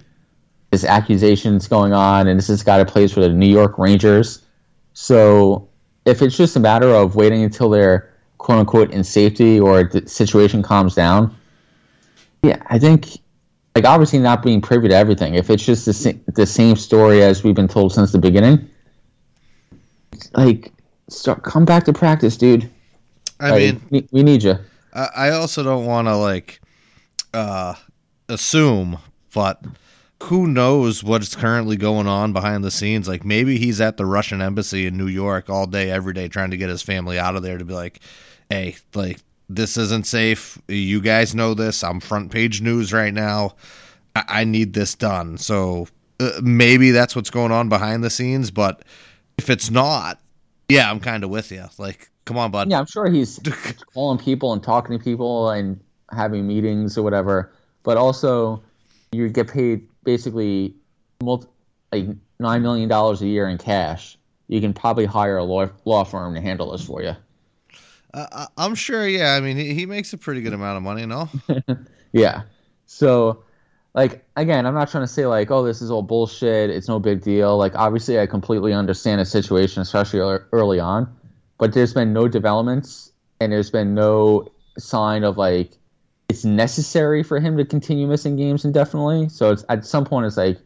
this 0.72 0.84
accusation's 0.84 1.68
going 1.68 1.94
on 1.94 2.28
and 2.28 2.38
this 2.38 2.48
has 2.48 2.64
got 2.64 2.82
a 2.82 2.86
place 2.86 3.12
for 3.12 3.22
the 3.22 3.30
New 3.30 3.48
York 3.48 3.78
Rangers. 3.78 4.42
So 4.94 5.70
if 6.06 6.22
it's 6.22 6.36
just 6.36 6.56
a 6.56 6.60
matter 6.60 6.90
of 6.90 7.16
waiting 7.16 7.44
until 7.44 7.70
they're 7.70 8.10
quote 8.38 8.60
unquote 8.60 8.92
in 8.92 9.04
safety 9.04 9.60
or 9.60 9.84
the 9.84 10.08
situation 10.08 10.62
calms 10.64 10.96
down, 10.96 11.36
yeah, 12.44 12.62
I 12.68 12.80
think 12.80 13.20
like 13.76 13.86
obviously 13.86 14.20
not 14.20 14.44
being 14.44 14.62
privy 14.62 14.90
to 14.90 14.96
everything. 14.96 15.36
If 15.36 15.50
it's 15.50 15.64
just 15.64 15.86
the, 15.86 15.94
sa- 15.94 16.12
the 16.28 16.46
same 16.46 16.76
story 16.76 17.22
as 17.24 17.44
we've 17.44 17.56
been 17.56 17.68
told 17.68 17.94
since 17.94 18.12
the 18.12 18.18
beginning, 18.20 18.70
like 20.34 20.72
start 21.10 21.44
come 21.44 21.66
back 21.66 21.86
to 21.86 21.94
practice, 21.94 22.38
dude. 22.38 22.70
I 23.40 23.52
Like, 23.52 23.60
mean, 23.60 23.82
we, 23.90 24.08
we 24.12 24.24
need 24.24 24.44
you. 24.44 24.58
I 24.94 25.30
also 25.32 25.64
don't 25.64 25.86
want 25.86 26.08
to 26.08 26.16
like 26.16 26.62
uh 27.34 27.76
assume, 28.30 28.98
but 29.34 29.64
who 30.24 30.48
knows 30.48 31.04
what's 31.04 31.36
currently 31.36 31.76
going 31.76 32.08
on 32.08 32.34
behind 32.34 32.64
the 32.64 32.72
scenes? 32.72 33.08
Like 33.08 33.26
maybe 33.26 33.58
he's 33.58 33.82
at 33.82 33.98
the 33.98 34.06
Russian 34.06 34.42
embassy 34.42 34.86
in 34.86 34.98
New 34.98 35.08
York 35.08 35.50
all 35.50 35.66
day, 35.66 35.90
every 35.90 36.14
day, 36.14 36.28
trying 36.28 36.52
to 36.52 36.58
get 36.58 36.70
his 36.70 36.84
family 36.84 37.18
out 37.18 37.36
of 37.36 37.44
there 37.44 37.58
to 37.58 37.66
be 37.66 37.74
like, 37.74 38.00
hey, 38.50 38.76
like 38.94 39.20
this 39.50 39.78
isn't 39.78 40.06
safe. 40.06 40.62
You 40.68 41.02
guys 41.02 41.34
know 41.34 41.54
this. 41.54 41.84
I'm 41.84 42.00
front 42.00 42.32
page 42.32 42.62
news 42.62 42.94
right 42.94 43.14
now. 43.14 43.56
I, 44.16 44.24
I 44.28 44.44
need 44.44 44.74
this 44.74 44.96
done. 44.96 45.38
So 45.38 45.88
uh, 46.20 46.40
maybe 46.42 46.92
that's 46.92 47.16
what's 47.16 47.32
going 47.32 47.52
on 47.52 47.68
behind 47.68 48.04
the 48.04 48.10
scenes. 48.10 48.52
But 48.52 48.84
if 49.38 49.50
it's 49.50 49.72
not, 49.72 50.22
yeah, 50.70 50.90
I'm 50.90 51.00
kind 51.00 51.24
of 51.24 51.30
with 51.30 51.52
you. 51.52 51.66
Like, 51.78 52.11
come 52.26 52.38
on, 52.38 52.52
bud. 52.52 52.70
Yeah, 52.70 52.80
I'm 52.80 52.86
sure 52.86 53.10
he's 53.10 53.40
calling 53.94 54.18
people 54.18 54.54
and 54.54 54.62
talking 54.64 54.98
to 54.98 55.04
people 55.04 55.50
and 55.50 55.80
having 56.12 56.48
meetings 56.48 56.98
or 56.98 57.04
whatever. 57.04 57.52
But 57.84 57.98
also, 57.98 58.62
you 59.12 59.30
get 59.30 59.48
paid 59.52 59.88
basically 60.04 60.76
multi- 61.22 61.48
like 61.92 62.06
nine 62.40 62.62
million 62.62 62.88
dollars 62.90 63.22
a 63.22 63.28
year 63.28 63.48
in 63.48 63.58
cash. 63.58 64.18
You 64.48 64.60
can 64.62 64.74
probably 64.74 65.06
hire 65.06 65.38
a 65.38 65.44
law 65.44 65.70
law 65.86 66.04
firm 66.04 66.36
to 66.36 66.42
handle 66.42 66.72
this 66.72 66.86
for 66.86 67.02
you. 67.02 67.16
Uh, 68.14 68.28
I- 68.32 68.48
I'm 68.58 68.76
sure. 68.76 69.08
Yeah, 69.08 69.36
I 69.36 69.40
mean, 69.40 69.58
he, 69.58 69.74
he 69.74 69.86
makes 69.86 70.12
a 70.14 70.18
pretty 70.18 70.42
good 70.42 70.54
amount 70.54 70.78
of 70.78 70.84
money, 70.84 71.06
no? 71.06 71.30
Yeah. 72.14 72.42
So, 72.88 73.46
like, 73.94 74.26
again, 74.36 74.66
I'm 74.66 74.74
not 74.74 74.90
trying 74.92 75.04
to 75.04 75.08
say, 75.08 75.26
like, 75.26 75.50
oh, 75.50 75.64
this 75.64 75.82
is 75.82 75.90
all 75.90 76.02
bullshit. 76.02 76.70
It's 76.70 76.90
no 76.90 77.00
big 77.00 77.22
deal. 77.22 77.58
Like, 77.58 77.74
obviously, 77.76 78.20
I 78.20 78.26
completely 78.26 78.74
understand 78.74 79.22
the 79.22 79.26
situation, 79.26 79.82
especially 79.82 80.20
early 80.52 80.82
on. 80.82 81.14
But 81.62 81.74
there's 81.74 81.94
been 81.94 82.12
no 82.12 82.28
developments, 82.28 83.12
and 83.40 83.52
there's 83.52 83.70
been 83.70 83.94
no 83.94 84.52
sign 84.80 85.24
of, 85.24 85.38
like, 85.38 85.78
it's 86.28 86.44
necessary 86.44 87.22
for 87.22 87.40
him 87.40 87.56
to 87.58 87.66
continue 87.66 88.08
missing 88.08 88.36
games 88.36 88.66
indefinitely. 88.66 89.30
So, 89.30 89.52
it's 89.52 89.64
at 89.70 89.86
some 89.86 90.04
point, 90.04 90.26
it's 90.26 90.38
like, 90.38 90.58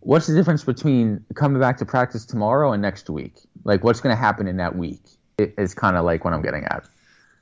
what's 0.00 0.26
the 0.26 0.34
difference 0.34 0.64
between 0.64 1.24
coming 1.32 1.58
back 1.58 1.78
to 1.78 1.86
practice 1.86 2.26
tomorrow 2.26 2.72
and 2.72 2.82
next 2.82 3.08
week? 3.08 3.36
Like, 3.64 3.84
what's 3.84 4.00
going 4.02 4.14
to 4.14 4.20
happen 4.20 4.46
in 4.46 4.58
that 4.58 4.76
week? 4.76 5.00
It 5.38 5.54
is 5.56 5.72
kind 5.72 5.96
of 5.96 6.04
like 6.04 6.26
what 6.26 6.34
I'm 6.34 6.42
getting 6.42 6.64
at. 6.64 6.84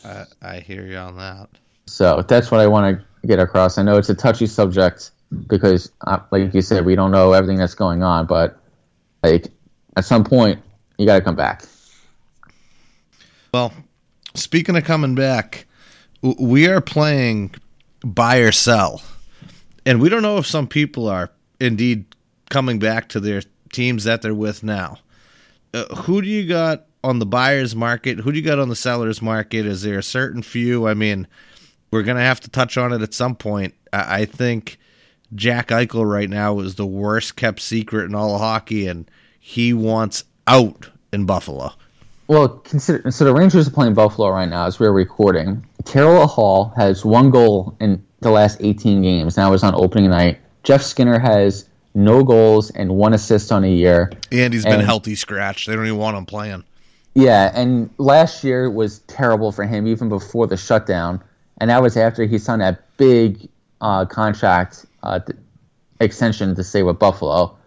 I, 0.04 0.26
I 0.40 0.60
hear 0.60 0.86
you 0.86 0.96
on 0.96 1.16
that. 1.16 1.48
So 1.86 2.22
that's 2.22 2.52
what 2.52 2.60
I 2.60 2.68
want 2.68 3.00
to 3.00 3.26
get 3.26 3.40
across. 3.40 3.78
I 3.78 3.82
know 3.82 3.96
it's 3.96 4.10
a 4.10 4.14
touchy 4.14 4.46
subject 4.46 5.10
because, 5.48 5.90
uh, 6.06 6.20
like 6.30 6.54
you 6.54 6.62
said, 6.62 6.84
we 6.84 6.94
don't 6.94 7.10
know 7.10 7.32
everything 7.32 7.58
that's 7.58 7.74
going 7.74 8.04
on, 8.04 8.26
but 8.26 8.60
like 9.24 9.48
at 9.96 10.04
some 10.04 10.22
point, 10.22 10.62
you 10.98 11.06
got 11.06 11.16
to 11.16 11.20
come 11.20 11.34
back. 11.34 11.64
Well, 13.52 13.72
speaking 14.34 14.76
of 14.76 14.84
coming 14.84 15.14
back, 15.14 15.66
we 16.22 16.68
are 16.68 16.80
playing 16.80 17.54
buy 18.04 18.38
or 18.38 18.52
sell, 18.52 19.02
and 19.84 20.00
we 20.00 20.08
don't 20.08 20.22
know 20.22 20.38
if 20.38 20.46
some 20.46 20.68
people 20.68 21.08
are 21.08 21.30
indeed 21.58 22.04
coming 22.48 22.78
back 22.78 23.08
to 23.10 23.20
their 23.20 23.42
teams 23.72 24.04
that 24.04 24.22
they're 24.22 24.34
with 24.34 24.62
now. 24.62 24.98
Uh, 25.74 25.84
who 25.96 26.22
do 26.22 26.28
you 26.28 26.46
got 26.46 26.86
on 27.02 27.18
the 27.18 27.26
buyer's 27.26 27.74
market? 27.74 28.18
Who 28.20 28.32
do 28.32 28.38
you 28.38 28.44
got 28.44 28.58
on 28.58 28.68
the 28.68 28.76
seller's 28.76 29.22
market? 29.22 29.66
Is 29.66 29.82
there 29.82 29.98
a 29.98 30.02
certain 30.02 30.42
few? 30.42 30.86
I 30.86 30.94
mean, 30.94 31.26
we're 31.90 32.02
gonna 32.02 32.20
have 32.20 32.40
to 32.40 32.50
touch 32.50 32.76
on 32.76 32.92
it 32.92 33.02
at 33.02 33.14
some 33.14 33.34
point. 33.34 33.74
I, 33.92 34.20
I 34.20 34.24
think 34.26 34.78
Jack 35.34 35.68
Eichel 35.68 36.08
right 36.08 36.30
now 36.30 36.60
is 36.60 36.76
the 36.76 36.86
worst 36.86 37.36
kept 37.36 37.60
secret 37.60 38.04
in 38.04 38.14
all 38.14 38.34
of 38.34 38.40
hockey, 38.40 38.86
and 38.86 39.10
he 39.40 39.72
wants 39.72 40.24
out 40.46 40.90
in 41.12 41.26
Buffalo. 41.26 41.72
Well, 42.30 42.48
consider 42.48 43.10
so 43.10 43.24
the 43.24 43.34
Rangers 43.34 43.66
are 43.66 43.72
playing 43.72 43.94
Buffalo 43.94 44.30
right 44.30 44.48
now 44.48 44.64
as 44.64 44.78
we're 44.78 44.92
recording. 44.92 45.66
Taylor 45.82 46.26
Hall 46.26 46.72
has 46.76 47.04
one 47.04 47.30
goal 47.30 47.76
in 47.80 48.06
the 48.20 48.30
last 48.30 48.58
18 48.60 49.02
games. 49.02 49.36
Now 49.36 49.52
it's 49.52 49.64
on 49.64 49.74
opening 49.74 50.10
night. 50.10 50.38
Jeff 50.62 50.80
Skinner 50.80 51.18
has 51.18 51.68
no 51.92 52.22
goals 52.22 52.70
and 52.70 52.94
one 52.94 53.14
assist 53.14 53.50
on 53.50 53.64
a 53.64 53.68
year. 53.68 54.12
And 54.30 54.54
he's 54.54 54.64
been 54.64 54.78
healthy 54.78 55.16
scratch. 55.16 55.66
They 55.66 55.74
don't 55.74 55.84
even 55.84 55.98
want 55.98 56.16
him 56.16 56.24
playing. 56.24 56.62
Yeah, 57.14 57.50
and 57.52 57.90
last 57.98 58.44
year 58.44 58.70
was 58.70 59.00
terrible 59.00 59.50
for 59.50 59.66
him, 59.66 59.88
even 59.88 60.08
before 60.08 60.46
the 60.46 60.56
shutdown, 60.56 61.20
and 61.60 61.68
that 61.68 61.82
was 61.82 61.96
after 61.96 62.26
he 62.26 62.38
signed 62.38 62.62
that 62.62 62.96
big 62.96 63.48
uh, 63.80 64.04
contract 64.04 64.86
uh, 65.02 65.18
th- 65.18 65.36
extension 66.00 66.54
to 66.54 66.62
stay 66.62 66.84
with 66.84 66.96
Buffalo. 67.00 67.58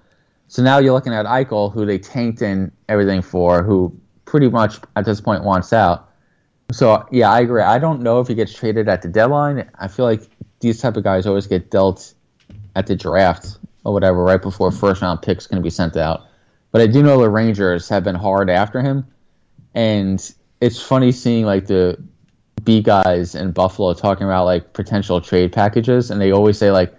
So 0.48 0.64
now 0.64 0.78
you're 0.78 0.94
looking 0.94 1.14
at 1.14 1.26
Eichel, 1.26 1.74
who 1.74 1.86
they 1.86 2.00
tanked 2.00 2.42
in 2.42 2.72
everything 2.88 3.22
for, 3.22 3.62
who 3.62 4.00
pretty 4.34 4.50
much 4.50 4.80
at 4.96 5.06
this 5.06 5.22
point 5.22 5.44
wants 5.44 5.72
out. 5.74 6.10
So 6.72 7.08
yeah, 7.12 7.32
I 7.32 7.42
agree. 7.42 7.62
I 7.62 7.78
don't 7.78 8.02
know 8.02 8.20
if 8.20 8.28
he 8.28 8.34
gets 8.34 8.52
traded 8.52 8.90
at 8.90 9.04
the 9.04 9.08
deadline. 9.08 9.70
I 9.78 9.88
feel 9.88 10.06
like 10.06 10.24
these 10.60 10.82
type 10.82 10.98
of 10.98 11.04
guys 11.04 11.28
always 11.28 11.46
get 11.46 11.70
dealt 11.70 12.16
at 12.76 12.88
the 12.88 12.96
draft 12.96 13.60
or 13.84 13.94
whatever, 13.94 14.24
right 14.24 14.42
before 14.42 14.72
first 14.72 15.04
round 15.04 15.22
picks 15.22 15.46
going 15.46 15.62
to 15.62 15.64
be 15.64 15.70
sent 15.70 15.96
out. 15.98 16.26
But 16.72 16.82
I 16.82 16.88
do 16.88 17.04
know 17.04 17.22
the 17.22 17.30
Rangers 17.30 17.88
have 17.90 18.04
been 18.04 18.16
hard 18.16 18.50
after 18.50 18.82
him 18.82 19.06
and 19.76 20.34
it's 20.62 20.82
funny 20.82 21.12
seeing 21.12 21.46
like 21.46 21.68
the 21.68 22.02
B 22.64 22.82
guys 22.82 23.36
in 23.36 23.52
Buffalo 23.52 23.94
talking 23.94 24.26
about 24.26 24.46
like 24.46 24.74
potential 24.74 25.22
trade 25.22 25.54
packages, 25.54 26.10
and 26.10 26.20
they 26.20 26.32
always 26.32 26.58
say 26.58 26.72
like 26.72 26.92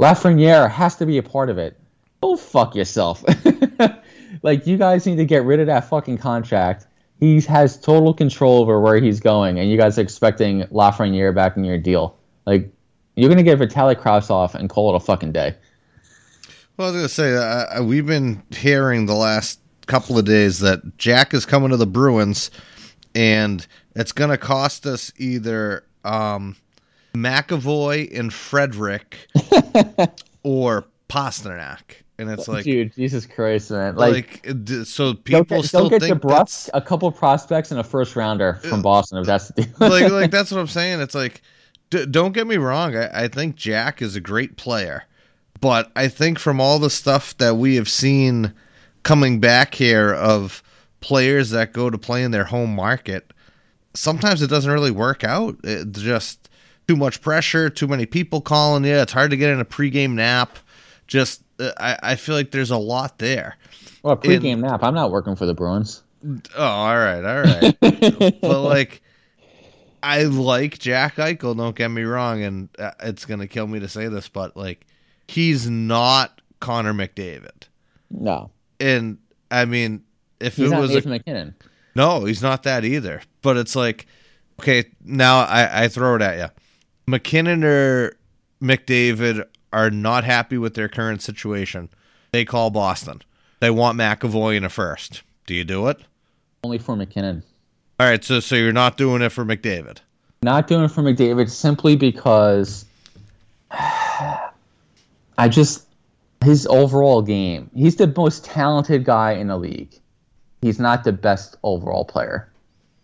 Lafreniere 0.00 0.68
has 0.68 0.96
to 0.96 1.06
be 1.06 1.18
a 1.18 1.22
part 1.22 1.48
of 1.48 1.58
it. 1.58 1.78
Oh 2.24 2.36
fuck 2.36 2.74
yourself! 2.74 3.24
like 4.42 4.66
you 4.66 4.76
guys 4.76 5.06
need 5.06 5.16
to 5.16 5.24
get 5.24 5.44
rid 5.44 5.60
of 5.60 5.66
that 5.66 5.88
fucking 5.88 6.18
contract. 6.18 6.86
He 7.18 7.40
has 7.42 7.78
total 7.78 8.12
control 8.12 8.60
over 8.60 8.80
where 8.80 9.00
he's 9.00 9.20
going, 9.20 9.58
and 9.58 9.70
you 9.70 9.76
guys 9.76 9.98
are 9.98 10.02
expecting 10.02 10.62
Lafreniere 10.64 11.34
back 11.34 11.56
in 11.56 11.64
your 11.64 11.78
deal. 11.78 12.16
Like 12.46 12.72
you're 13.16 13.28
gonna 13.28 13.42
get 13.42 13.58
Vitali 13.58 13.94
Kravtsov 13.94 14.54
and 14.54 14.68
call 14.68 14.92
it 14.92 14.96
a 14.96 15.00
fucking 15.00 15.32
day. 15.32 15.54
Well, 16.76 16.88
I 16.88 16.90
was 16.90 16.98
gonna 16.98 17.08
say 17.08 17.36
uh, 17.36 17.80
uh, 17.80 17.84
we've 17.84 18.06
been 18.06 18.42
hearing 18.50 19.06
the 19.06 19.14
last 19.14 19.60
couple 19.86 20.18
of 20.18 20.24
days 20.24 20.60
that 20.60 20.98
Jack 20.98 21.34
is 21.34 21.46
coming 21.46 21.70
to 21.70 21.76
the 21.76 21.86
Bruins, 21.86 22.50
and 23.14 23.64
it's 23.94 24.12
gonna 24.12 24.38
cost 24.38 24.86
us 24.86 25.12
either 25.16 25.84
um, 26.04 26.56
McAvoy 27.14 28.18
and 28.18 28.32
Frederic 28.32 29.28
or 30.42 30.86
Pastrnak, 31.08 32.02
and 32.22 32.30
it's 32.30 32.48
like. 32.48 32.64
Dude, 32.64 32.94
Jesus 32.94 33.26
Christ, 33.26 33.70
man! 33.70 33.96
Like, 33.96 34.44
Like, 34.46 34.86
so 34.86 35.12
don't 35.12 35.24
people 35.24 35.58
get, 35.58 35.66
still 35.66 35.80
don't 35.82 35.90
get 35.90 36.00
think 36.00 36.20
DeBrusk, 36.20 36.36
that's, 36.36 36.70
a 36.74 36.80
couple 36.80 37.10
prospects 37.12 37.70
and 37.70 37.80
a 37.80 37.84
first 37.84 38.16
rounder 38.16 38.54
from 38.54 38.82
Boston. 38.82 39.18
If 39.18 39.26
that's 39.26 39.48
the 39.48 39.62
deal. 39.62 39.74
like 39.88 40.10
like 40.10 40.30
that's 40.32 40.50
what 40.50 40.58
I'm 40.58 40.66
saying. 40.66 41.00
It's 41.00 41.14
like, 41.14 41.42
d- 41.90 42.06
don't 42.06 42.32
get 42.32 42.46
me 42.46 42.56
wrong. 42.56 42.96
I, 42.96 43.24
I 43.24 43.28
think 43.28 43.56
Jack 43.56 44.00
is 44.00 44.16
a 44.16 44.20
great 44.20 44.56
player, 44.56 45.04
but 45.60 45.90
I 45.94 46.08
think 46.08 46.38
from 46.38 46.60
all 46.60 46.78
the 46.78 46.90
stuff 46.90 47.36
that 47.38 47.56
we 47.56 47.76
have 47.76 47.88
seen 47.88 48.52
coming 49.02 49.40
back 49.40 49.74
here 49.74 50.14
of 50.14 50.62
players 51.00 51.50
that 51.50 51.72
go 51.72 51.90
to 51.90 51.98
play 51.98 52.22
in 52.22 52.30
their 52.30 52.44
home 52.44 52.74
market, 52.74 53.32
sometimes 53.94 54.42
it 54.42 54.48
doesn't 54.48 54.70
really 54.70 54.90
work 54.90 55.24
out. 55.24 55.56
It's 55.64 56.00
just 56.00 56.48
too 56.88 56.96
much 56.96 57.20
pressure, 57.20 57.70
too 57.70 57.86
many 57.86 58.06
people 58.06 58.40
calling 58.40 58.84
you. 58.84 58.94
It's 58.94 59.12
hard 59.12 59.30
to 59.30 59.36
get 59.36 59.50
in 59.50 59.60
a 59.60 59.64
pregame 59.64 60.12
nap. 60.12 60.58
Just 61.06 61.42
uh, 61.42 61.51
I, 61.78 61.98
I 62.02 62.14
feel 62.16 62.34
like 62.34 62.50
there's 62.50 62.70
a 62.70 62.76
lot 62.76 63.18
there. 63.18 63.56
well, 64.02 64.16
pregame 64.16 64.58
nap. 64.60 64.82
I'm 64.82 64.94
not 64.94 65.10
working 65.10 65.36
for 65.36 65.46
the 65.46 65.54
Bruins. 65.54 66.02
Oh, 66.56 66.64
all 66.64 66.96
right, 66.96 67.24
all 67.24 67.42
right. 67.42 67.76
but 68.40 68.62
like, 68.62 69.02
I 70.02 70.24
like 70.24 70.78
Jack 70.78 71.16
Eichel. 71.16 71.56
Don't 71.56 71.74
get 71.76 71.88
me 71.88 72.02
wrong, 72.02 72.42
and 72.42 72.68
uh, 72.78 72.92
it's 73.00 73.24
gonna 73.24 73.46
kill 73.46 73.66
me 73.66 73.80
to 73.80 73.88
say 73.88 74.08
this, 74.08 74.28
but 74.28 74.56
like, 74.56 74.86
he's 75.28 75.68
not 75.68 76.40
Connor 76.60 76.92
McDavid. 76.94 77.68
No, 78.10 78.50
And 78.78 79.18
I 79.50 79.64
mean, 79.64 80.04
if 80.38 80.56
he's 80.56 80.66
it 80.68 80.70
not 80.70 80.80
was 80.80 80.90
a 80.90 80.94
Nathan 80.96 81.10
MacKinnon. 81.10 81.54
No, 81.94 82.24
he's 82.24 82.42
not 82.42 82.62
that 82.64 82.84
either. 82.84 83.22
But 83.42 83.56
it's 83.56 83.74
like, 83.74 84.06
okay, 84.60 84.84
now 85.04 85.40
I, 85.40 85.84
I 85.84 85.88
throw 85.88 86.16
it 86.16 86.22
at 86.22 86.38
you. 86.38 86.48
MacKinnon 87.06 87.64
or 87.64 88.12
McDavid 88.62 89.44
are 89.72 89.90
not 89.90 90.24
happy 90.24 90.58
with 90.58 90.74
their 90.74 90.88
current 90.88 91.22
situation. 91.22 91.88
They 92.32 92.44
call 92.44 92.70
Boston. 92.70 93.22
They 93.60 93.70
want 93.70 93.98
McAvoy 93.98 94.56
in 94.56 94.64
a 94.64 94.68
first. 94.68 95.22
Do 95.46 95.54
you 95.54 95.64
do 95.64 95.88
it? 95.88 96.00
Only 96.64 96.78
for 96.78 96.96
MacKinnon. 96.96 97.42
All 98.00 98.06
right, 98.06 98.24
so 98.24 98.40
so 98.40 98.56
you're 98.56 98.72
not 98.72 98.96
doing 98.96 99.22
it 99.22 99.30
for 99.30 99.44
McDavid. 99.44 99.98
Not 100.42 100.66
doing 100.66 100.84
it 100.84 100.88
for 100.88 101.02
McDavid 101.02 101.50
simply 101.50 101.94
because 101.96 102.84
I 103.70 105.48
just 105.48 105.86
his 106.42 106.66
overall 106.66 107.22
game. 107.22 107.70
He's 107.74 107.96
the 107.96 108.12
most 108.16 108.44
talented 108.44 109.04
guy 109.04 109.32
in 109.32 109.48
the 109.48 109.56
league. 109.56 109.94
He's 110.60 110.78
not 110.78 111.04
the 111.04 111.12
best 111.12 111.56
overall 111.62 112.04
player. 112.04 112.48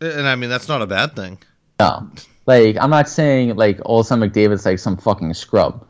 And 0.01 0.29
I 0.29 0.37
mean, 0.37 0.51
that's 0.51 0.69
not 0.69 0.83
a 0.83 0.87
bad 0.87 1.17
thing. 1.17 1.39
No. 1.81 2.09
Like, 2.47 2.77
I'm 2.81 2.91
not 2.91 3.09
saying, 3.09 3.57
like, 3.57 3.81
all 3.85 4.01
of 4.01 4.07
a 4.07 4.09
sudden 4.09 4.29
McDavid's 4.29 4.65
like 4.65 4.79
some 4.79 4.97
fucking 4.97 5.35
scrub. 5.35 5.87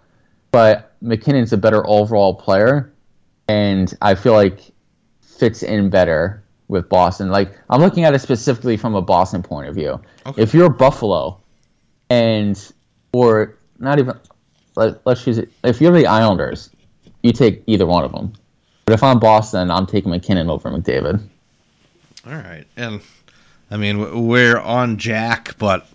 But 0.51 0.95
MacKinnon's 1.01 1.53
a 1.53 1.57
better 1.57 1.87
overall 1.87 2.35
player. 2.35 2.93
And 3.49 3.93
I 4.03 4.15
feel 4.15 4.33
like 4.33 4.61
fits 5.21 5.63
in 5.63 5.91
better 5.91 6.43
with 6.69 6.89
Boston. 6.89 7.31
Like, 7.31 7.57
I'm 7.71 7.81
looking 7.81 8.05
at 8.05 8.15
it 8.15 8.19
specifically 8.21 8.77
from 8.77 8.95
a 8.95 9.03
Boston 9.03 9.43
point 9.43 9.69
of 9.69 9.75
view. 9.75 10.01
Okay. 10.27 10.43
If 10.43 10.53
you're 10.53 10.69
Buffalo 10.69 11.41
and, 12.11 12.73
or 13.13 13.57
not 13.79 13.99
even, 13.99 14.19
let, 14.77 15.05
let's 15.07 15.25
choose 15.25 15.39
it. 15.39 15.51
If 15.65 15.81
you're 15.81 15.93
the 15.93 16.07
Islanders, 16.07 16.71
you 17.23 17.33
take 17.33 17.63
either 17.67 17.87
one 17.87 18.05
of 18.05 18.13
them. 18.13 18.33
But 18.85 18.95
if 18.95 19.03
I'm 19.03 19.19
Boston, 19.19 19.71
I'm 19.71 19.87
taking 19.87 20.11
MacKinnon 20.11 20.49
over 20.49 20.71
McDavid. 20.71 21.21
All 22.27 22.33
right, 22.33 22.65
and 22.77 23.01
I 23.71 23.77
mean 23.77 24.27
we're 24.27 24.59
on 24.59 24.99
Jack, 24.99 25.57
but 25.59 25.87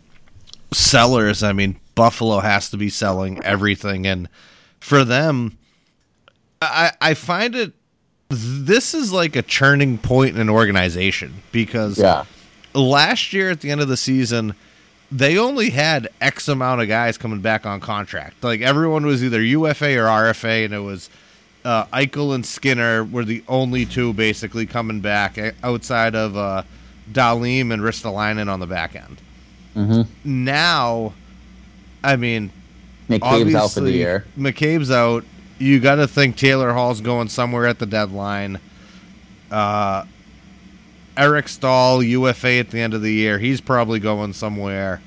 sellers. 0.73 1.43
I 1.43 1.53
mean 1.53 1.79
Buffalo 1.95 2.39
has 2.39 2.69
to 2.71 2.77
be 2.77 2.89
selling 2.89 3.43
everything, 3.43 4.05
and 4.07 4.27
for 4.79 5.03
them, 5.03 5.57
I 6.61 6.91
I 7.01 7.13
find 7.13 7.55
it. 7.55 7.73
This 8.29 8.93
is 8.93 9.11
like 9.13 9.35
a 9.35 9.41
churning 9.43 9.97
point 9.99 10.33
in 10.35 10.41
an 10.41 10.49
organization 10.49 11.43
because 11.51 11.99
Yeah. 11.99 12.23
last 12.73 13.31
year 13.31 13.51
at 13.51 13.61
the 13.61 13.69
end 13.69 13.79
of 13.79 13.87
the 13.87 13.97
season, 13.97 14.55
they 15.11 15.37
only 15.37 15.69
had 15.69 16.07
X 16.19 16.47
amount 16.47 16.81
of 16.81 16.87
guys 16.87 17.17
coming 17.19 17.41
back 17.41 17.65
on 17.67 17.79
contract. 17.79 18.43
Like 18.43 18.61
everyone 18.61 19.05
was 19.05 19.23
either 19.23 19.39
UFA 19.41 19.97
or 19.99 20.05
RFA, 20.05 20.65
and 20.65 20.73
it 20.73 20.79
was 20.79 21.09
uh, 21.63 21.85
Eichel 21.93 22.33
and 22.33 22.43
Skinner 22.45 23.03
were 23.03 23.23
the 23.23 23.43
only 23.47 23.85
two 23.85 24.11
basically 24.13 24.65
coming 24.65 24.99
back 24.99 25.37
eh, 25.37 25.51
outside 25.63 26.15
of 26.15 26.35
uh, 26.35 26.63
Dahlin 27.11 27.71
and 27.71 27.81
Ristolainen 27.83 28.49
on 28.51 28.59
the 28.59 28.67
back 28.67 28.95
end. 28.95 29.17
Mm-hmm. 29.75 30.43
Now, 30.43 31.13
I 32.03 32.15
mean, 32.15 32.51
McCabe's 33.09 33.55
out 33.55 33.71
for 33.71 33.81
the 33.81 33.87
obviously, 33.87 33.93
year. 33.97 34.25
McCabe's 34.37 34.91
out. 34.91 35.25
You 35.59 35.79
got 35.79 35.95
to 35.95 36.07
think 36.07 36.35
Taylor 36.35 36.73
Hall's 36.73 37.01
going 37.01 37.29
somewhere 37.29 37.65
at 37.65 37.79
the 37.79 37.85
deadline. 37.85 38.59
Uh, 39.51 40.05
Eric 41.15 41.47
Staal, 41.47 42.01
UFA 42.03 42.53
at 42.59 42.71
the 42.71 42.79
end 42.79 42.93
of 42.93 43.01
the 43.01 43.13
year. 43.13 43.37
He's 43.39 43.61
probably 43.61 43.99
going 43.99 44.33
somewhere. 44.33 45.01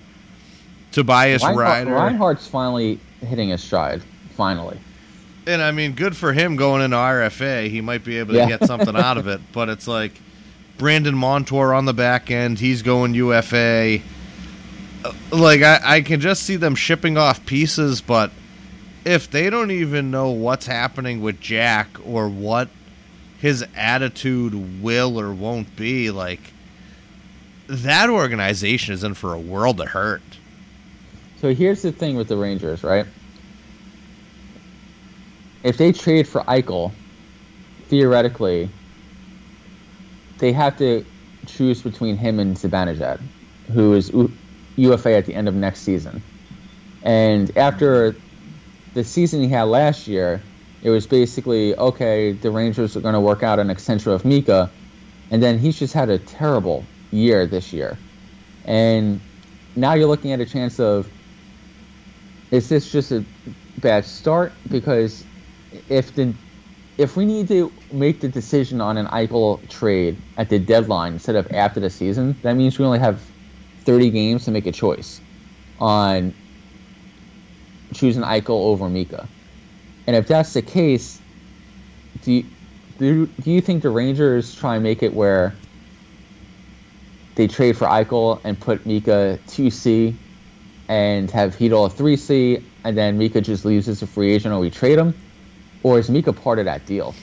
Tobias 0.93 1.43
Reinhart, 1.43 1.59
Ryder. 1.67 1.93
Reinhart's 1.93 2.47
finally 2.47 3.01
hitting 3.21 3.49
his 3.51 3.63
stride. 3.63 4.03
Finally. 4.37 4.79
And 5.47 5.61
I 5.63 5.71
mean, 5.73 5.93
good 5.93 6.17
for 6.17 6.33
him 6.33 6.57
going 6.57 6.83
into 6.83 6.97
RFA. 6.97 7.69
He 7.69 7.81
might 7.81 8.05
be 8.05 8.19
able 8.19 8.35
to 8.35 8.39
Yeah. 8.41 8.49
get 8.49 8.65
something 8.65 8.97
out 8.97 9.19
of 9.19 9.29
it. 9.29 9.41
But 9.53 9.69
it's 9.69 9.87
like 9.89 10.13
Brandon 10.79 11.15
Montour 11.15 11.73
on 11.75 11.85
the 11.85 11.95
back 11.95 12.31
end. 12.31 12.59
He's 12.59 12.83
going 12.83 13.15
UFA. 13.15 14.01
Like 15.31 15.63
I, 15.63 15.81
I 15.83 16.01
can 16.01 16.21
just 16.21 16.43
see 16.43 16.57
them 16.57 16.75
shipping 16.75 17.17
off 17.17 17.45
pieces, 17.47 18.01
but 18.01 18.31
if 19.05 19.31
they 19.31 19.51
don't 19.51 19.71
even 19.71 20.11
know 20.11 20.31
what's 20.31 20.67
happening 20.67 21.21
with 21.23 21.41
Jack 21.41 21.89
or 22.05 22.29
what 22.29 22.69
his 23.39 23.65
attitude 23.77 24.83
will 24.83 25.21
or 25.21 25.33
won't 25.33 25.77
be, 25.77 26.11
like 26.11 26.41
that 27.69 28.11
organization 28.11 28.95
is 28.95 29.05
in 29.05 29.15
for 29.15 29.35
a 29.35 29.39
world 29.39 29.81
of 29.81 29.89
hurt. 29.89 30.23
So 31.41 31.55
here's 31.55 31.83
the 31.83 31.93
thing 31.93 32.17
with 32.17 32.29
the 32.29 32.37
Rangers, 32.37 32.83
right? 32.83 33.07
If 35.63 35.77
they 35.77 35.93
trade 35.93 36.27
for 36.27 36.43
Eichel, 36.43 36.93
theoretically, 37.89 38.71
they 40.39 40.53
have 40.53 40.79
to 40.79 41.05
choose 41.47 41.83
between 41.83 42.17
him 42.17 42.39
and 42.39 42.57
Zibanejad, 42.57 43.21
who 43.73 43.95
is 43.95 44.11
UFA 44.77 45.17
at 45.17 45.27
the 45.27 45.35
end 45.35 45.49
of 45.49 45.55
next 45.55 45.81
season. 45.81 46.23
And 47.03 47.57
after 47.57 48.17
the 48.95 49.05
season 49.05 49.43
he 49.43 49.49
had 49.49 49.65
last 49.65 50.07
year, 50.07 50.43
it 50.83 50.91
was 50.91 51.07
basically 51.07 51.75
okay. 51.77 52.33
The 52.33 52.51
Rangers 52.51 52.97
are 52.97 53.01
going 53.01 53.15
to 53.15 53.21
work 53.21 53.43
out 53.43 53.59
an 53.59 53.71
extension 53.71 54.13
of 54.13 54.25
Mika, 54.25 54.71
and 55.31 55.43
then 55.43 55.59
he's 55.59 55.79
just 55.79 55.95
had 55.95 56.11
a 56.11 56.19
terrible 56.19 56.85
year 57.11 57.47
this 57.47 57.73
year. 57.73 57.99
And 58.65 59.21
now 59.75 59.95
you're 59.95 60.09
looking 60.09 60.33
at 60.33 60.41
a 60.41 60.47
chance 60.47 60.81
of 60.81 61.09
is 62.51 62.69
this 62.69 62.91
just 62.91 63.13
a 63.13 63.25
bad 63.79 64.05
start? 64.05 64.53
Because 64.71 65.25
if 65.89 66.15
the 66.15 66.35
if 66.99 67.17
we 67.17 67.27
need 67.27 67.49
to 67.49 67.71
make 67.93 68.21
the 68.21 68.29
decision 68.29 68.81
on 68.81 68.97
an 68.97 69.07
Eichel 69.07 69.69
trade 69.69 70.17
at 70.39 70.49
the 70.49 70.59
deadline 70.59 71.15
instead 71.15 71.37
of 71.37 71.47
after 71.53 71.79
the 71.79 71.91
season, 71.91 72.35
that 72.43 72.55
means 72.55 72.79
we 72.79 72.85
only 72.85 72.99
have 72.99 73.21
30 73.87 74.11
games 74.11 74.45
to 74.45 74.51
make 74.51 74.67
a 74.67 74.73
choice 74.73 75.21
on 75.81 76.35
choosing 77.95 78.23
Eichel 78.23 78.51
over 78.51 78.89
Mika. 78.89 79.27
And 80.07 80.17
if 80.17 80.27
that's 80.27 80.53
the 80.53 80.63
case, 80.63 81.21
do 82.23 82.33
you, 82.33 82.45
do, 82.99 83.27
do 83.27 83.51
you 83.51 83.61
think 83.61 83.83
the 83.83 83.91
Rangers 83.91 84.55
try 84.55 84.75
and 84.75 84.83
make 84.83 85.03
it 85.03 85.15
where 85.15 85.55
they 87.37 87.47
trade 87.47 87.77
for 87.77 87.87
Eichel 87.87 88.41
and 88.45 88.59
put 88.59 88.85
Mika 88.87 89.39
2C 89.47 90.15
and 90.89 91.31
have 91.31 91.57
Chytil 91.57 91.87
a 91.87 91.91
3C 91.91 92.63
and 92.85 92.97
then 92.97 93.19
Mika 93.19 93.41
just 93.41 93.65
leaves 93.65 93.89
as 93.89 94.03
a 94.03 94.07
free 94.07 94.33
agent 94.33 94.55
or 94.55 94.59
we 94.59 94.71
trade 94.71 94.99
him? 94.99 95.15
Or 95.83 95.99
is 95.99 96.11
Mika 96.11 96.33
part 96.33 96.59
of 96.59 96.65
that 96.65 96.87
deal 96.87 97.15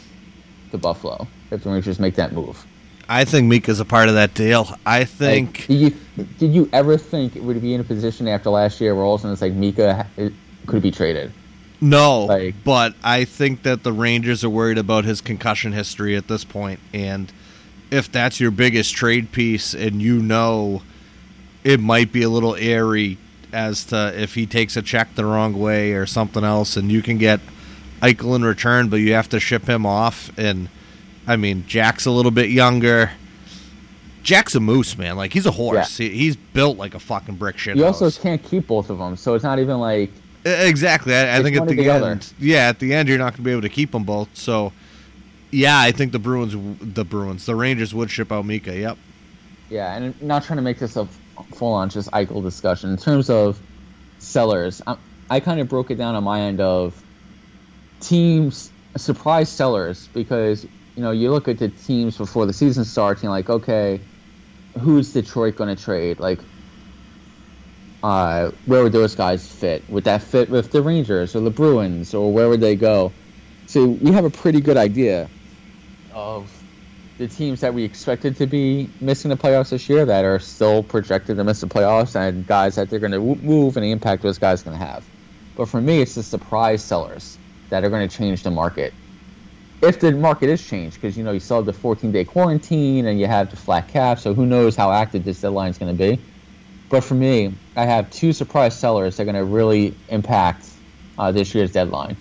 to 0.72 0.78
Buffalo 0.78 1.28
if 1.52 1.64
the 1.64 1.70
Rangers 1.70 2.00
make 2.00 2.16
that 2.16 2.32
move? 2.32 2.66
I 3.10 3.26
think 3.26 3.48
Mika's 3.48 3.80
a 3.80 3.86
part 3.86 4.08
of 4.08 4.16
that 4.16 4.34
deal. 4.34 4.76
I 4.86 5.04
think. 5.04 5.60
Like, 5.60 5.68
did 5.68 5.80
you 5.80 6.26
did 6.40 6.54
you 6.54 6.70
ever 6.74 6.98
think 6.98 7.36
it 7.36 7.44
would 7.44 7.62
be 7.62 7.74
in 7.74 7.82
a 7.82 7.84
position 7.84 8.28
after 8.28 8.50
last 8.50 8.80
year 8.80 8.96
where 8.96 9.04
all 9.04 9.16
of 9.16 9.22
a 9.22 9.24
sudden 9.24 9.34
it's 9.34 9.42
like 9.42 9.54
Mika 9.54 10.08
it 10.18 10.34
could 10.66 10.82
be 10.82 10.92
traded? 10.92 11.32
No, 11.82 12.26
Like- 12.26 12.56
but 12.64 12.96
I 13.04 13.26
think 13.26 13.64
that 13.64 13.84
the 13.84 13.92
Rangers 13.92 14.42
are 14.44 14.50
worried 14.50 14.78
about 14.78 15.04
his 15.04 15.20
concussion 15.20 15.74
history 15.74 16.16
at 16.16 16.30
this 16.30 16.46
point, 16.46 16.80
and 16.94 17.32
if 17.92 18.10
that's 18.10 18.40
your 18.40 18.52
biggest 18.52 18.96
trade 18.96 19.34
piece, 19.34 19.74
and 19.74 20.02
you 20.02 20.20
know 20.22 20.82
it 21.66 21.82
might 21.82 22.12
be 22.14 22.24
a 22.24 22.30
little 22.30 22.56
airy 22.56 23.18
as 23.52 23.84
to 23.86 24.14
if 24.20 24.36
he 24.36 24.46
takes 24.46 24.78
a 24.78 24.82
check 24.82 25.16
the 25.16 25.26
wrong 25.26 25.60
way 25.60 25.92
or 25.92 26.06
something 26.06 26.44
else, 26.44 26.78
and 26.78 26.90
you 26.90 27.02
can 27.02 27.18
get 27.18 27.42
Eichel 28.02 28.36
in 28.36 28.44
return, 28.44 28.88
but 28.88 28.98
you 28.98 29.14
have 29.14 29.30
to 29.30 29.40
ship 29.40 29.68
him 29.68 29.86
off, 29.86 30.32
and 30.38 30.70
I 31.28 31.36
mean 31.36 31.66
Jack's 31.68 32.06
a 32.06 32.12
little 32.12 32.32
bit 32.32 32.50
younger. 32.50 33.12
Jack's 34.24 34.56
a 34.56 34.60
moose, 34.60 34.98
man. 34.98 35.18
Like 35.18 35.34
he's 35.34 35.46
a 35.46 35.52
horse. 35.52 35.98
He, 35.98 36.10
he's 36.10 36.36
built 36.36 36.78
like 36.78 36.96
a 36.96 37.00
fucking 37.00 37.36
brick 37.36 37.58
shit. 37.58 37.76
You 37.76 37.86
also 37.86 38.10
can't 38.10 38.42
keep 38.42 38.68
both 38.68 38.90
of 38.90 38.98
them, 38.98 39.18
so 39.18 39.34
it's 39.34 39.44
not 39.44 39.60
even 39.60 39.80
like 39.80 40.12
Exactly. 40.46 41.16
I, 41.16 41.38
I 41.38 41.44
think 41.44 41.56
at 41.56 41.68
the, 41.68 41.76
the 41.76 41.90
other. 41.90 42.12
end, 42.12 42.34
yeah, 42.40 42.70
at 42.70 42.80
the 42.80 42.94
end 42.94 43.08
you're 43.08 43.18
not 43.18 43.34
going 43.34 43.38
to 43.38 43.44
be 43.44 43.52
able 43.52 43.62
to 43.62 43.70
keep 43.70 43.92
them 43.92 44.04
both. 44.04 44.36
So, 44.36 44.74
yeah, 45.52 45.80
I 45.80 45.92
think 45.92 46.12
the 46.12 46.20
Bruins, 46.20 46.56
the 46.82 47.06
Bruins, 47.06 47.46
the 47.46 47.56
Rangers 47.56 47.94
would 47.94 48.12
ship 48.12 48.32
out 48.32 48.46
Mika. 48.46 48.76
Yep. 48.76 48.98
Yeah, 49.70 49.96
and 49.96 50.06
I'm 50.06 50.28
not 50.28 50.44
trying 50.44 50.58
to 50.58 50.64
make 50.64 50.80
this 50.80 50.96
a 50.96 51.06
full 51.56 51.74
on 51.74 51.90
just 51.90 52.12
Eichel 52.12 52.44
discussion. 52.44 52.90
In 52.92 52.98
terms 52.98 53.30
of 53.30 53.60
sellers, 54.20 54.82
I, 54.86 54.98
I 55.30 55.40
kind 55.40 55.60
of 55.60 55.70
broke 55.70 55.92
it 55.92 55.96
down 55.96 56.16
on 56.16 56.24
my 56.24 56.42
end 56.42 56.60
of 56.60 57.02
teams, 58.02 58.72
surprise 58.98 59.50
sellers, 59.50 60.10
because, 60.14 60.68
you 60.96 61.04
know, 61.04 61.12
you 61.12 61.32
look 61.32 61.48
at 61.48 61.58
the 61.60 61.70
teams 61.70 62.18
before 62.18 62.46
the 62.46 62.54
season 62.54 62.86
starts 62.86 63.22
and 63.22 63.28
you're 63.28 63.32
like, 63.38 63.50
okay, 63.50 64.08
who's 64.80 65.14
Detroit 65.14 65.56
going 65.56 65.76
to 65.76 65.82
trade? 65.82 66.20
Like, 66.20 66.42
uh, 68.04 68.52
where 68.66 68.84
would 68.84 68.92
those 68.92 69.16
guys 69.16 69.52
fit? 69.52 69.86
Would 69.90 70.04
that 70.06 70.24
fit 70.24 70.50
with 70.50 70.72
the 70.72 70.82
Rangers 70.82 71.36
or 71.36 71.42
the 71.42 71.52
Bruins, 71.52 72.14
or 72.14 72.34
where 72.34 72.50
would 72.50 72.62
they 72.62 72.76
go? 72.76 73.18
So 73.66 73.88
we 73.88 74.12
have 74.12 74.26
a 74.26 74.32
pretty 74.32 74.62
good 74.62 74.78
idea 74.78 75.32
of 76.10 76.66
the 77.18 77.28
teams 77.28 77.62
that 77.62 77.74
we 77.74 77.84
expected 77.84 78.36
to 78.38 78.48
be 78.48 78.94
missing 79.00 79.30
the 79.30 79.38
playoffs 79.38 79.70
this 79.70 79.88
year 79.90 80.06
that 80.06 80.26
are 80.26 80.40
still 80.40 80.84
projected 80.84 81.38
to 81.38 81.44
miss 81.44 81.62
the 81.62 81.68
playoffs, 81.68 82.16
and 82.16 82.46
guys 82.46 82.76
that 82.76 82.90
they're 82.90 83.00
going 83.00 83.12
to 83.14 83.20
move 83.42 83.78
and 83.78 83.86
the 83.86 83.92
impact 83.92 84.24
those 84.24 84.40
guys 84.40 84.62
are 84.62 84.66
going 84.66 84.80
to 84.80 84.86
have. 84.86 85.10
But 85.56 85.70
for 85.70 85.82
me, 85.82 86.02
it's 86.02 86.16
the 86.16 86.24
surprise 86.24 86.86
sellers 86.86 87.40
that 87.70 87.84
are 87.84 87.90
going 87.90 88.08
to 88.08 88.16
change 88.18 88.44
the 88.44 88.52
market. 88.52 88.96
If 89.84 90.00
the 90.00 90.14
market 90.14 90.50
is 90.50 90.66
changed, 90.66 90.96
because 90.96 91.18
you 91.18 91.26
know 91.26 91.34
you 91.34 91.42
have 91.42 91.66
the 91.66 91.74
14 91.74 92.14
day 92.14 92.24
quarantine 92.24 93.06
and 93.06 93.20
you 93.20 93.28
have 93.28 93.50
the 93.50 93.58
flat 93.58 93.90
cap, 93.90 94.18
so 94.18 94.34
who 94.34 94.46
knows 94.46 94.78
how 94.78 94.94
active 94.94 95.26
this 95.26 95.42
deadline 95.42 95.72
is 95.72 95.78
going 95.78 95.98
to 95.98 95.98
be. 95.98 96.24
But 96.90 97.04
for 97.04 97.16
me, 97.16 97.54
I 97.76 97.84
have 97.84 98.10
two 98.10 98.32
surprise 98.32 98.80
sellers 98.80 99.18
that 99.18 99.24
are 99.24 99.26
going 99.26 99.36
to 99.36 99.44
really 99.44 99.94
impact 100.08 100.70
uh, 101.18 101.34
this 101.34 101.54
year's 101.54 101.74
deadline. 101.74 102.16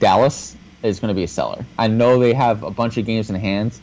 Dallas 0.00 0.54
is 0.82 1.00
going 1.00 1.08
to 1.08 1.14
be 1.14 1.24
a 1.24 1.28
seller. 1.28 1.64
I 1.78 1.88
know 1.88 2.18
they 2.18 2.34
have 2.34 2.62
a 2.62 2.70
bunch 2.70 2.98
of 2.98 3.06
games 3.06 3.30
in 3.30 3.36
hand, 3.36 3.80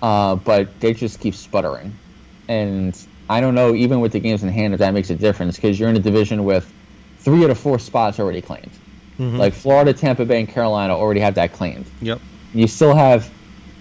uh, 0.00 0.36
but 0.36 0.80
they 0.80 0.94
just 0.94 1.20
keep 1.20 1.34
sputtering. 1.34 1.92
And 2.48 2.98
I 3.28 3.42
don't 3.42 3.54
know, 3.54 3.74
even 3.74 4.00
with 4.00 4.12
the 4.12 4.20
games 4.20 4.42
in 4.42 4.48
hand, 4.48 4.72
if 4.72 4.78
that 4.78 4.94
makes 4.94 5.10
a 5.10 5.16
difference 5.16 5.56
because 5.56 5.78
you're 5.78 5.90
in 5.90 5.96
a 5.96 6.00
division 6.00 6.44
with 6.44 6.72
three 7.18 7.44
out 7.44 7.50
of 7.50 7.58
four 7.58 7.78
spots 7.78 8.18
already 8.18 8.40
claimed. 8.40 8.72
Mm-hmm. 9.18 9.36
Like 9.36 9.54
Florida, 9.54 9.92
Tampa 9.94 10.24
Bay, 10.24 10.40
and 10.40 10.48
Carolina 10.48 10.94
already 10.94 11.20
have 11.20 11.34
that 11.36 11.52
claimed. 11.52 11.86
Yep. 12.02 12.20
You 12.52 12.66
still 12.66 12.94
have 12.94 13.30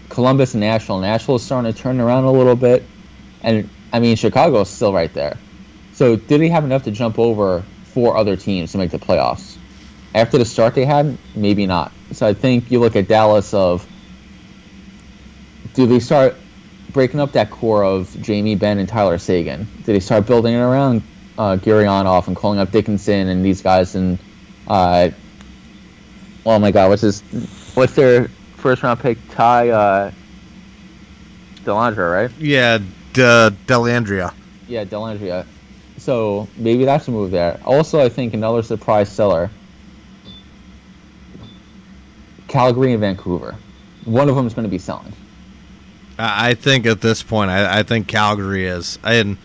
Columbus 0.10 0.54
and 0.54 0.62
Nashville. 0.62 1.00
Nashville 1.00 1.36
is 1.36 1.44
starting 1.44 1.72
to 1.72 1.78
turn 1.78 2.00
around 2.00 2.24
a 2.24 2.32
little 2.32 2.56
bit, 2.56 2.84
and 3.42 3.70
I 3.92 4.00
mean 4.00 4.16
Chicago 4.16 4.62
is 4.62 4.70
still 4.70 4.94
right 4.94 5.14
there. 5.14 5.38
So 5.94 6.16
did 6.16 6.42
he 6.42 6.50
have 6.50 6.64
enough 6.64 6.84
to 6.84 6.92
jump 6.92 7.20
over 7.20 7.64
four 7.86 8.18
other 8.18 8.36
teams 8.36 8.72
to 8.74 8.78
make 8.78 8.92
the 8.92 9.00
playoffs? 9.00 9.58
After 10.14 10.38
the 10.38 10.46
start 10.46 10.76
they 10.76 10.86
had, 10.86 11.18
maybe 11.36 11.66
not. 11.66 11.92
So 12.12 12.26
I 12.26 12.34
think 12.34 12.72
you 12.72 12.80
look 12.80 12.96
at 12.96 13.08
Dallas 13.08 13.54
of 13.54 13.86
do 15.74 15.86
they 15.86 16.00
start 16.00 16.36
breaking 16.92 17.20
up 17.20 17.34
that 17.34 17.52
core 17.52 17.84
of 17.84 18.16
Jamie 18.22 18.56
Benn 18.56 18.80
and 18.80 18.88
Tyler 18.88 19.18
Seguin? 19.18 19.68
Did 19.84 19.96
they 19.96 20.00
start 20.00 20.26
building 20.26 20.54
it 20.54 20.60
around 20.60 21.04
uh, 21.38 21.58
Gurianov 21.58 22.28
and 22.28 22.36
calling 22.36 22.60
up 22.60 22.72
Dickinson 22.72 23.28
and 23.28 23.44
these 23.44 23.62
guys 23.62 23.96
and 23.96 24.18
uh, 24.68 25.10
oh 26.46 26.60
my 26.60 26.72
God, 26.72 26.90
what's 26.90 27.02
his 27.02 27.22
what's 27.74 27.94
their 27.96 28.28
first 28.58 28.84
round 28.84 29.00
pick? 29.00 29.18
Ty 29.30 29.70
uh, 29.70 30.12
Dellandrea, 31.64 32.14
right? 32.14 32.32
Yeah, 32.40 32.80
De- 33.14 33.56
Dellandrea. 33.66 34.34
Yeah, 34.68 34.86
Dellandrea. 34.86 35.46
So 35.98 36.48
maybe 36.58 36.86
that's 36.86 37.08
a 37.08 37.12
move 37.12 37.32
there. 37.32 37.60
Also, 37.66 38.00
I 38.00 38.10
think 38.10 38.34
another 38.34 38.62
surprise 38.64 39.10
seller. 39.10 39.50
Calgary 42.48 42.92
and 42.92 43.02
Vancouver. 43.02 43.56
One 44.06 44.30
of 44.30 44.36
them 44.36 44.46
is 44.46 44.54
going 44.54 44.64
to 44.64 44.70
be 44.70 44.78
selling. 44.78 45.14
I 46.18 46.54
think 46.54 46.86
at 46.86 47.02
this 47.02 47.24
point, 47.24 47.52
I, 47.52 47.80
I 47.80 47.84
think 47.84 48.08
Calgary 48.08 48.66
is. 48.66 49.00
And 49.04 49.38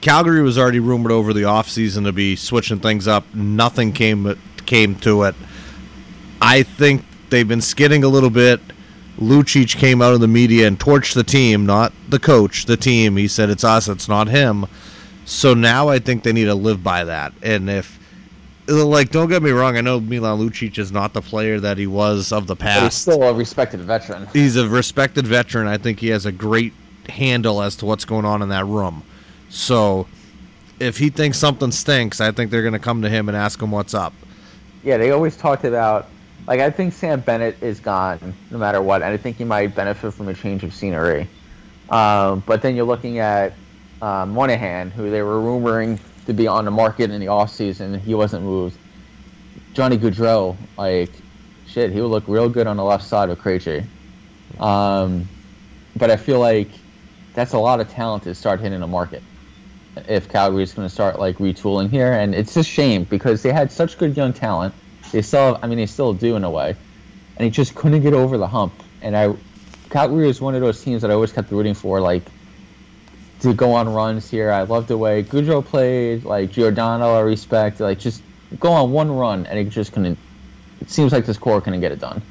Calgary 0.00 0.42
was 0.42 0.58
already 0.58 0.80
rumored 0.80 1.12
over 1.12 1.32
the 1.32 1.42
offseason 1.42 2.04
to 2.04 2.12
be 2.12 2.34
switching 2.34 2.80
things 2.80 3.06
up. 3.06 3.32
Nothing 3.34 3.92
came 3.92 4.38
came 4.64 4.96
to 4.96 5.24
it. 5.24 5.34
I 6.40 6.62
think 6.62 7.04
they've 7.30 7.46
been 7.46 7.60
skidding 7.60 8.04
a 8.04 8.08
little 8.08 8.30
bit. 8.30 8.60
Lucic 9.18 9.76
came 9.76 10.02
out 10.02 10.12
of 10.12 10.20
the 10.20 10.28
media 10.28 10.66
and 10.66 10.78
torched 10.78 11.14
the 11.14 11.24
team, 11.24 11.64
not 11.64 11.92
the 12.08 12.18
coach, 12.18 12.66
the 12.66 12.76
team. 12.76 13.16
He 13.16 13.28
said 13.28 13.48
it's 13.48 13.64
us, 13.64 13.88
it's 13.88 14.08
not 14.08 14.28
him. 14.28 14.66
So 15.24 15.54
now 15.54 15.88
I 15.88 15.98
think 15.98 16.22
they 16.22 16.32
need 16.32 16.44
to 16.44 16.54
live 16.54 16.84
by 16.84 17.04
that. 17.04 17.32
And 17.42 17.68
if 17.70 17.98
like 18.68 19.10
don't 19.10 19.28
get 19.28 19.42
me 19.42 19.50
wrong, 19.50 19.76
I 19.76 19.80
know 19.80 20.00
Milan 20.00 20.38
Lucic 20.38 20.78
is 20.78 20.92
not 20.92 21.12
the 21.12 21.22
player 21.22 21.60
that 21.60 21.78
he 21.78 21.86
was 21.86 22.32
of 22.32 22.46
the 22.46 22.56
past. 22.56 22.80
But 22.80 22.84
he's 22.84 22.94
still 22.94 23.22
a 23.22 23.34
respected 23.34 23.80
veteran. 23.80 24.28
He's 24.32 24.56
a 24.56 24.68
respected 24.68 25.26
veteran. 25.26 25.66
I 25.66 25.78
think 25.78 26.00
he 26.00 26.08
has 26.08 26.26
a 26.26 26.32
great 26.32 26.72
handle 27.08 27.62
as 27.62 27.76
to 27.76 27.86
what's 27.86 28.04
going 28.04 28.24
on 28.24 28.42
in 28.42 28.48
that 28.50 28.66
room. 28.66 29.02
So 29.48 30.06
if 30.78 30.98
he 30.98 31.08
thinks 31.10 31.38
something 31.38 31.72
stinks, 31.72 32.20
I 32.20 32.32
think 32.32 32.50
they're 32.50 32.62
going 32.62 32.72
to 32.72 32.78
come 32.78 33.02
to 33.02 33.08
him 33.08 33.28
and 33.28 33.36
ask 33.36 33.60
him 33.62 33.70
what's 33.70 33.94
up. 33.94 34.12
Yeah, 34.82 34.98
they 34.98 35.10
always 35.10 35.36
talked 35.36 35.64
about 35.64 36.08
like 36.46 36.60
I 36.60 36.70
think 36.70 36.92
Sam 36.92 37.20
Bennett 37.20 37.58
is 37.60 37.80
gone 37.80 38.34
no 38.50 38.58
matter 38.58 38.80
what, 38.80 39.02
and 39.02 39.12
I 39.12 39.16
think 39.16 39.36
he 39.36 39.44
might 39.44 39.74
benefit 39.74 40.14
from 40.14 40.28
a 40.28 40.34
change 40.34 40.64
of 40.64 40.72
scenery. 40.74 41.28
Um, 41.88 42.42
but 42.46 42.62
then 42.62 42.76
you're 42.76 42.86
looking 42.86 43.18
at 43.18 43.56
uh, 44.00 44.26
Monahan, 44.26 44.90
who 44.90 45.10
they 45.10 45.22
were 45.22 45.40
rumoring 45.40 46.00
to 46.26 46.34
be 46.34 46.46
on 46.46 46.64
the 46.64 46.70
market 46.70 47.10
in 47.10 47.20
the 47.20 47.26
offseason. 47.26 48.00
He 48.00 48.14
wasn't 48.14 48.44
moved. 48.44 48.78
Johnny 49.72 49.96
Gaudreau, 49.98 50.56
like, 50.76 51.22
shit, 51.66 51.92
he 51.92 52.00
would 52.00 52.08
look 52.08 52.28
real 52.28 52.48
good 52.48 52.66
on 52.66 52.76
the 52.76 52.84
left 52.84 53.04
side 53.04 53.30
of 53.30 53.38
Krejci. 53.38 53.86
Um, 54.58 55.28
but 55.94 56.10
I 56.10 56.16
feel 56.16 56.40
like 56.40 56.70
that's 57.34 57.52
a 57.52 57.58
lot 57.58 57.80
of 57.80 57.88
talent 57.88 58.24
to 58.24 58.34
start 58.34 58.60
hitting 58.60 58.80
the 58.80 58.86
market 58.86 59.22
if 60.08 60.28
Calgary 60.28 60.62
is 60.62 60.74
going 60.74 60.86
to 60.86 60.92
start 60.92 61.18
like 61.18 61.38
retooling 61.38 61.90
here. 61.90 62.12
And 62.12 62.34
it's 62.34 62.56
a 62.56 62.64
shame 62.64 63.04
because 63.04 63.42
they 63.42 63.52
had 63.52 63.72
such 63.72 63.96
good 63.98 64.16
young 64.16 64.32
talent. 64.32 64.74
They 65.12 65.22
still, 65.22 65.58
I 65.62 65.66
mean, 65.66 65.78
they 65.78 65.86
still 65.86 66.12
do 66.12 66.36
in 66.36 66.44
a 66.44 66.50
way, 66.50 66.76
and 67.36 67.44
he 67.44 67.50
just 67.50 67.74
couldn't 67.74 68.02
get 68.02 68.12
over 68.12 68.38
the 68.38 68.46
hump. 68.46 68.72
And 69.02 69.16
I, 69.16 69.34
Calgary 69.90 70.28
is 70.28 70.40
one 70.40 70.54
of 70.54 70.60
those 70.60 70.82
teams 70.82 71.02
that 71.02 71.10
I 71.10 71.14
always 71.14 71.32
kept 71.32 71.50
rooting 71.50 71.74
for. 71.74 72.00
Like 72.00 72.22
to 73.40 73.54
go 73.54 73.72
on 73.72 73.88
runs 73.88 74.30
here. 74.30 74.50
I 74.50 74.62
love 74.62 74.86
the 74.86 74.96
way 74.96 75.22
Gaudreau 75.22 75.64
played, 75.64 76.24
like 76.24 76.52
Giordano, 76.52 77.14
I 77.14 77.20
respect. 77.20 77.80
Like 77.80 77.98
just 77.98 78.22
go 78.58 78.72
on 78.72 78.92
one 78.92 79.10
run, 79.10 79.46
and 79.46 79.58
it 79.58 79.68
just 79.68 79.92
couldn't. 79.92 80.18
It 80.80 80.90
seems 80.90 81.12
like 81.12 81.26
this 81.26 81.38
core 81.38 81.60
couldn't 81.60 81.80
get 81.80 81.92
it 81.92 82.00
done. 82.00 82.22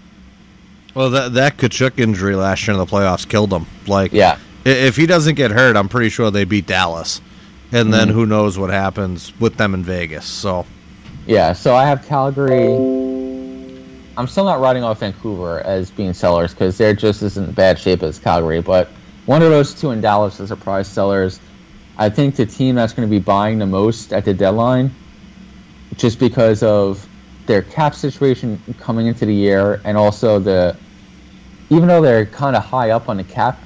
Well, 0.94 1.10
that 1.12 1.34
that 1.34 1.58
Tkachuk 1.58 2.00
injury 2.00 2.36
last 2.36 2.66
year 2.68 2.74
in 2.74 2.80
the 2.80 2.86
playoffs 2.86 3.28
killed 3.28 3.52
him. 3.52 3.66
Like, 3.86 4.14
yeah, 4.14 4.40
if 4.64 4.96
he 4.96 5.06
doesn't 5.06 5.36
get 5.36 5.52
hurt, 5.52 5.76
I'm 5.76 5.90
pretty 5.90 6.10
sure 6.10 6.32
they 6.32 6.46
beat 6.46 6.68
Dallas, 6.68 7.22
and 7.72 7.90
mm-hmm. 7.90 7.92
then 7.92 8.10
who 8.10 8.26
knows 8.26 8.58
what 8.58 8.70
happens 8.70 9.38
with 9.40 9.58
them 9.58 9.74
in 9.74 9.84
Vegas. 9.84 10.26
So, 10.26 10.66
yeah. 11.26 11.54
So 11.54 11.76
I 11.76 11.86
have 11.86 12.06
Calgary. 12.06 12.74
I'm 14.18 14.28
still 14.28 14.46
not 14.46 14.62
writing 14.62 14.84
off 14.84 15.00
Vancouver 15.00 15.60
as 15.62 15.92
being 15.92 16.14
sellers 16.14 16.54
because 16.54 16.78
they're 16.78 16.94
just 16.94 17.22
as 17.22 17.38
in 17.38 17.52
bad 17.52 17.78
shape 17.78 18.02
as 18.04 18.18
Calgary, 18.18 18.62
but 18.62 18.88
one 19.26 19.42
of 19.42 19.50
those 19.50 19.74
two 19.74 19.92
in 19.92 20.02
Dallas 20.02 20.36
as 20.36 20.42
is 20.42 20.50
surprise 20.50 20.88
sellers. 20.88 21.40
I 21.98 22.10
think 22.10 22.36
the 22.36 22.46
team 22.46 22.76
that's 22.76 22.94
going 22.94 23.08
to 23.08 23.12
be 23.12 23.20
buying 23.20 23.58
the 23.58 23.66
most 23.66 24.14
at 24.14 24.26
the 24.26 24.34
deadline, 24.34 24.92
just 25.98 26.20
because 26.20 26.62
of 26.62 27.08
their 27.46 27.62
cap 27.62 27.96
situation 27.96 28.62
coming 28.80 29.08
into 29.08 29.26
the 29.26 29.34
year, 29.34 29.82
and 29.84 29.98
also 29.98 30.40
the, 30.40 30.76
even 31.70 31.88
though 31.88 32.02
they're 32.02 32.26
kind 32.26 32.56
of 32.56 32.64
high 32.64 32.92
up 32.92 33.10
on 33.10 33.18
the 33.18 33.24
cap 33.24 33.60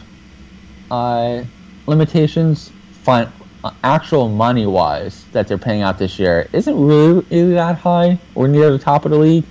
uh, 0.92 1.44
limitations, 1.88 2.72
fine, 3.04 3.32
Uh, 3.64 3.72
actual 3.84 4.30
money 4.30 4.66
wise 4.66 5.26
that 5.34 5.48
they're 5.48 5.58
paying 5.58 5.82
out 5.82 5.98
this 5.98 6.18
year 6.18 6.48
isn't 6.54 6.80
really, 6.80 7.26
really 7.30 7.54
that 7.54 7.78
high 7.78 8.18
or 8.36 8.48
near 8.48 8.72
the 8.72 8.80
top 8.80 9.04
of 9.04 9.12
the 9.12 9.18
league, 9.18 9.44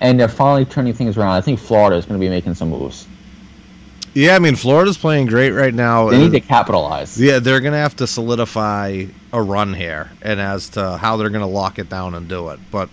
and 0.00 0.18
they're 0.18 0.28
finally 0.28 0.64
turning 0.64 0.92
things 0.92 1.16
around. 1.16 1.30
I 1.30 1.40
think 1.40 1.60
Florida 1.60 1.96
is 1.96 2.04
going 2.06 2.18
to 2.20 2.24
be 2.24 2.28
making 2.28 2.54
some 2.54 2.70
moves. 2.70 3.06
Yeah, 4.14 4.34
I 4.34 4.38
mean 4.38 4.56
Florida's 4.56 4.96
playing 4.96 5.26
great 5.26 5.50
right 5.50 5.74
now. 5.74 6.08
They 6.08 6.18
need 6.18 6.32
to 6.32 6.40
capitalize. 6.40 7.20
Yeah, 7.20 7.38
they're 7.38 7.60
going 7.60 7.74
to 7.74 7.78
have 7.78 7.96
to 7.96 8.06
solidify 8.06 9.04
a 9.32 9.42
run 9.42 9.74
here, 9.74 10.10
and 10.22 10.40
as 10.40 10.70
to 10.70 10.96
how 10.96 11.16
they're 11.16 11.28
going 11.28 11.42
to 11.42 11.46
lock 11.46 11.78
it 11.78 11.90
down 11.90 12.14
and 12.14 12.26
do 12.26 12.48
it. 12.48 12.58
But 12.70 12.88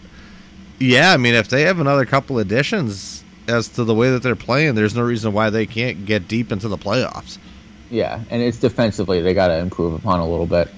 yeah, 0.79 1.13
I 1.13 1.17
mean, 1.17 1.33
if 1.33 1.47
they 1.47 1.61
have 1.63 1.79
another 1.79 2.05
couple 2.05 2.39
additions 2.39 3.23
as 3.47 3.69
to 3.69 3.85
the 3.85 3.95
way 3.95 4.11
that 4.11 4.21
they're 4.21 4.35
playing, 4.35 4.75
there's 4.75 4.95
no 4.95 5.01
reason 5.01 5.33
why 5.33 5.49
they 5.49 5.65
can't 5.65 6.05
get 6.05 6.27
deep 6.27 6.51
into 6.51 6.67
the 6.67 6.77
playoffs. 6.77 7.37
Yeah, 7.93 8.21
and 8.29 8.41
it's 8.41 8.57
defensively 8.57 9.21
they 9.21 9.33
got 9.33 9.47
to 9.47 9.57
improve 9.57 9.93
upon 9.93 10.19
a 10.19 10.27
little 10.27 10.47
bit. 10.47 10.69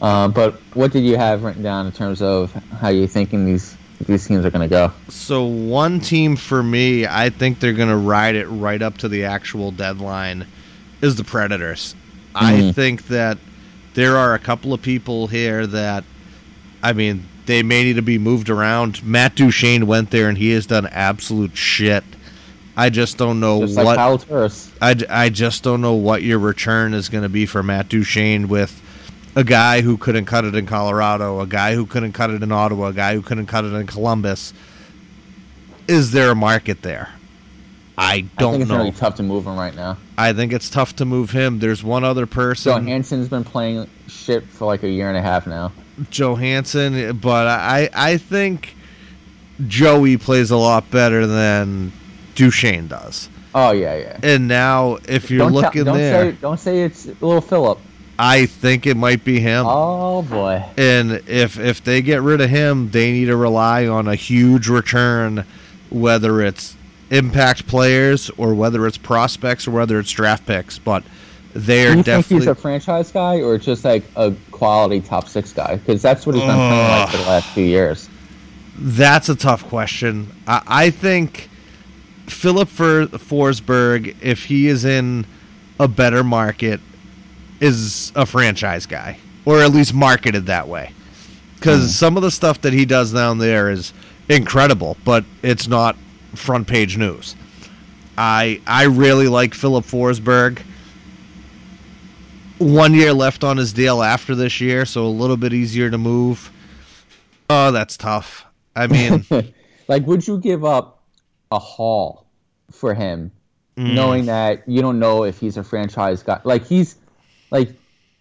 Uh, 0.00 0.28
but 0.28 0.54
what 0.74 0.90
did 0.90 1.04
you 1.04 1.16
have 1.16 1.44
written 1.44 1.62
down 1.62 1.86
in 1.86 1.92
terms 1.92 2.22
of 2.22 2.52
how 2.80 2.88
you're 2.88 3.06
thinking 3.06 3.44
these 3.44 3.76
these 4.06 4.26
teams 4.26 4.44
are 4.44 4.50
going 4.50 4.68
to 4.68 4.68
go. 4.68 4.92
So 5.08 5.44
one 5.44 6.00
team 6.00 6.36
for 6.36 6.62
me, 6.62 7.06
I 7.06 7.30
think 7.30 7.60
they're 7.60 7.72
going 7.72 7.88
to 7.88 7.96
ride 7.96 8.34
it 8.34 8.46
right 8.46 8.80
up 8.82 8.98
to 8.98 9.08
the 9.08 9.24
actual 9.24 9.70
deadline, 9.70 10.46
is 11.00 11.16
the 11.16 11.24
Predators. 11.24 11.94
Mm-hmm. 12.34 12.44
I 12.44 12.72
think 12.72 13.08
that 13.08 13.38
there 13.94 14.16
are 14.16 14.34
a 14.34 14.38
couple 14.38 14.72
of 14.72 14.82
people 14.82 15.26
here 15.26 15.66
that, 15.66 16.04
I 16.82 16.92
mean, 16.92 17.28
they 17.46 17.62
may 17.62 17.84
need 17.84 17.96
to 17.96 18.02
be 18.02 18.18
moved 18.18 18.50
around. 18.50 19.02
Matt 19.04 19.34
Duchene 19.34 19.86
went 19.86 20.10
there 20.10 20.28
and 20.28 20.38
he 20.38 20.50
has 20.50 20.66
done 20.66 20.86
absolute 20.86 21.56
shit. 21.56 22.04
I 22.76 22.90
just 22.90 23.18
don't 23.18 23.40
know 23.40 23.66
just 23.66 23.76
what. 23.76 23.96
Like 23.96 24.52
I, 24.80 25.24
I 25.24 25.28
just 25.28 25.62
don't 25.62 25.80
know 25.80 25.94
what 25.94 26.22
your 26.22 26.38
return 26.38 26.94
is 26.94 27.08
going 27.08 27.22
to 27.22 27.28
be 27.28 27.46
for 27.46 27.62
Matt 27.62 27.88
Duchene 27.88 28.48
with 28.48 28.80
a 29.36 29.44
guy 29.44 29.82
who 29.82 29.96
couldn't 29.96 30.24
cut 30.24 30.44
it 30.44 30.54
in 30.54 30.66
Colorado, 30.66 31.40
a 31.40 31.46
guy 31.46 31.74
who 31.74 31.86
couldn't 31.86 32.12
cut 32.12 32.30
it 32.30 32.42
in 32.42 32.52
Ottawa, 32.52 32.88
a 32.88 32.92
guy 32.92 33.14
who 33.14 33.22
couldn't 33.22 33.46
cut 33.46 33.64
it 33.64 33.72
in 33.72 33.86
Columbus. 33.86 34.52
Is 35.88 36.12
there 36.12 36.30
a 36.30 36.34
market 36.34 36.82
there? 36.82 37.10
I 37.98 38.22
don't 38.38 38.48
I 38.48 38.52
think 38.52 38.62
it's 38.62 38.70
know. 38.70 38.78
Really 38.78 38.92
tough 38.92 39.16
to 39.16 39.22
move 39.22 39.46
him 39.46 39.56
right 39.56 39.74
now. 39.74 39.98
I 40.16 40.32
think 40.32 40.52
it's 40.52 40.70
tough 40.70 40.96
to 40.96 41.04
move 41.04 41.30
him. 41.30 41.58
There's 41.58 41.84
one 41.84 42.04
other 42.04 42.26
person. 42.26 42.72
Johansen's 42.72 43.28
been 43.28 43.44
playing 43.44 43.88
shit 44.08 44.44
for 44.44 44.64
like 44.64 44.82
a 44.82 44.88
year 44.88 45.08
and 45.08 45.16
a 45.16 45.22
half 45.22 45.46
now. 45.46 45.72
Johansen, 46.10 47.20
but 47.20 47.46
I 47.46 47.90
I 47.94 48.16
think 48.16 48.74
Joey 49.66 50.16
plays 50.16 50.50
a 50.50 50.56
lot 50.56 50.90
better 50.90 51.26
than 51.26 51.92
Duchene 52.34 52.88
does. 52.88 53.28
Oh 53.54 53.72
yeah, 53.72 53.96
yeah. 53.96 54.18
And 54.22 54.48
now 54.48 54.98
if 55.08 55.30
you're 55.30 55.40
don't 55.40 55.52
looking 55.52 55.84
don't 55.84 55.98
there, 55.98 56.32
say, 56.32 56.38
don't 56.40 56.60
say 56.60 56.82
it's 56.82 57.06
little 57.06 57.40
Filip. 57.40 57.78
I 58.18 58.46
think 58.46 58.86
it 58.86 58.96
might 58.96 59.24
be 59.24 59.40
him. 59.40 59.64
Oh 59.66 60.22
boy! 60.22 60.64
And 60.76 61.22
if 61.26 61.58
if 61.58 61.82
they 61.82 62.02
get 62.02 62.22
rid 62.22 62.40
of 62.40 62.50
him, 62.50 62.90
they 62.90 63.12
need 63.12 63.26
to 63.26 63.36
rely 63.36 63.86
on 63.86 64.08
a 64.08 64.14
huge 64.14 64.68
return 64.68 65.44
whether 65.90 66.40
it's 66.40 66.76
impact 67.10 67.66
players 67.66 68.30
or 68.38 68.54
whether 68.54 68.86
it's 68.86 68.96
prospects 68.96 69.68
or 69.68 69.72
whether 69.72 69.98
it's 69.98 70.10
draft 70.10 70.46
picks. 70.46 70.78
But 70.78 71.04
they're 71.52 71.92
Do 71.92 71.98
you 71.98 72.02
think 72.02 72.06
definitely 72.06 72.36
he's 72.36 72.46
a 72.46 72.54
franchise 72.54 73.12
guy 73.12 73.40
or 73.40 73.58
just 73.58 73.84
like 73.84 74.04
a 74.16 74.32
quality 74.50 75.00
top 75.00 75.28
six 75.28 75.52
guy? 75.52 75.76
Because 75.76 76.00
that's 76.00 76.26
what 76.26 76.34
he's 76.34 76.44
been 76.44 76.54
playing 76.54 76.88
like 76.88 77.10
for 77.10 77.16
the 77.18 77.24
last 77.24 77.48
few 77.50 77.64
years. 77.64 78.08
That's 78.78 79.28
a 79.28 79.36
tough 79.36 79.68
question. 79.68 80.28
I, 80.46 80.62
I 80.66 80.90
think 80.90 81.50
Filip 82.26 82.68
For- 82.68 83.06
Forsberg, 83.06 84.16
if 84.20 84.44
he 84.46 84.68
is 84.68 84.84
in 84.84 85.26
a 85.78 85.88
better 85.88 86.22
market, 86.22 86.80
is 87.60 88.12
a 88.14 88.26
franchise 88.26 88.86
guy, 88.86 89.18
or 89.44 89.60
at 89.60 89.72
least 89.72 89.94
marketed 89.94 90.46
that 90.46 90.68
way. 90.68 90.92
Because 91.56 91.82
hmm. 91.82 91.88
some 91.88 92.16
of 92.16 92.22
the 92.22 92.30
stuff 92.30 92.60
that 92.62 92.72
he 92.72 92.84
does 92.84 93.12
down 93.12 93.38
there 93.38 93.70
is 93.70 93.92
incredible, 94.28 94.96
but 95.04 95.24
it's 95.42 95.68
not 95.68 95.96
front 96.34 96.66
page 96.66 96.96
news. 96.96 97.36
I 98.16 98.60
I 98.66 98.84
really 98.84 99.28
like 99.28 99.54
Filip 99.54 99.84
Forsberg. 99.84 100.60
One 102.58 102.94
year 102.94 103.12
left 103.12 103.42
on 103.42 103.56
his 103.56 103.72
deal 103.72 104.02
after 104.02 104.34
this 104.34 104.60
year, 104.60 104.84
so 104.84 105.04
a 105.04 105.08
little 105.08 105.36
bit 105.36 105.52
easier 105.52 105.90
to 105.90 105.98
move. 105.98 106.52
Oh, 107.50 107.72
that's 107.72 107.96
tough. 107.96 108.44
I 108.76 108.86
mean, 108.86 109.26
Like, 109.88 110.06
would 110.06 110.26
you 110.26 110.38
give 110.38 110.64
up 110.64 111.01
a 111.52 111.58
haul 111.58 112.26
for 112.70 112.94
him, 112.94 113.30
Mm. 113.78 113.94
knowing 113.94 114.24
that 114.26 114.62
you 114.68 114.82
don't 114.82 114.98
know 114.98 115.24
if 115.24 115.38
he's 115.38 115.56
a 115.56 115.64
franchise 115.64 116.22
guy? 116.22 116.40
Like, 116.44 116.66
he's 116.66 116.96
like 117.50 117.70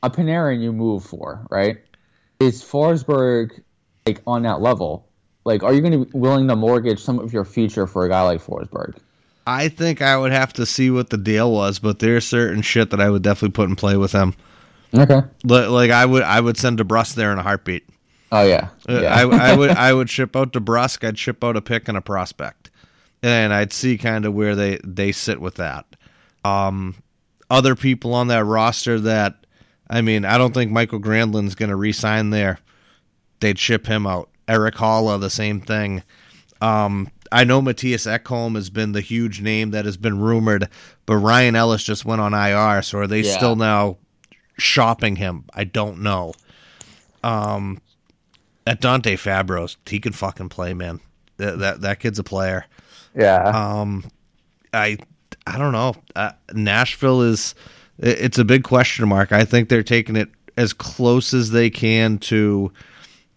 a 0.04 0.10
Panarin 0.10 0.62
you 0.62 0.72
move 0.72 1.04
for, 1.04 1.46
right? 1.50 1.78
Is 2.40 2.64
Forsberg 2.64 3.60
like 4.06 4.22
on 4.26 4.44
that 4.44 4.62
level? 4.62 5.08
Like, 5.44 5.62
are 5.64 5.74
you 5.74 5.82
going 5.82 5.92
to 5.94 6.06
be 6.06 6.18
willing 6.18 6.48
to 6.48 6.56
mortgage 6.56 7.00
some 7.00 7.20
of 7.20 7.34
your 7.34 7.44
future 7.46 7.86
for 7.88 8.06
a 8.06 8.10
guy 8.10 8.22
like 8.22 8.42
Forsberg? 8.42 8.98
I 9.46 9.68
think 9.70 10.02
I 10.02 10.16
would 10.18 10.32
have 10.32 10.54
to 10.54 10.66
see 10.66 10.90
what 10.90 11.10
the 11.10 11.18
deal 11.18 11.52
was, 11.52 11.80
but 11.80 12.00
there's 12.00 12.26
certain 12.28 12.62
shit 12.62 12.90
that 12.92 13.02
I 13.02 13.10
would 13.10 13.22
definitely 13.22 13.52
put 13.54 13.70
in 13.70 13.76
play 13.76 13.98
with 13.98 14.12
him. 14.12 14.34
Okay. 14.94 15.22
Li- 15.44 15.68
Like 15.68 15.92
I 15.92 16.06
would, 16.06 16.24
I 16.24 16.40
would 16.42 16.58
send 16.58 16.80
DeBrusk 16.80 17.16
there 17.16 17.32
in 17.32 17.40
a 17.40 17.44
heartbeat. 17.44 17.84
Oh 18.32 18.44
yeah. 18.48 18.70
Uh, 18.88 19.02
yeah. 19.02 19.14
I, 19.16 19.52
I 19.52 19.56
would, 19.56 19.70
I 19.88 19.92
would 19.94 20.10
ship 20.10 20.36
out 20.36 20.54
DeBrusk. 20.54 21.06
I'd 21.06 21.18
ship 21.20 21.44
out 21.44 21.58
a 21.58 21.62
pick 21.62 21.88
and 21.90 21.98
a 21.98 22.02
prospect, 22.02 22.71
and 23.24 23.54
I'd 23.54 23.74
see 23.74 23.98
kind 23.98 24.26
of 24.26 24.34
where 24.34 24.56
they 24.56 24.80
they 24.84 25.12
sit 25.12 25.40
with 25.42 25.56
that. 25.56 25.86
Um, 26.44 26.96
other 27.50 27.76
people 27.76 28.14
on 28.14 28.28
that 28.30 28.44
roster 28.46 29.00
that, 29.02 29.46
I 29.90 30.02
mean, 30.02 30.26
I 30.26 30.38
don't 30.38 30.54
think 30.54 30.72
Mikael 30.72 31.00
Granlund's 31.00 31.54
going 31.56 31.70
to 31.70 31.76
re-sign 31.76 32.30
there. 32.30 32.60
They'd 33.42 33.60
ship 33.60 33.86
him 33.88 34.08
out. 34.08 34.30
Erik 34.48 34.76
Haula, 34.76 35.20
the 35.20 35.30
same 35.30 35.62
thing. 35.62 36.04
Um, 36.62 37.10
I 37.32 37.44
know 37.44 37.62
Mattias 37.62 38.08
Ekholm 38.10 38.56
has 38.56 38.70
been 38.70 38.92
the 38.94 39.02
huge 39.02 39.42
name 39.42 39.72
that 39.72 39.86
has 39.86 39.98
been 39.98 40.20
rumored, 40.20 40.68
but 41.06 41.18
Ryan 41.18 41.56
Ellis 41.56 41.84
just 41.84 42.06
went 42.06 42.22
on 42.22 42.34
IR, 42.34 42.82
so 42.82 43.00
are 43.00 43.08
they 43.08 43.22
Yeah. 43.22 43.36
still 43.38 43.56
now 43.56 43.98
shopping 44.58 45.16
him? 45.18 45.46
I 45.54 45.64
don't 45.64 46.02
know. 46.02 46.34
Um, 47.24 47.82
at 48.66 48.82
Dante 48.82 49.16
Fabros, 49.16 49.78
he 49.86 50.00
can 50.00 50.14
fucking 50.14 50.50
play, 50.50 50.74
man. 50.74 51.00
That 51.38 51.60
that, 51.60 51.82
that 51.82 52.00
kid's 52.00 52.20
a 52.20 52.24
player. 52.24 52.66
Yeah. 53.16 53.44
Um, 53.44 54.04
I 54.74 54.98
I 55.46 55.58
don't 55.58 55.72
know. 55.72 55.96
Uh, 56.16 56.32
Nashville 56.54 57.22
is 57.22 57.56
it's 57.98 58.38
a 58.38 58.46
big 58.46 58.64
question 58.64 59.08
mark. 59.08 59.32
I 59.32 59.46
think 59.46 59.70
they're 59.70 59.84
taking 59.84 60.16
it 60.16 60.30
as 60.58 60.74
close 60.74 61.34
as 61.34 61.52
they 61.52 61.70
can 61.70 62.18
to 62.20 62.72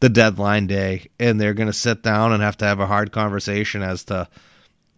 the 0.00 0.08
deadline 0.08 0.66
day, 0.66 1.06
and 1.18 1.40
they're 1.40 1.54
going 1.54 1.68
to 1.68 1.72
sit 1.72 2.02
down 2.02 2.32
and 2.32 2.42
have 2.42 2.56
to 2.58 2.64
have 2.64 2.80
a 2.80 2.86
hard 2.86 3.12
conversation 3.12 3.82
as 3.82 4.04
to 4.04 4.28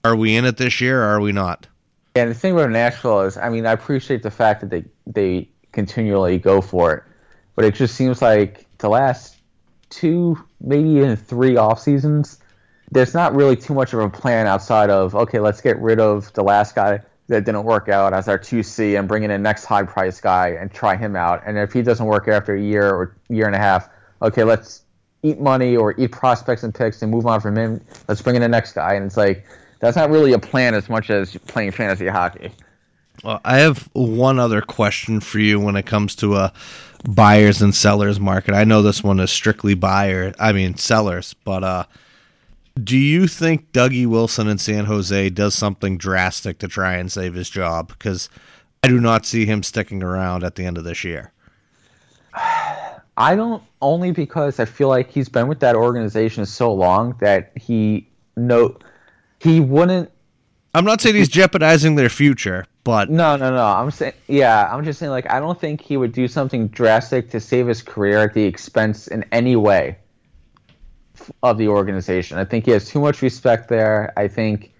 are 0.05 0.17
we 0.17 0.37
in 0.37 0.45
it 0.45 0.57
this 0.57 0.81
year 0.81 1.03
or 1.03 1.07
are 1.07 1.21
we 1.21 1.33
not? 1.33 1.67
And 2.15 2.31
the 2.31 2.35
thing 2.35 2.53
about 2.53 2.71
Nashville 2.71 3.23
is, 3.23 3.37
I 3.37 3.49
mean, 3.51 3.67
I 3.67 3.73
appreciate 3.73 4.23
the 4.23 4.31
fact 4.31 4.61
that 4.61 4.71
they 4.71 4.85
they 5.07 5.49
continually 5.73 6.39
go 6.39 6.61
for 6.61 6.95
it, 6.95 7.03
but 7.55 7.65
it 7.65 7.75
just 7.75 7.95
seems 7.95 8.23
like 8.23 8.67
the 8.79 8.89
last 8.89 9.37
two, 9.91 10.43
maybe 10.61 10.89
even 10.91 11.17
three 11.17 11.57
off 11.57 11.81
seasons, 11.81 12.39
there's 12.97 13.13
not 13.13 13.35
really 13.35 13.57
too 13.57 13.75
much 13.75 13.93
of 13.93 14.01
a 14.01 14.09
plan 14.09 14.47
outside 14.47 14.89
of 14.89 15.15
okay, 15.15 15.39
let's 15.39 15.61
get 15.61 15.79
rid 15.79 16.01
of 16.01 16.33
the 16.33 16.43
last 16.43 16.75
guy 16.75 17.01
that 17.29 17.45
didn't 17.45 17.65
work 17.65 17.89
out 17.89 18.15
as 18.15 18.27
our 18.27 18.39
two 18.39 18.63
C 18.63 18.97
and 18.97 19.07
bring 19.07 19.23
in 19.23 19.31
a 19.31 19.39
next 19.39 19.65
high 19.65 19.83
price 19.83 20.21
guy 20.21 20.49
and 20.49 20.73
try 20.73 20.97
him 20.97 21.15
out. 21.15 21.43
And 21.45 21.59
if 21.59 21.73
he 21.73 21.83
doesn't 21.83 22.07
work 22.07 22.27
after 22.29 22.55
a 22.55 22.61
year 22.61 22.89
or 22.89 23.17
year 23.29 23.47
and 23.47 23.55
a 23.55 23.59
half, 23.59 23.89
okay, 24.23 24.45
let's 24.45 24.83
eat 25.23 25.41
money 25.41 25.77
or 25.77 25.99
eat 26.01 26.13
prospects 26.13 26.63
and 26.63 26.75
picks 26.75 27.03
and 27.03 27.11
move 27.11 27.27
on 27.27 27.41
from 27.41 27.57
him. 27.57 27.85
Let's 28.09 28.23
bring 28.23 28.37
in 28.37 28.43
the 28.43 28.49
next 28.49 28.73
guy. 28.73 28.95
And 28.95 29.05
it's 29.05 29.17
like 29.17 29.45
that's 29.81 29.97
not 29.97 30.09
really 30.09 30.33
a 30.33 30.39
plan 30.39 30.75
as 30.75 30.89
much 30.89 31.11
as 31.11 31.37
playing 31.49 31.73
fantasy 31.73 32.07
hockey. 32.07 32.51
Well, 33.25 33.41
I 33.45 33.59
have 33.59 33.91
one 33.93 34.39
other 34.39 34.63
question 34.63 35.21
for 35.21 35.39
you 35.39 35.61
when 35.61 35.77
it 35.77 35.85
comes 35.85 36.15
to 36.17 36.37
a 36.37 36.53
buyers 37.05 37.61
and 37.61 37.75
sellers 37.75 38.21
market. 38.21 38.55
I 38.55 38.65
know 38.65 38.81
this 38.81 39.03
one 39.03 39.21
is 39.21 39.31
strictly 39.31 39.75
buyer, 39.75 40.33
I 40.39 40.53
mean 40.53 40.77
sellers, 40.77 41.35
but 41.45 41.63
uh 41.63 41.85
do 42.83 42.99
you 42.99 43.27
think 43.27 43.73
Dougie 43.73 44.07
Wilson 44.07 44.49
in 44.49 44.59
San 44.59 44.85
Jose 44.85 45.31
does 45.31 45.55
something 45.55 45.97
drastic 45.97 46.59
to 46.59 46.69
try 46.69 46.95
and 46.95 47.11
save 47.11 47.35
his 47.35 47.49
job? 47.49 47.89
Because 47.89 48.29
I 48.83 48.89
do 48.89 49.01
not 49.01 49.25
see 49.25 49.47
him 49.47 49.63
sticking 49.63 50.03
around 50.03 50.45
at 50.45 50.57
the 50.57 50.65
end 50.65 50.77
of 50.77 50.85
this 50.85 51.03
year. 51.03 51.33
I 53.17 53.35
don't 53.35 53.63
only 53.81 54.11
because 54.11 54.61
I 54.61 54.67
feel 54.67 54.89
like 54.89 55.11
he's 55.11 55.29
been 55.29 55.49
with 55.49 55.61
that 55.61 55.75
organization 55.75 56.45
so 56.45 56.73
long 56.73 57.17
that 57.21 57.53
he 57.57 58.09
no 58.37 58.77
he 59.41 59.61
wouldn't 59.61 60.11
I'm 60.75 60.85
not 60.85 61.01
saying 61.01 61.17
he's 61.17 61.31
jeopardizing 61.31 61.95
their 61.95 62.11
future, 62.11 62.67
but 62.85 63.09
no 63.09 63.37
no 63.37 63.51
no 63.51 63.65
I'm 63.65 63.91
saying 63.91 64.13
yeah 64.29 64.69
I'm 64.71 64.85
just 64.85 64.99
saying 64.99 65.11
like 65.11 65.31
I 65.31 65.41
don't 65.41 65.59
think 65.59 65.81
he 65.81 65.97
would 65.97 66.13
do 66.13 66.29
something 66.29 66.69
drastic 66.69 67.31
to 67.31 67.41
save 67.41 67.69
his 67.69 67.81
career 67.81 68.19
at 68.19 68.35
the 68.35 68.45
expense 68.45 69.09
in 69.09 69.25
any 69.33 69.57
way 69.57 69.97
of 71.43 71.59
the 71.59 71.69
organization. 71.69 72.39
I 72.39 72.45
think 72.45 72.65
he 72.65 72.71
has 72.73 72.89
too 72.89 73.01
much 73.01 73.23
respect 73.23 73.69
there. 73.69 74.13
I 74.17 74.29
think 74.29 74.73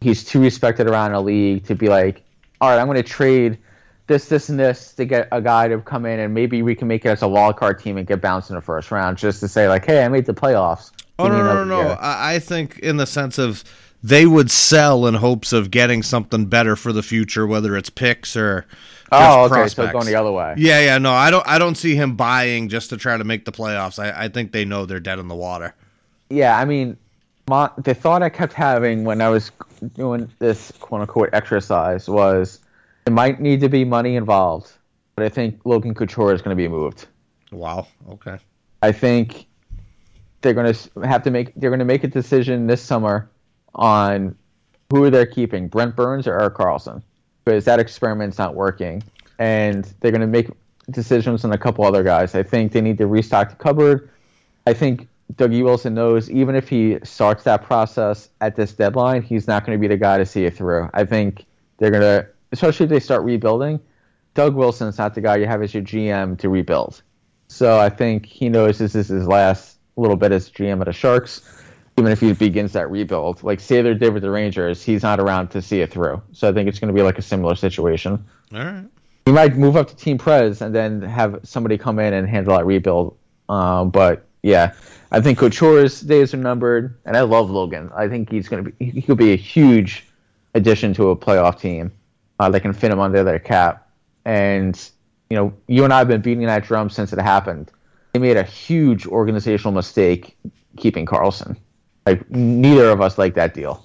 he's 0.00 0.24
too 0.24 0.40
respected 0.40 0.88
around 0.88 1.12
the 1.12 1.20
league 1.20 1.64
to 1.66 1.74
be 1.74 1.88
like, 1.88 2.22
all 2.60 2.70
right, 2.70 2.78
I'm 2.78 2.86
going 2.86 2.96
to 2.96 3.02
trade 3.02 3.58
this, 4.06 4.28
this, 4.28 4.48
and 4.48 4.58
this 4.58 4.92
to 4.94 5.04
get 5.04 5.28
a 5.32 5.40
guy 5.40 5.68
to 5.68 5.78
come 5.80 6.06
in 6.06 6.20
and 6.20 6.34
maybe 6.34 6.62
we 6.62 6.74
can 6.74 6.88
make 6.88 7.04
it 7.04 7.08
as 7.08 7.22
a 7.22 7.28
wild 7.28 7.56
card 7.56 7.78
team 7.78 7.96
and 7.96 8.06
get 8.06 8.20
bounced 8.20 8.50
in 8.50 8.56
the 8.56 8.62
first 8.62 8.90
round 8.90 9.16
just 9.16 9.40
to 9.40 9.48
say 9.48 9.68
like, 9.68 9.84
hey, 9.86 10.04
I 10.04 10.08
made 10.08 10.26
the 10.26 10.34
playoffs. 10.34 10.90
Oh 11.18 11.28
no, 11.28 11.38
no, 11.38 11.64
no, 11.64 11.82
no! 11.82 11.88
I, 12.00 12.34
I 12.34 12.38
think 12.40 12.78
in 12.80 12.96
the 12.96 13.06
sense 13.06 13.38
of 13.38 13.62
they 14.02 14.26
would 14.26 14.50
sell 14.50 15.06
in 15.06 15.14
hopes 15.14 15.52
of 15.52 15.70
getting 15.70 16.02
something 16.02 16.46
better 16.46 16.74
for 16.74 16.92
the 16.92 17.02
future, 17.02 17.46
whether 17.46 17.76
it's 17.76 17.90
picks 17.90 18.34
or 18.34 18.66
Oh, 19.14 19.46
just 19.46 19.52
okay, 19.52 19.68
so 19.68 19.74
prospects. 19.74 19.92
going 19.92 20.06
the 20.06 20.14
other 20.14 20.32
way. 20.32 20.54
Yeah, 20.56 20.80
yeah, 20.80 20.98
no, 20.98 21.12
I 21.12 21.30
don't. 21.30 21.46
I 21.46 21.58
don't 21.58 21.74
see 21.76 21.94
him 21.94 22.16
buying 22.16 22.68
just 22.70 22.88
to 22.90 22.96
try 22.96 23.16
to 23.18 23.24
make 23.24 23.44
the 23.44 23.52
playoffs. 23.52 23.98
I, 24.02 24.24
I 24.24 24.28
think 24.28 24.52
they 24.52 24.64
know 24.64 24.86
they're 24.86 25.00
dead 25.00 25.18
in 25.18 25.28
the 25.28 25.34
water. 25.34 25.74
Yeah, 26.32 26.58
I 26.58 26.64
mean, 26.64 26.96
my, 27.46 27.70
the 27.76 27.92
thought 27.92 28.22
I 28.22 28.30
kept 28.30 28.54
having 28.54 29.04
when 29.04 29.20
I 29.20 29.28
was 29.28 29.52
doing 29.94 30.30
this 30.38 30.72
quote 30.80 31.02
unquote 31.02 31.28
exercise 31.34 32.08
was 32.08 32.60
it 33.06 33.12
might 33.12 33.38
need 33.38 33.60
to 33.60 33.68
be 33.68 33.84
money 33.84 34.16
involved, 34.16 34.72
but 35.14 35.26
I 35.26 35.28
think 35.28 35.60
Logan 35.66 35.94
Couture 35.94 36.32
is 36.32 36.40
going 36.40 36.56
to 36.56 36.60
be 36.60 36.68
moved. 36.68 37.06
Wow. 37.50 37.86
Okay. 38.08 38.38
I 38.80 38.92
think 38.92 39.46
they're 40.40 40.54
going 40.54 40.72
to 40.72 41.00
have 41.02 41.22
to 41.24 41.30
make 41.30 41.52
they're 41.54 41.68
going 41.68 41.80
to 41.80 41.84
make 41.84 42.02
a 42.02 42.08
decision 42.08 42.66
this 42.66 42.80
summer 42.80 43.30
on 43.74 44.34
who 44.90 45.10
they're 45.10 45.26
keeping, 45.26 45.68
Brent 45.68 45.94
Burns 45.94 46.26
or 46.26 46.40
Erik 46.40 46.54
Karlsson, 46.54 47.02
because 47.44 47.66
that 47.66 47.78
experiment's 47.78 48.38
not 48.38 48.54
working, 48.54 49.02
and 49.38 49.84
they're 50.00 50.10
going 50.10 50.22
to 50.22 50.26
make 50.26 50.48
decisions 50.90 51.44
on 51.44 51.52
a 51.52 51.58
couple 51.58 51.84
other 51.84 52.02
guys. 52.02 52.34
I 52.34 52.42
think 52.42 52.72
they 52.72 52.80
need 52.80 52.96
to 52.98 53.06
restock 53.06 53.50
the 53.50 53.56
cupboard. 53.56 54.08
I 54.66 54.72
think 54.72 55.08
Dougie 55.34 55.64
Wilson 55.64 55.94
knows 55.94 56.30
even 56.30 56.54
if 56.54 56.68
he 56.68 56.98
starts 57.04 57.44
that 57.44 57.62
process 57.62 58.28
at 58.40 58.56
this 58.56 58.72
deadline, 58.72 59.22
he's 59.22 59.46
not 59.46 59.64
going 59.64 59.76
to 59.76 59.80
be 59.80 59.88
the 59.88 59.96
guy 59.96 60.18
to 60.18 60.26
see 60.26 60.44
it 60.44 60.56
through. 60.56 60.90
I 60.92 61.04
think 61.04 61.46
they're 61.78 61.90
going 61.90 62.02
to, 62.02 62.26
especially 62.52 62.84
if 62.84 62.90
they 62.90 63.00
start 63.00 63.22
rebuilding. 63.22 63.80
Doug 64.34 64.54
Wilson's 64.54 64.98
not 64.98 65.14
the 65.14 65.20
guy 65.20 65.36
you 65.36 65.46
have 65.46 65.62
as 65.62 65.74
your 65.74 65.82
GM 65.82 66.38
to 66.38 66.48
rebuild. 66.48 67.02
So 67.48 67.78
I 67.78 67.90
think 67.90 68.24
he 68.26 68.48
knows 68.48 68.78
this 68.78 68.94
is 68.94 69.08
his 69.08 69.26
last 69.26 69.78
little 69.96 70.16
bit 70.16 70.32
as 70.32 70.50
GM 70.50 70.80
of 70.80 70.86
the 70.86 70.92
Sharks. 70.92 71.42
Even 71.98 72.10
if 72.10 72.20
he 72.20 72.32
begins 72.32 72.72
that 72.72 72.90
rebuild, 72.90 73.42
like 73.42 73.60
say 73.60 73.82
they 73.82 73.92
did 73.92 74.14
with 74.14 74.22
the 74.22 74.30
Rangers, 74.30 74.82
he's 74.82 75.02
not 75.02 75.20
around 75.20 75.48
to 75.48 75.60
see 75.60 75.82
it 75.82 75.90
through. 75.90 76.22
So 76.32 76.48
I 76.48 76.52
think 76.52 76.66
it's 76.66 76.78
going 76.78 76.88
to 76.88 76.94
be 76.94 77.02
like 77.02 77.18
a 77.18 77.22
similar 77.22 77.54
situation. 77.54 78.24
All 78.54 78.58
right. 78.58 78.84
He 79.26 79.32
might 79.32 79.56
move 79.56 79.76
up 79.76 79.88
to 79.88 79.96
Team 79.96 80.16
Prez 80.16 80.62
and 80.62 80.74
then 80.74 81.02
have 81.02 81.40
somebody 81.42 81.76
come 81.76 81.98
in 81.98 82.14
and 82.14 82.26
handle 82.26 82.56
that 82.56 82.64
rebuild. 82.64 83.16
Um, 83.50 83.90
but 83.90 84.26
yeah, 84.42 84.72
I 85.10 85.20
think 85.20 85.38
Couture's 85.38 86.00
days 86.00 86.34
are 86.34 86.38
numbered, 86.38 86.96
and 87.04 87.16
I 87.16 87.20
love 87.20 87.50
Logan. 87.50 87.90
I 87.94 88.08
think 88.08 88.30
he's 88.30 88.48
going 88.48 88.64
to 88.64 88.70
be 88.70 88.90
he 88.90 89.02
could 89.02 89.18
be 89.18 89.32
a 89.32 89.36
huge 89.36 90.06
addition 90.54 90.94
to 90.94 91.10
a 91.10 91.16
playoff 91.16 91.58
team. 91.58 91.92
Uh, 92.38 92.50
they 92.50 92.60
can 92.60 92.72
fit 92.72 92.90
him 92.90 92.98
under 92.98 93.22
their 93.22 93.38
cap, 93.38 93.88
and 94.24 94.90
you 95.30 95.36
know, 95.36 95.52
you 95.66 95.84
and 95.84 95.92
I 95.92 95.98
have 95.98 96.08
been 96.08 96.20
beating 96.20 96.46
that 96.46 96.64
drum 96.64 96.90
since 96.90 97.12
it 97.12 97.18
happened. 97.20 97.70
They 98.12 98.18
made 98.18 98.36
a 98.36 98.42
huge 98.42 99.06
organizational 99.06 99.72
mistake 99.72 100.36
keeping 100.76 101.06
Karlsson. 101.06 101.56
Like 102.04 102.28
neither 102.30 102.90
of 102.90 103.00
us 103.00 103.16
like 103.16 103.34
that 103.34 103.54
deal. 103.54 103.84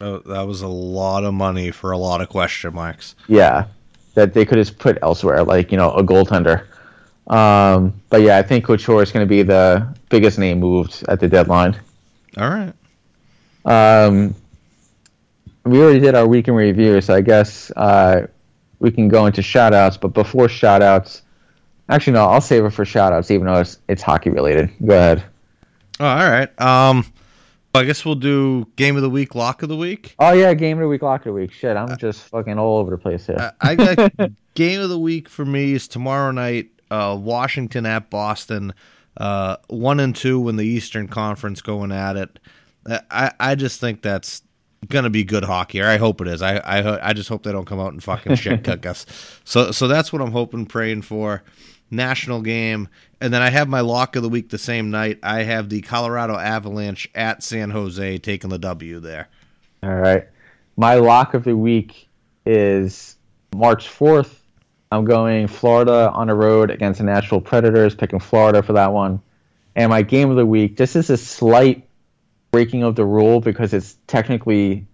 Oh, 0.00 0.18
that 0.20 0.46
was 0.46 0.62
a 0.62 0.68
lot 0.68 1.24
of 1.24 1.34
money 1.34 1.70
for 1.70 1.90
a 1.90 1.98
lot 1.98 2.20
of 2.20 2.28
question 2.28 2.74
marks. 2.74 3.14
Yeah, 3.28 3.66
that 4.14 4.34
they 4.34 4.44
could 4.44 4.58
have 4.58 4.78
put 4.78 4.98
elsewhere, 5.02 5.42
like 5.42 5.70
you 5.72 5.78
know 5.78 5.92
a 5.92 6.02
goaltender. 6.02 6.66
Um, 7.28 8.00
but 8.08 8.22
yeah, 8.22 8.38
I 8.38 8.42
think 8.42 8.64
Couture 8.64 9.02
is 9.02 9.10
going 9.10 9.26
to 9.26 9.28
be 9.28 9.42
the 9.42 9.95
biggest 10.08 10.38
name 10.38 10.60
moved 10.60 11.04
at 11.08 11.20
the 11.20 11.28
deadline. 11.28 11.78
All 12.36 12.48
right. 12.48 12.72
Um, 13.64 14.34
we 15.64 15.80
already 15.80 16.00
did 16.00 16.14
our 16.14 16.26
weekend 16.26 16.56
review, 16.56 17.00
so 17.00 17.14
I 17.14 17.20
guess 17.20 17.70
uh, 17.76 18.26
we 18.78 18.90
can 18.90 19.08
go 19.08 19.26
into 19.26 19.40
shoutouts. 19.40 20.00
But 20.00 20.08
before 20.08 20.46
shoutouts, 20.46 21.22
actually 21.88 22.12
no, 22.14 22.26
I'll 22.26 22.40
save 22.40 22.64
it 22.64 22.70
for 22.70 22.84
shoutouts, 22.84 23.30
even 23.30 23.46
though 23.46 23.60
it's, 23.60 23.78
it's 23.88 24.02
hockey 24.02 24.30
related. 24.30 24.70
Go 24.84 24.94
ahead. 24.94 25.24
Oh, 25.98 26.06
all 26.06 26.30
right. 26.30 26.60
Um, 26.60 27.04
I 27.76 27.84
guess 27.84 28.04
we'll 28.04 28.14
do 28.14 28.66
game 28.76 28.96
of 28.96 29.02
the 29.02 29.10
week, 29.10 29.34
lock 29.34 29.62
of 29.62 29.68
the 29.68 29.76
week. 29.76 30.14
Oh 30.18 30.32
yeah, 30.32 30.54
game 30.54 30.78
of 30.78 30.82
the 30.82 30.88
week, 30.88 31.02
lock 31.02 31.20
of 31.20 31.24
the 31.26 31.32
week. 31.32 31.52
Shit, 31.52 31.76
I'm 31.76 31.96
just 31.98 32.22
fucking 32.22 32.58
all 32.58 32.78
over 32.78 32.90
the 32.90 32.98
place 32.98 33.26
here. 33.26 33.52
I, 33.60 33.70
I 33.70 33.74
got 33.74 34.30
game 34.54 34.80
of 34.80 34.88
the 34.88 34.98
week 34.98 35.28
for 35.28 35.44
me 35.44 35.74
is 35.74 35.86
tomorrow 35.86 36.30
night. 36.30 36.70
Uh, 36.90 37.18
Washington 37.20 37.84
at 37.84 38.10
Boston, 38.10 38.72
uh, 39.16 39.56
one 39.68 40.00
and 40.00 40.14
two 40.14 40.48
in 40.48 40.56
the 40.56 40.66
Eastern 40.66 41.08
Conference 41.08 41.62
going 41.62 41.92
at 41.92 42.16
it. 42.16 42.38
I 43.10 43.32
I 43.38 43.54
just 43.54 43.80
think 43.80 44.02
that's 44.02 44.42
gonna 44.88 45.10
be 45.10 45.24
good 45.24 45.44
hockey. 45.44 45.80
Or 45.80 45.86
I 45.86 45.96
hope 45.96 46.20
it 46.20 46.28
is. 46.28 46.42
I 46.42 46.56
I 46.58 47.08
I 47.08 47.12
just 47.12 47.28
hope 47.28 47.42
they 47.42 47.52
don't 47.52 47.64
come 47.64 47.80
out 47.80 47.92
and 47.92 48.02
fucking 48.02 48.34
shit 48.36 48.64
cook 48.64 48.86
us. 48.86 49.06
So 49.44 49.70
so 49.70 49.88
that's 49.88 50.12
what 50.12 50.22
I'm 50.22 50.32
hoping, 50.32 50.66
praying 50.66 51.02
for. 51.02 51.42
National 51.88 52.42
game, 52.42 52.88
and 53.20 53.32
then 53.32 53.42
I 53.42 53.50
have 53.50 53.68
my 53.68 53.78
lock 53.78 54.16
of 54.16 54.24
the 54.24 54.28
week 54.28 54.48
the 54.50 54.58
same 54.58 54.90
night. 54.90 55.20
I 55.22 55.44
have 55.44 55.68
the 55.68 55.82
Colorado 55.82 56.36
Avalanche 56.36 57.08
at 57.14 57.44
San 57.44 57.70
Jose 57.70 58.18
taking 58.18 58.50
the 58.50 58.58
W 58.58 58.98
there. 58.98 59.28
All 59.84 59.94
right, 59.94 60.26
my 60.76 60.96
lock 60.96 61.34
of 61.34 61.44
the 61.44 61.56
week 61.56 62.08
is 62.44 63.16
March 63.54 63.86
fourth. 63.86 64.42
I'm 64.92 65.04
going 65.04 65.48
Florida 65.48 66.10
on 66.12 66.28
the 66.28 66.34
road 66.34 66.70
against 66.70 66.98
the 66.98 67.04
Nashville 67.04 67.40
Predators, 67.40 67.94
picking 67.94 68.20
Florida 68.20 68.62
for 68.62 68.72
that 68.74 68.92
one. 68.92 69.20
And 69.74 69.90
my 69.90 70.02
game 70.02 70.30
of 70.30 70.36
the 70.36 70.46
week. 70.46 70.76
This 70.76 70.96
is 70.96 71.10
a 71.10 71.16
slight 71.16 71.86
breaking 72.50 72.82
of 72.82 72.96
the 72.96 73.04
rule 73.04 73.40
because 73.40 73.74
it's 73.74 73.96
technically 74.06 74.86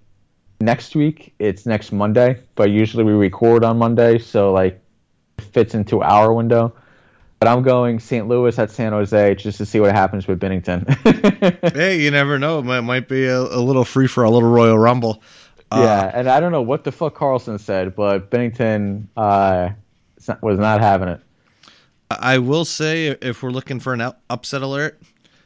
next 0.61 0.97
week. 0.97 1.34
It's 1.38 1.66
next 1.66 1.93
Monday, 1.93 2.40
but 2.55 2.70
usually 2.70 3.05
we 3.05 3.12
record 3.12 3.64
on 3.64 3.78
Monday, 3.78 4.18
so 4.18 4.53
like 4.53 4.80
it 5.38 5.45
fits 5.45 5.74
into 5.74 6.03
our 6.03 6.32
window. 6.32 6.74
But 7.38 7.49
I'm 7.49 7.62
going 7.62 7.99
St. 7.99 8.28
Louis 8.28 8.57
at 8.59 8.70
San 8.70 8.93
Jose 8.93 9.34
just 9.34 9.59
to 9.59 9.66
see 9.66 9.80
what 9.80 9.93
happens 9.93 10.28
with 10.28 10.40
Binnington. 10.40 10.88
hey, 11.74 12.01
you 12.01 12.11
never 12.12 12.38
know. 12.38 12.61
It 12.61 12.62
might, 12.62 12.82
might 12.82 13.09
be 13.09 13.26
a, 13.26 13.40
a 13.40 13.59
little 13.59 13.84
free 13.84 14.07
for 14.07 14.22
a 14.22 14.30
little 14.30 14.49
Royal 14.49 14.78
Rumble. 14.78 15.22
Uh, 15.72 15.82
yeah, 15.82 16.11
and 16.14 16.28
I 16.28 16.38
don't 16.38 16.53
know 16.53 16.62
what 16.62 16.84
the 16.84 16.93
fuck 16.93 17.16
Karlsson 17.16 17.59
said, 17.59 17.97
but 17.97 18.30
Binnington 18.30 19.07
uh, 19.16 19.70
was 20.41 20.59
not 20.59 20.81
having 20.81 21.09
it. 21.09 21.20
I 22.11 22.39
will 22.39 22.64
say, 22.64 23.09
if 23.23 23.43
we're 23.43 23.51
looking 23.51 23.81
for 23.81 23.95
an 23.95 24.12
upset 24.29 24.62
alert, 24.62 25.01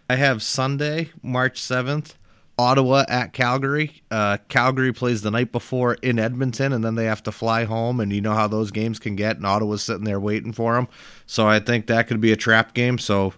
I 0.08 0.16
have 0.16 0.42
Sunday, 0.42 1.10
March 1.22 1.60
7th, 1.60 2.14
Ottawa 2.58 3.04
at 3.08 3.32
Calgary. 3.32 4.02
Uh, 4.10 4.38
Calgary 4.48 4.92
plays 4.92 5.22
the 5.22 5.30
night 5.30 5.52
before 5.52 5.94
in 5.94 6.18
Edmonton, 6.18 6.72
and 6.72 6.84
then 6.84 6.94
they 6.94 7.04
have 7.04 7.22
to 7.24 7.32
fly 7.32 7.64
home. 7.64 8.00
And 8.00 8.12
you 8.12 8.20
know 8.20 8.34
how 8.34 8.48
those 8.48 8.70
games 8.70 8.98
can 8.98 9.14
get, 9.14 9.36
and 9.36 9.46
Ottawa's 9.46 9.82
sitting 9.82 10.04
there 10.04 10.18
waiting 10.18 10.52
for 10.52 10.74
them. 10.74 10.88
So 11.26 11.46
I 11.46 11.60
think 11.60 11.86
that 11.86 12.08
could 12.08 12.20
be 12.20 12.32
a 12.32 12.36
trap 12.36 12.72
game. 12.74 12.98
So 12.98 13.34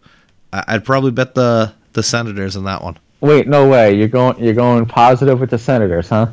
I'd 0.53 0.85
probably 0.85 1.11
bet 1.11 1.35
the 1.35 1.73
the 1.95 2.03
Senators 2.03 2.55
in 2.55 2.65
that 2.65 2.83
one. 2.83 2.99
Wait, 3.21 3.49
no 3.49 3.69
way! 3.69 3.95
You're 3.95 4.09
going 4.09 4.43
you're 4.43 4.55
going 4.55 4.87
positive 4.87 5.41
with 5.41 5.51
the 5.51 5.59
Senators, 5.59 6.09
huh? 6.09 6.29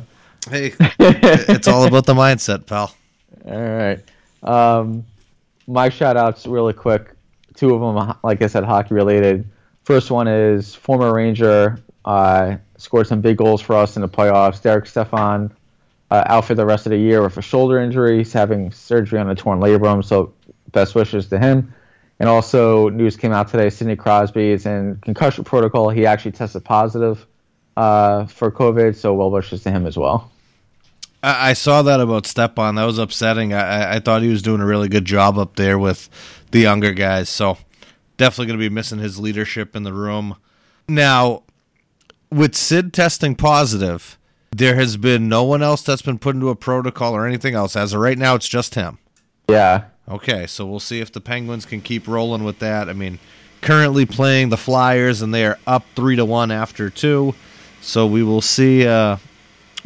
Hey, 0.48 0.72
it's 0.78 1.66
all 1.66 1.86
about 1.86 2.06
the 2.06 2.14
mindset, 2.14 2.66
pal. 2.66 2.94
All 3.46 3.60
right. 3.60 4.00
Um, 4.42 5.04
my 5.66 5.88
shout 5.88 6.16
outs 6.16 6.46
really 6.46 6.72
quick. 6.72 7.12
Two 7.54 7.74
of 7.74 7.80
them, 7.80 8.16
like 8.22 8.42
I 8.42 8.46
said, 8.46 8.64
hockey 8.64 8.94
related. 8.94 9.48
First 9.84 10.10
one 10.10 10.28
is 10.28 10.74
former 10.74 11.14
Ranger, 11.14 11.78
uh, 12.04 12.56
scored 12.76 13.06
some 13.06 13.20
big 13.20 13.36
goals 13.36 13.60
for 13.60 13.74
us 13.74 13.96
in 13.96 14.02
the 14.02 14.08
playoffs. 14.08 14.60
Derek 14.60 14.86
Stepan 14.86 15.50
uh, 16.10 16.22
out 16.26 16.44
for 16.44 16.54
the 16.54 16.66
rest 16.66 16.86
of 16.86 16.90
the 16.90 16.98
year 16.98 17.22
with 17.22 17.36
a 17.36 17.42
shoulder 17.42 17.78
injury. 17.78 18.18
He's 18.18 18.32
having 18.32 18.70
surgery 18.72 19.18
on 19.18 19.28
a 19.30 19.34
torn 19.34 19.60
labrum, 19.60 20.04
so 20.04 20.32
best 20.72 20.94
wishes 20.94 21.28
to 21.28 21.38
him. 21.38 21.72
And 22.18 22.28
also, 22.28 22.88
news 22.88 23.16
came 23.16 23.32
out 23.32 23.48
today: 23.48 23.70
Sidney 23.70 23.96
Crosby 23.96 24.50
is 24.50 24.66
in 24.66 24.96
concussion 25.02 25.44
protocol. 25.44 25.90
He 25.90 26.06
actually 26.06 26.32
tested 26.32 26.64
positive 26.64 27.26
uh, 27.76 28.26
for 28.26 28.50
COVID, 28.50 28.96
so 28.96 29.14
well 29.14 29.30
wishes 29.30 29.62
to 29.64 29.70
him 29.70 29.86
as 29.86 29.98
well. 29.98 30.30
I, 31.26 31.50
I 31.50 31.52
saw 31.54 31.82
that 31.82 32.00
about 32.00 32.26
Stepan. 32.26 32.76
That 32.76 32.84
was 32.84 32.98
upsetting. 32.98 33.52
I, 33.52 33.96
I 33.96 34.00
thought 34.00 34.22
he 34.22 34.28
was 34.28 34.42
doing 34.42 34.60
a 34.60 34.66
really 34.66 34.88
good 34.88 35.04
job 35.04 35.36
up 35.36 35.56
there 35.56 35.78
with 35.78 36.08
the 36.52 36.60
younger 36.60 36.92
guys. 36.92 37.28
So 37.28 37.58
definitely 38.16 38.46
going 38.46 38.58
to 38.60 38.68
be 38.70 38.74
missing 38.74 39.00
his 39.00 39.18
leadership 39.18 39.74
in 39.74 39.82
the 39.82 39.92
room. 39.92 40.36
Now, 40.88 41.42
with 42.30 42.54
Sid 42.54 42.92
testing 42.92 43.34
positive, 43.34 44.18
there 44.52 44.76
has 44.76 44.96
been 44.96 45.28
no 45.28 45.42
one 45.42 45.62
else 45.62 45.82
that's 45.82 46.02
been 46.02 46.18
put 46.18 46.36
into 46.36 46.48
a 46.48 46.56
protocol 46.56 47.14
or 47.14 47.26
anything 47.26 47.54
else. 47.54 47.74
As 47.74 47.92
of 47.92 48.00
right 48.00 48.16
now, 48.16 48.36
it's 48.36 48.48
just 48.48 48.76
him. 48.76 48.98
Yeah. 49.48 49.84
Okay, 50.08 50.46
so 50.46 50.64
we'll 50.64 50.78
see 50.78 51.00
if 51.00 51.10
the 51.10 51.20
Penguins 51.20 51.66
can 51.66 51.80
keep 51.80 52.06
rolling 52.06 52.44
with 52.44 52.60
that. 52.60 52.88
I 52.88 52.92
mean, 52.92 53.18
currently 53.60 54.06
playing 54.06 54.50
the 54.50 54.56
Flyers, 54.56 55.20
and 55.20 55.34
they 55.34 55.44
are 55.44 55.58
up 55.66 55.84
three 55.96 56.14
to 56.14 56.24
one 56.24 56.52
after 56.52 56.88
two. 56.88 57.34
So 57.80 58.06
we 58.06 58.22
will 58.22 58.40
see 58.40 58.86
uh, 58.86 59.16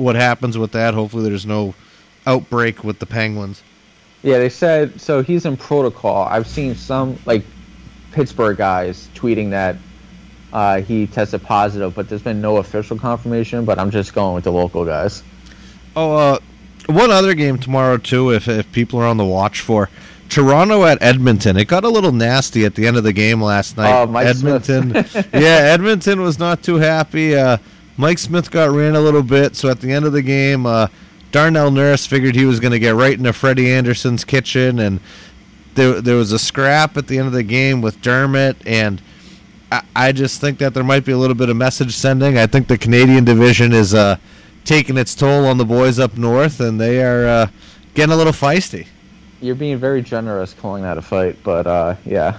what 0.00 0.16
happens 0.16 0.58
with 0.58 0.72
that. 0.72 0.94
Hopefully, 0.94 1.28
there's 1.28 1.46
no 1.46 1.74
outbreak 2.26 2.84
with 2.84 2.98
the 2.98 3.06
Penguins. 3.06 3.62
Yeah, 4.22 4.38
they 4.38 4.48
said 4.48 5.00
so. 5.00 5.22
He's 5.22 5.46
in 5.46 5.56
protocol. 5.56 6.24
I've 6.24 6.46
seen 6.46 6.74
some 6.74 7.18
like 7.24 7.44
Pittsburgh 8.12 8.56
guys 8.56 9.08
tweeting 9.14 9.50
that 9.50 9.76
uh, 10.52 10.80
he 10.80 11.06
tested 11.06 11.42
positive, 11.42 11.94
but 11.94 12.08
there's 12.08 12.22
been 12.22 12.40
no 12.40 12.58
official 12.58 12.98
confirmation. 12.98 13.64
But 13.64 13.78
I'm 13.78 13.90
just 13.90 14.12
going 14.12 14.34
with 14.34 14.44
the 14.44 14.52
local 14.52 14.84
guys. 14.84 15.22
Oh, 15.96 16.16
uh, 16.16 16.38
one 16.86 17.10
other 17.10 17.34
game 17.34 17.58
tomorrow 17.58 17.96
too. 17.96 18.32
If 18.32 18.48
if 18.48 18.70
people 18.72 19.00
are 19.00 19.06
on 19.06 19.16
the 19.16 19.24
watch 19.24 19.60
for 19.60 19.88
Toronto 20.28 20.84
at 20.84 21.02
Edmonton, 21.02 21.56
it 21.56 21.66
got 21.66 21.84
a 21.84 21.88
little 21.88 22.12
nasty 22.12 22.64
at 22.64 22.74
the 22.74 22.86
end 22.86 22.96
of 22.96 23.04
the 23.04 23.12
game 23.12 23.42
last 23.42 23.76
night. 23.76 23.92
Oh, 23.92 24.16
Edmonton, 24.16 24.90
yeah, 25.32 25.72
Edmonton 25.72 26.20
was 26.20 26.38
not 26.38 26.62
too 26.62 26.76
happy. 26.76 27.36
Uh, 27.36 27.58
Mike 28.00 28.18
Smith 28.18 28.50
got 28.50 28.70
ran 28.70 28.96
a 28.96 29.00
little 29.00 29.22
bit, 29.22 29.54
so 29.54 29.68
at 29.68 29.80
the 29.80 29.92
end 29.92 30.06
of 30.06 30.12
the 30.12 30.22
game, 30.22 30.64
uh, 30.64 30.86
Darnell 31.32 31.70
Nurse 31.70 32.06
figured 32.06 32.34
he 32.34 32.46
was 32.46 32.58
going 32.58 32.72
to 32.72 32.78
get 32.78 32.94
right 32.94 33.12
into 33.12 33.30
Freddie 33.34 33.70
Andersen's 33.70 34.24
kitchen, 34.24 34.78
and 34.78 35.00
there 35.74 36.00
there 36.00 36.16
was 36.16 36.32
a 36.32 36.38
scrap 36.38 36.96
at 36.96 37.08
the 37.08 37.18
end 37.18 37.26
of 37.26 37.34
the 37.34 37.42
game 37.42 37.82
with 37.82 38.00
Dermot, 38.00 38.56
and 38.66 39.02
I, 39.70 39.82
I 39.94 40.12
just 40.12 40.40
think 40.40 40.58
that 40.60 40.72
there 40.72 40.82
might 40.82 41.04
be 41.04 41.12
a 41.12 41.18
little 41.18 41.36
bit 41.36 41.50
of 41.50 41.56
message 41.58 41.94
sending. 41.94 42.38
I 42.38 42.46
think 42.46 42.68
the 42.68 42.78
Canadian 42.78 43.26
division 43.26 43.74
is 43.74 43.92
uh, 43.92 44.16
taking 44.64 44.96
its 44.96 45.14
toll 45.14 45.44
on 45.44 45.58
the 45.58 45.66
boys 45.66 45.98
up 45.98 46.16
north, 46.16 46.58
and 46.60 46.80
they 46.80 47.02
are 47.02 47.26
uh, 47.26 47.46
getting 47.92 48.14
a 48.14 48.16
little 48.16 48.32
feisty. 48.32 48.86
You're 49.42 49.54
being 49.54 49.76
very 49.76 50.00
generous 50.00 50.54
calling 50.54 50.84
that 50.84 50.96
a 50.96 51.02
fight, 51.02 51.36
but 51.44 51.66
uh, 51.66 51.96
yeah. 52.06 52.38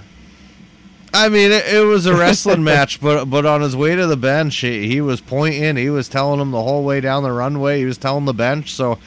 I 1.14 1.30
mean, 1.30 1.52
it, 1.52 1.66
it, 1.68 1.86
was 1.86 2.06
a 2.06 2.16
wrestling 2.16 2.64
match, 2.66 3.02
but 3.02 3.26
but 3.26 3.46
on 3.46 3.62
his 3.62 3.76
way 3.76 3.96
to 3.96 4.08
the 4.08 4.18
bench, 4.18 4.58
he, 4.58 4.88
he 4.88 5.02
was 5.02 5.22
pointing, 5.22 5.76
he 5.76 5.90
was 5.90 6.08
telling 6.08 6.40
him 6.40 6.52
the 6.52 6.62
whole 6.62 6.84
way 6.84 7.02
down 7.02 7.24
the 7.24 7.32
runway, 7.32 7.80
he 7.80 7.86
was 7.86 7.98
telling 7.98 8.26
the 8.26 8.34
bench. 8.34 8.74
So 8.74 8.98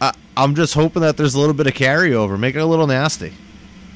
I, 0.00 0.12
I'm 0.36 0.54
just 0.54 0.74
hoping 0.74 1.02
that 1.02 1.16
there's 1.16 1.34
a 1.34 1.40
little 1.40 1.54
bit 1.54 1.66
of 1.66 1.74
carryover, 1.74 2.38
make 2.38 2.54
it 2.54 2.60
a 2.60 2.66
little 2.66 2.86
nasty. 2.86 3.32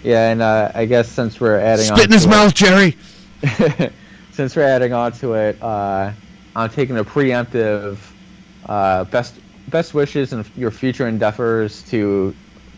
Yeah, 0.03 0.31
and 0.31 0.43
uh, 0.43 0.71
I 0.75 0.85
guess 0.85 1.09
since 1.09 1.41
we're 1.41 1.59
adding 1.59 1.85
spit 1.85 2.07
in 2.07 2.13
his 2.13 2.27
mouth, 2.27 2.55
Jerry. 2.55 2.97
since 4.33 4.55
we're 4.55 4.63
adding 4.63 4.93
on 4.93 5.13
to 5.13 5.35
it, 5.35 5.61
uh, 5.63 6.13
I'm 6.55 6.71
taking 6.71 6.99
a 6.99 7.05
preemptive 7.05 7.99
uh, 8.67 9.05
best 9.05 9.35
best 9.69 9.95
wishes 9.95 10.33
and 10.33 10.49
your 10.57 10.71
future 10.71 11.09
endeavors 11.09 11.83
to 11.85 12.35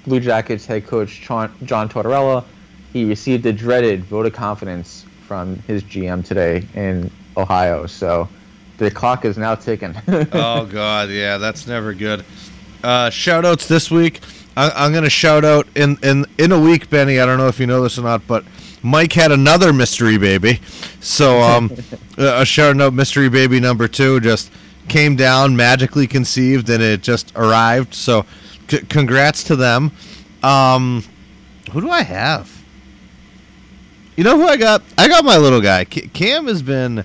Blue 0.07 0.21
Jackets 0.21 0.65
head 0.65 0.87
coach 0.87 1.21
John, 1.21 1.55
John 1.65 1.89
Tortorella. 1.89 2.45
He 2.93 3.05
received 3.05 3.43
the 3.43 3.53
dreaded 3.53 4.05
vote 4.05 4.27
of 4.27 4.33
confidence 4.33 5.05
from 5.27 5.57
his 5.67 5.83
GM 5.85 6.25
today 6.25 6.67
in 6.75 7.11
Ohio. 7.37 7.87
So 7.87 8.29
the 8.79 8.91
clock 8.91 9.25
is 9.25 9.37
now 9.37 9.55
ticking. 9.55 9.95
oh 10.33 10.67
God, 10.67 11.11
yeah, 11.11 11.37
that's 11.37 11.67
never 11.67 11.93
good. 11.93 12.25
Uh, 12.83 13.11
shout 13.11 13.45
outs 13.45 13.69
this 13.69 13.91
week. 13.91 14.21
I, 14.57 14.87
am 14.87 14.93
going 14.93 15.05
to 15.05 15.11
shout 15.11 15.45
out 15.45 15.69
in, 15.77 15.99
in 16.03 16.27
in 16.37 16.51
a 16.51 16.61
week, 16.61 16.91
Benny. 16.91 17.21
I 17.21 17.27
don't 17.27 17.39
know 17.39 17.47
if 17.47 17.61
you 17.61 17.67
know 17.67 17.83
this 17.83 17.99
or 17.99 18.03
not, 18.03 18.27
but 18.27 18.45
Mike 18.83 19.13
had 19.13 19.31
another 19.31 19.73
mystery 19.73 20.19
baby. 20.19 20.61
So 21.01 21.41
um, 21.41 21.71
a 22.17 22.45
shout 22.45 22.81
out 22.81 22.93
mystery 22.93 23.29
baby 23.29 23.61
number 23.61 23.87
two 23.87 24.21
just 24.21 24.51
came 24.89 25.17
down 25.17 25.55
magically 25.55 26.07
conceived 26.07 26.69
and 26.71 26.83
it 26.83 27.03
just 27.03 27.33
arrived. 27.37 27.95
So 27.95 28.25
c- 28.69 28.81
congrats 28.89 29.45
to 29.45 29.57
them. 29.57 29.93
Um, 30.43 31.05
who 31.73 31.81
do 31.81 31.91
I 31.91 32.03
have? 32.03 32.58
You 34.19 34.25
know 34.25 34.37
who 34.37 34.49
I 34.49 34.57
got? 34.57 34.83
I 34.99 35.07
got 35.07 35.25
my 35.25 35.37
little 35.37 35.61
guy. 35.61 35.85
Cam 35.85 36.49
has 36.49 36.61
been 36.61 37.05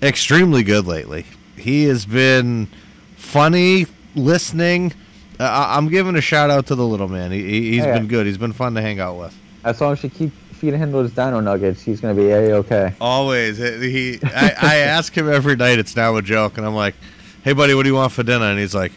extremely 0.00 0.62
good 0.62 0.86
lately. 0.86 1.26
He 1.56 1.86
has 1.86 2.06
been 2.06 2.68
funny, 3.16 3.86
listening. 4.14 4.92
Uh, 5.40 5.42
I- 5.42 5.76
I'm 5.76 5.88
giving 5.88 6.14
a 6.14 6.20
shout 6.20 6.50
out 6.50 6.66
to 6.66 6.76
the 6.76 6.86
little 6.86 7.08
man. 7.08 7.32
He, 7.32 7.42
he, 7.42 7.70
he's 7.72 7.84
Yeah. 7.84 7.94
been 7.98 8.06
good. 8.06 8.26
He's 8.26 8.38
been 8.38 8.52
fun 8.52 8.76
to 8.76 8.80
hang 8.80 9.00
out 9.00 9.18
with. 9.18 9.36
As 9.64 9.80
long 9.80 9.94
as 9.94 10.04
you 10.04 10.10
keep 10.10 10.30
feeding 10.52 10.78
him 10.78 10.92
those 10.92 11.10
dino 11.10 11.40
nuggets, 11.40 11.82
he's 11.82 12.00
gonna 12.00 12.14
be 12.14 12.30
a 12.30 12.54
okay. 12.58 12.94
Always. 13.00 13.58
He. 13.58 14.20
I, 14.22 14.54
I 14.62 14.76
ask 14.78 15.12
him 15.12 15.28
every 15.28 15.56
night. 15.56 15.80
It's 15.80 15.96
now 15.96 16.14
a 16.14 16.22
joke, 16.22 16.58
and 16.58 16.64
I'm 16.66 16.76
like, 16.76 16.94
"Hey, 17.42 17.54
buddy, 17.54 17.74
what 17.74 17.82
do 17.82 17.88
you 17.88 17.96
want 17.96 18.12
for 18.12 18.22
dinner?" 18.22 18.44
And 18.46 18.60
he's 18.60 18.72
like, 18.74 18.92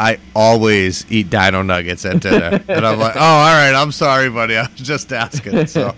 "I 0.00 0.18
always 0.34 1.04
eat 1.10 1.28
Dino 1.28 1.60
Nuggets 1.62 2.06
at 2.06 2.20
dinner." 2.20 2.64
and 2.68 2.86
I'm 2.86 2.98
like, 2.98 3.16
"Oh, 3.16 3.20
all 3.20 3.52
right. 3.52 3.74
I'm 3.74 3.92
sorry, 3.92 4.30
buddy. 4.30 4.56
I 4.56 4.62
was 4.62 4.80
just 4.80 5.12
asking." 5.12 5.66
So, 5.66 5.94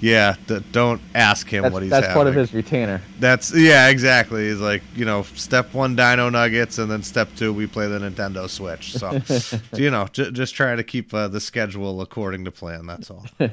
yeah, 0.00 0.34
d- 0.48 0.64
don't 0.72 1.00
ask 1.14 1.48
him 1.48 1.62
That's, 1.62 1.72
what 1.72 1.82
he's 1.82 1.90
that's 1.90 2.12
part 2.12 2.26
of 2.26 2.34
his 2.34 2.52
retainer. 2.52 3.00
That's 3.20 3.54
yeah, 3.54 3.88
exactly. 3.88 4.48
He's 4.48 4.60
like, 4.60 4.82
you 4.94 5.04
know, 5.04 5.22
step 5.22 5.72
one, 5.72 5.94
Dino 5.94 6.28
Nuggets, 6.28 6.78
and 6.78 6.90
then 6.90 7.02
step 7.02 7.28
two, 7.36 7.52
we 7.52 7.66
play 7.66 7.86
the 7.86 7.98
Nintendo 8.00 8.48
Switch. 8.48 8.92
So, 8.92 9.18
so, 9.20 9.58
you 9.76 9.90
know, 9.90 10.08
j- 10.12 10.32
just 10.32 10.54
try 10.54 10.74
to 10.74 10.82
keep 10.82 11.14
uh, 11.14 11.28
the 11.28 11.40
schedule 11.40 12.00
according 12.00 12.44
to 12.46 12.50
plan. 12.50 12.86
That's 12.86 13.10
all. 13.10 13.24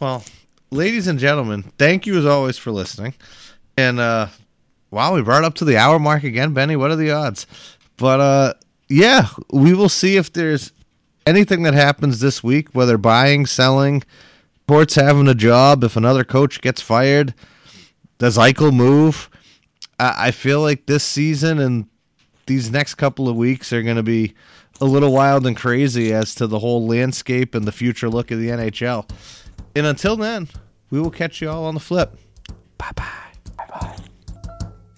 well, 0.00 0.24
ladies 0.70 1.08
and 1.08 1.18
gentlemen, 1.18 1.64
thank 1.76 2.06
you 2.06 2.16
as 2.18 2.26
always 2.26 2.56
for 2.56 2.70
listening. 2.70 3.14
And 3.76 3.98
uh, 3.98 4.28
wow, 4.92 5.14
we 5.14 5.22
brought 5.22 5.42
up 5.42 5.54
to 5.54 5.64
the 5.64 5.76
hour 5.76 5.98
mark 5.98 6.22
again, 6.22 6.54
Benny. 6.54 6.76
What 6.76 6.92
are 6.92 6.96
the 6.96 7.10
odds? 7.10 7.46
But 7.96 8.20
uh, 8.20 8.54
yeah, 8.88 9.26
we 9.50 9.74
will 9.74 9.88
see 9.88 10.16
if 10.16 10.32
there's 10.32 10.70
anything 11.26 11.64
that 11.64 11.74
happens 11.74 12.20
this 12.20 12.44
week, 12.44 12.74
whether 12.74 12.98
buying, 12.98 13.46
selling, 13.46 14.04
Port's 14.66 14.94
having 14.94 15.26
a 15.28 15.34
job. 15.34 15.82
If 15.82 15.96
another 15.96 16.24
coach 16.24 16.60
gets 16.60 16.80
fired, 16.80 17.34
does 18.18 18.38
Eichel 18.38 18.72
move? 18.72 19.28
I, 19.98 20.28
I 20.28 20.30
feel 20.30 20.60
like 20.60 20.86
this 20.86 21.04
season 21.04 21.58
and 21.58 21.86
these 22.46 22.70
next 22.70 22.94
couple 22.94 23.28
of 23.28 23.36
weeks 23.36 23.72
are 23.72 23.82
going 23.82 23.96
to 23.96 24.02
be 24.02 24.34
a 24.80 24.84
little 24.84 25.12
wild 25.12 25.46
and 25.46 25.56
crazy 25.56 26.12
as 26.12 26.34
to 26.34 26.46
the 26.46 26.58
whole 26.58 26.86
landscape 26.86 27.54
and 27.54 27.66
the 27.66 27.72
future 27.72 28.10
look 28.10 28.30
of 28.30 28.38
the 28.38 28.48
NHL. 28.48 29.08
And 29.74 29.86
until 29.86 30.16
then, 30.16 30.48
we 30.90 31.00
will 31.00 31.10
catch 31.10 31.40
you 31.40 31.48
all 31.48 31.64
on 31.64 31.74
the 31.74 31.80
flip. 31.80 32.16
Bye 32.78 32.90
bye. 32.94 33.32
Bye 33.56 33.66
bye. 33.70 33.96